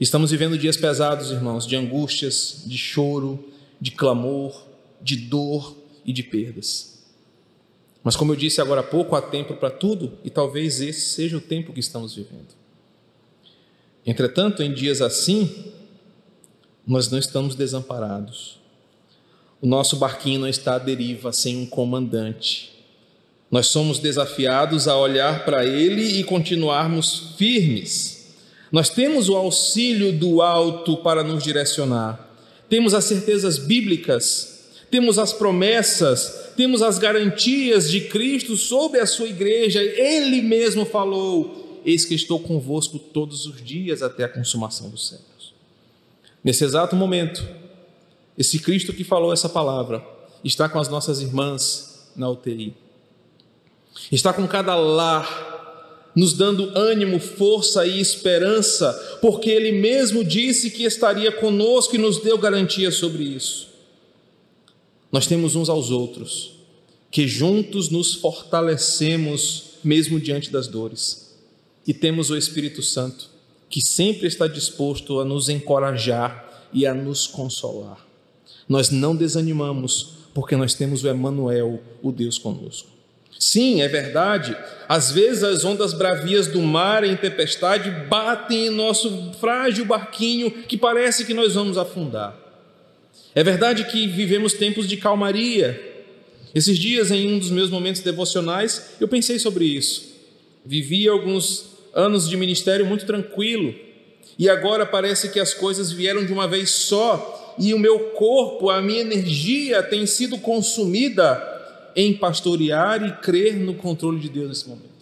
Estamos 0.00 0.30
vivendo 0.30 0.58
dias 0.58 0.76
pesados, 0.76 1.30
irmãos, 1.30 1.66
de 1.66 1.76
angústias, 1.76 2.62
de 2.66 2.76
choro, 2.76 3.52
de 3.80 3.90
clamor, 3.90 4.64
de 5.00 5.16
dor 5.16 5.76
e 6.04 6.12
de 6.12 6.22
perdas. 6.22 7.04
Mas 8.02 8.16
como 8.16 8.32
eu 8.32 8.36
disse 8.36 8.60
agora 8.60 8.80
há 8.80 8.84
pouco, 8.84 9.16
há 9.16 9.22
tempo 9.22 9.54
para 9.54 9.70
tudo, 9.70 10.18
e 10.24 10.30
talvez 10.30 10.80
esse 10.80 11.00
seja 11.00 11.36
o 11.36 11.40
tempo 11.40 11.72
que 11.72 11.80
estamos 11.80 12.14
vivendo. 12.14 12.63
Entretanto, 14.06 14.62
em 14.62 14.72
dias 14.72 15.00
assim, 15.00 15.72
nós 16.86 17.10
não 17.10 17.18
estamos 17.18 17.54
desamparados. 17.54 18.58
O 19.60 19.66
nosso 19.66 19.96
barquinho 19.96 20.40
não 20.40 20.48
está 20.48 20.74
à 20.74 20.78
deriva 20.78 21.32
sem 21.32 21.56
um 21.56 21.64
comandante. 21.64 22.70
Nós 23.50 23.68
somos 23.68 23.98
desafiados 23.98 24.86
a 24.88 24.98
olhar 24.98 25.44
para 25.44 25.64
ele 25.64 26.18
e 26.18 26.24
continuarmos 26.24 27.34
firmes. 27.38 28.34
Nós 28.70 28.90
temos 28.90 29.28
o 29.28 29.36
auxílio 29.36 30.12
do 30.12 30.42
alto 30.42 30.96
para 30.98 31.22
nos 31.22 31.42
direcionar. 31.42 32.20
temos 32.68 32.92
as 32.92 33.04
certezas 33.04 33.56
bíblicas, 33.56 34.70
temos 34.90 35.18
as 35.18 35.32
promessas, 35.32 36.50
temos 36.56 36.82
as 36.82 36.98
garantias 36.98 37.90
de 37.90 38.00
Cristo 38.02 38.56
sobre 38.56 38.98
a 38.98 39.06
sua 39.06 39.28
igreja. 39.28 39.80
Ele 39.80 40.42
mesmo 40.42 40.84
falou: 40.84 41.63
Eis 41.84 42.04
que 42.04 42.14
estou 42.14 42.40
convosco 42.40 42.98
todos 42.98 43.46
os 43.46 43.62
dias 43.62 44.02
até 44.02 44.24
a 44.24 44.28
consumação 44.28 44.88
dos 44.88 45.08
séculos. 45.08 45.52
Nesse 46.42 46.64
exato 46.64 46.96
momento, 46.96 47.46
esse 48.36 48.58
Cristo 48.58 48.92
que 48.92 49.04
falou 49.04 49.32
essa 49.32 49.48
palavra 49.48 50.04
está 50.42 50.68
com 50.68 50.78
as 50.78 50.88
nossas 50.88 51.20
irmãs 51.20 52.10
na 52.16 52.28
UTI, 52.28 52.74
está 54.10 54.32
com 54.32 54.46
cada 54.46 54.74
lar 54.74 55.52
nos 56.14 56.32
dando 56.32 56.70
ânimo, 56.78 57.18
força 57.18 57.86
e 57.86 58.00
esperança, 58.00 59.18
porque 59.20 59.50
Ele 59.50 59.72
mesmo 59.72 60.22
disse 60.22 60.70
que 60.70 60.84
estaria 60.84 61.32
conosco 61.32 61.96
e 61.96 61.98
nos 61.98 62.18
deu 62.20 62.38
garantia 62.38 62.90
sobre 62.90 63.24
isso. 63.24 63.68
Nós 65.10 65.26
temos 65.26 65.56
uns 65.56 65.68
aos 65.68 65.90
outros, 65.90 66.52
que 67.10 67.26
juntos 67.26 67.88
nos 67.88 68.14
fortalecemos 68.14 69.74
mesmo 69.82 70.20
diante 70.20 70.50
das 70.50 70.66
dores, 70.66 71.23
e 71.86 71.92
temos 71.92 72.30
o 72.30 72.36
Espírito 72.36 72.82
Santo, 72.82 73.28
que 73.68 73.80
sempre 73.80 74.26
está 74.26 74.46
disposto 74.46 75.20
a 75.20 75.24
nos 75.24 75.48
encorajar 75.48 76.68
e 76.72 76.86
a 76.86 76.94
nos 76.94 77.26
consolar. 77.26 77.98
Nós 78.68 78.90
não 78.90 79.14
desanimamos, 79.14 80.14
porque 80.32 80.56
nós 80.56 80.74
temos 80.74 81.04
o 81.04 81.08
Emanuel, 81.08 81.80
o 82.02 82.10
Deus 82.10 82.38
conosco. 82.38 82.88
Sim, 83.38 83.82
é 83.82 83.88
verdade. 83.88 84.56
Às 84.88 85.10
vezes 85.10 85.42
as 85.42 85.64
ondas 85.64 85.92
bravias 85.92 86.46
do 86.46 86.62
mar 86.62 87.04
em 87.04 87.16
tempestade 87.16 87.90
batem 88.08 88.66
em 88.66 88.70
nosso 88.70 89.32
frágil 89.40 89.84
barquinho 89.84 90.50
que 90.50 90.76
parece 90.76 91.24
que 91.24 91.34
nós 91.34 91.54
vamos 91.54 91.76
afundar. 91.76 92.34
É 93.34 93.42
verdade 93.42 93.84
que 93.84 94.06
vivemos 94.06 94.54
tempos 94.54 94.86
de 94.86 94.96
calmaria. 94.96 95.92
Esses 96.54 96.78
dias, 96.78 97.10
em 97.10 97.34
um 97.34 97.38
dos 97.38 97.50
meus 97.50 97.68
momentos 97.68 98.00
devocionais, 98.00 98.90
eu 99.00 99.08
pensei 99.08 99.38
sobre 99.40 99.64
isso. 99.64 100.14
Vivi 100.64 101.08
alguns 101.08 101.73
anos 101.94 102.28
de 102.28 102.36
ministério 102.36 102.84
muito 102.84 103.06
tranquilo 103.06 103.74
e 104.38 104.48
agora 104.48 104.84
parece 104.84 105.30
que 105.30 105.38
as 105.38 105.54
coisas 105.54 105.92
vieram 105.92 106.24
de 106.24 106.32
uma 106.32 106.48
vez 106.48 106.70
só 106.70 107.54
e 107.58 107.72
o 107.72 107.78
meu 107.78 107.98
corpo, 108.10 108.68
a 108.68 108.82
minha 108.82 109.00
energia 109.00 109.82
tem 109.82 110.06
sido 110.06 110.38
consumida 110.38 111.40
em 111.94 112.12
pastorear 112.12 113.04
e 113.04 113.12
crer 113.22 113.54
no 113.54 113.74
controle 113.74 114.18
de 114.18 114.28
Deus 114.28 114.48
nesse 114.48 114.68
momento. 114.68 114.94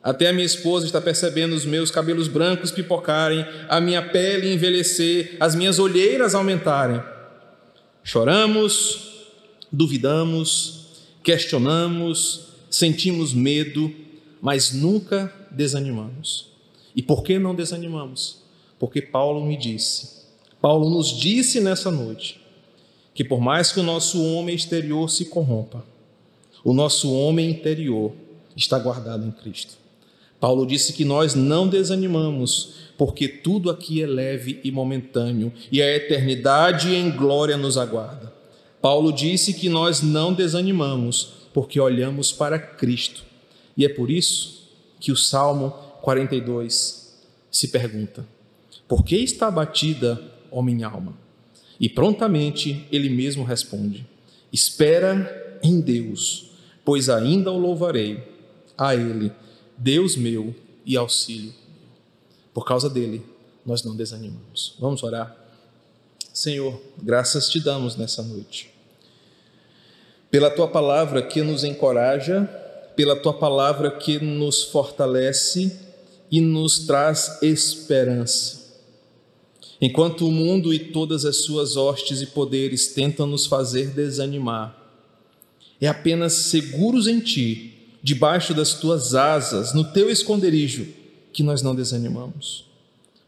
Até 0.00 0.28
a 0.28 0.32
minha 0.32 0.46
esposa 0.46 0.86
está 0.86 1.00
percebendo 1.00 1.54
os 1.54 1.64
meus 1.64 1.90
cabelos 1.90 2.28
brancos 2.28 2.70
pipocarem, 2.70 3.44
a 3.68 3.80
minha 3.80 4.02
pele 4.02 4.52
envelhecer, 4.52 5.36
as 5.40 5.54
minhas 5.54 5.78
olheiras 5.78 6.34
aumentarem. 6.34 7.02
Choramos, 8.04 9.26
duvidamos, 9.70 10.86
questionamos, 11.22 12.48
sentimos 12.70 13.32
medo, 13.32 13.92
mas 14.40 14.72
nunca 14.72 15.32
desanimamos. 15.54 16.50
E 16.94 17.02
por 17.02 17.22
que 17.22 17.38
não 17.38 17.54
desanimamos? 17.54 18.42
Porque 18.78 19.00
Paulo 19.00 19.44
me 19.44 19.56
disse, 19.56 20.22
Paulo 20.60 20.90
nos 20.90 21.18
disse 21.18 21.60
nessa 21.60 21.90
noite, 21.90 22.40
que 23.14 23.24
por 23.24 23.40
mais 23.40 23.72
que 23.72 23.80
o 23.80 23.82
nosso 23.82 24.22
homem 24.24 24.54
exterior 24.54 25.08
se 25.10 25.26
corrompa, 25.26 25.84
o 26.64 26.72
nosso 26.72 27.12
homem 27.12 27.50
interior 27.50 28.12
está 28.56 28.78
guardado 28.78 29.26
em 29.26 29.30
Cristo. 29.30 29.74
Paulo 30.40 30.66
disse 30.66 30.92
que 30.92 31.04
nós 31.04 31.34
não 31.34 31.68
desanimamos, 31.68 32.74
porque 32.98 33.28
tudo 33.28 33.70
aqui 33.70 34.02
é 34.02 34.06
leve 34.06 34.60
e 34.64 34.70
momentâneo, 34.70 35.52
e 35.70 35.80
a 35.80 35.96
eternidade 35.96 36.94
em 36.94 37.10
glória 37.10 37.56
nos 37.56 37.78
aguarda. 37.78 38.32
Paulo 38.80 39.12
disse 39.12 39.54
que 39.54 39.68
nós 39.68 40.02
não 40.02 40.32
desanimamos, 40.32 41.34
porque 41.54 41.78
olhamos 41.78 42.32
para 42.32 42.58
Cristo. 42.58 43.24
E 43.76 43.84
é 43.84 43.88
por 43.88 44.10
isso 44.10 44.61
que 45.02 45.12
o 45.12 45.16
Salmo 45.16 45.70
42 46.00 47.18
se 47.50 47.68
pergunta: 47.68 48.24
Por 48.88 49.04
que 49.04 49.16
está 49.16 49.48
abatida, 49.48 50.18
ó 50.50 50.62
minha 50.62 50.86
alma? 50.86 51.14
E 51.78 51.88
prontamente 51.88 52.86
ele 52.90 53.10
mesmo 53.10 53.44
responde: 53.44 54.06
Espera 54.52 55.58
em 55.62 55.80
Deus 55.80 56.52
pois 56.84 57.08
ainda 57.08 57.50
o 57.50 57.58
louvarei, 57.58 58.22
a 58.76 58.94
Ele, 58.94 59.32
Deus 59.76 60.16
meu 60.16 60.54
e 60.84 60.96
auxílio. 60.96 61.52
Por 62.52 62.66
causa 62.66 62.88
dele, 62.90 63.24
nós 63.64 63.82
não 63.82 63.96
desanimamos. 63.96 64.74
Vamos 64.78 65.02
orar. 65.02 65.36
Senhor, 66.32 66.80
graças 67.00 67.48
te 67.48 67.60
damos 67.60 67.96
nessa 67.96 68.22
noite. 68.22 68.70
Pela 70.30 70.50
tua 70.50 70.66
palavra 70.66 71.22
que 71.22 71.42
nos 71.42 71.62
encoraja, 71.62 72.48
pela 72.96 73.16
tua 73.16 73.32
palavra 73.32 73.90
que 73.90 74.18
nos 74.18 74.64
fortalece 74.64 75.76
e 76.30 76.40
nos 76.40 76.80
traz 76.86 77.42
esperança. 77.42 78.62
Enquanto 79.80 80.26
o 80.26 80.30
mundo 80.30 80.72
e 80.72 80.78
todas 80.78 81.24
as 81.24 81.38
suas 81.38 81.76
hostes 81.76 82.22
e 82.22 82.26
poderes 82.26 82.88
tentam 82.88 83.26
nos 83.26 83.46
fazer 83.46 83.88
desanimar, 83.88 84.78
é 85.80 85.88
apenas 85.88 86.32
seguros 86.34 87.08
em 87.08 87.18
Ti, 87.18 87.98
debaixo 88.00 88.54
das 88.54 88.74
Tuas 88.74 89.14
asas, 89.14 89.74
no 89.74 89.84
Teu 89.84 90.08
esconderijo, 90.08 90.86
que 91.32 91.42
nós 91.42 91.62
não 91.62 91.74
desanimamos. 91.74 92.64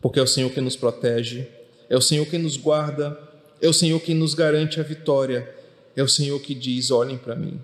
Porque 0.00 0.20
é 0.20 0.22
o 0.22 0.26
Senhor 0.26 0.50
que 0.50 0.60
nos 0.60 0.76
protege, 0.76 1.48
é 1.90 1.96
o 1.96 2.00
Senhor 2.00 2.26
que 2.26 2.38
nos 2.38 2.56
guarda, 2.56 3.18
é 3.60 3.68
o 3.68 3.72
Senhor 3.72 3.98
que 4.00 4.14
nos 4.14 4.34
garante 4.34 4.78
a 4.78 4.84
vitória, 4.84 5.52
é 5.96 6.02
o 6.02 6.08
Senhor 6.08 6.40
que 6.40 6.54
diz: 6.54 6.90
olhem 6.90 7.18
para 7.18 7.34
mim. 7.34 7.58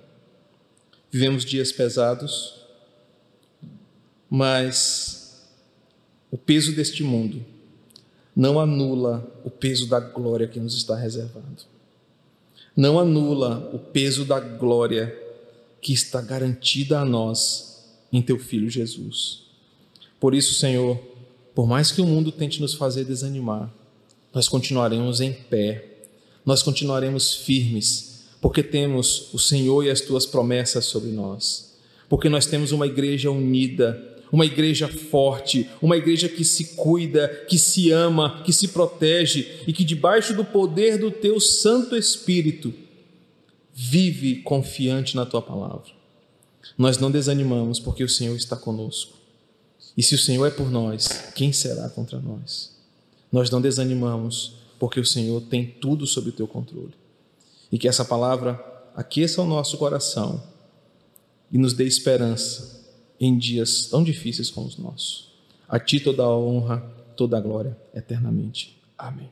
Vivemos 1.10 1.44
dias 1.44 1.72
pesados, 1.72 2.54
mas 4.28 5.48
o 6.30 6.38
peso 6.38 6.74
deste 6.74 7.02
mundo 7.02 7.44
não 8.34 8.60
anula 8.60 9.28
o 9.44 9.50
peso 9.50 9.88
da 9.88 9.98
glória 9.98 10.46
que 10.46 10.60
nos 10.60 10.76
está 10.76 10.94
reservado 10.94 11.70
não 12.76 12.98
anula 12.98 13.70
o 13.74 13.78
peso 13.78 14.24
da 14.24 14.40
glória 14.40 15.14
que 15.82 15.92
está 15.92 16.20
garantida 16.22 17.00
a 17.00 17.04
nós 17.04 17.84
em 18.12 18.22
teu 18.22 18.38
filho 18.38 18.70
Jesus. 18.70 19.42
Por 20.18 20.34
isso, 20.34 20.54
Senhor, 20.54 20.96
por 21.54 21.66
mais 21.66 21.90
que 21.90 22.00
o 22.00 22.06
mundo 22.06 22.30
tente 22.32 22.60
nos 22.60 22.74
fazer 22.74 23.04
desanimar, 23.04 23.70
nós 24.32 24.48
continuaremos 24.48 25.20
em 25.20 25.32
pé, 25.32 25.84
nós 26.44 26.62
continuaremos 26.62 27.34
firmes, 27.34 28.09
porque 28.40 28.62
temos 28.62 29.32
o 29.32 29.38
Senhor 29.38 29.84
e 29.84 29.90
as 29.90 30.00
tuas 30.00 30.24
promessas 30.24 30.86
sobre 30.86 31.10
nós, 31.10 31.76
porque 32.08 32.28
nós 32.28 32.46
temos 32.46 32.72
uma 32.72 32.86
igreja 32.86 33.30
unida, 33.30 34.10
uma 34.32 34.46
igreja 34.46 34.88
forte, 34.88 35.68
uma 35.82 35.96
igreja 35.96 36.28
que 36.28 36.44
se 36.44 36.76
cuida, 36.76 37.28
que 37.48 37.58
se 37.58 37.90
ama, 37.90 38.42
que 38.44 38.52
se 38.52 38.68
protege 38.68 39.62
e 39.66 39.72
que, 39.72 39.84
debaixo 39.84 40.34
do 40.34 40.44
poder 40.44 40.98
do 40.98 41.10
teu 41.10 41.40
Santo 41.40 41.96
Espírito, 41.96 42.72
vive 43.74 44.36
confiante 44.36 45.16
na 45.16 45.26
tua 45.26 45.42
palavra. 45.42 45.90
Nós 46.78 46.98
não 46.98 47.10
desanimamos 47.10 47.80
porque 47.80 48.04
o 48.04 48.08
Senhor 48.08 48.36
está 48.36 48.56
conosco. 48.56 49.18
E 49.96 50.02
se 50.02 50.14
o 50.14 50.18
Senhor 50.18 50.46
é 50.46 50.50
por 50.50 50.70
nós, 50.70 51.08
quem 51.34 51.52
será 51.52 51.88
contra 51.88 52.20
nós? 52.20 52.70
Nós 53.32 53.50
não 53.50 53.60
desanimamos 53.60 54.54
porque 54.78 55.00
o 55.00 55.04
Senhor 55.04 55.42
tem 55.42 55.66
tudo 55.66 56.06
sob 56.06 56.30
o 56.30 56.32
teu 56.32 56.46
controle. 56.46 56.99
E 57.70 57.78
que 57.78 57.88
essa 57.88 58.04
palavra 58.04 58.62
aqueça 58.94 59.40
o 59.42 59.46
nosso 59.46 59.78
coração 59.78 60.42
e 61.50 61.58
nos 61.58 61.72
dê 61.72 61.84
esperança 61.84 62.80
em 63.18 63.36
dias 63.36 63.86
tão 63.86 64.02
difíceis 64.02 64.50
como 64.50 64.66
os 64.66 64.78
nossos. 64.78 65.30
A 65.68 65.78
Ti 65.78 66.00
toda 66.00 66.22
a 66.22 66.36
honra, 66.36 66.80
toda 67.16 67.36
a 67.36 67.40
glória, 67.40 67.76
eternamente. 67.94 68.80
Amém. 68.96 69.30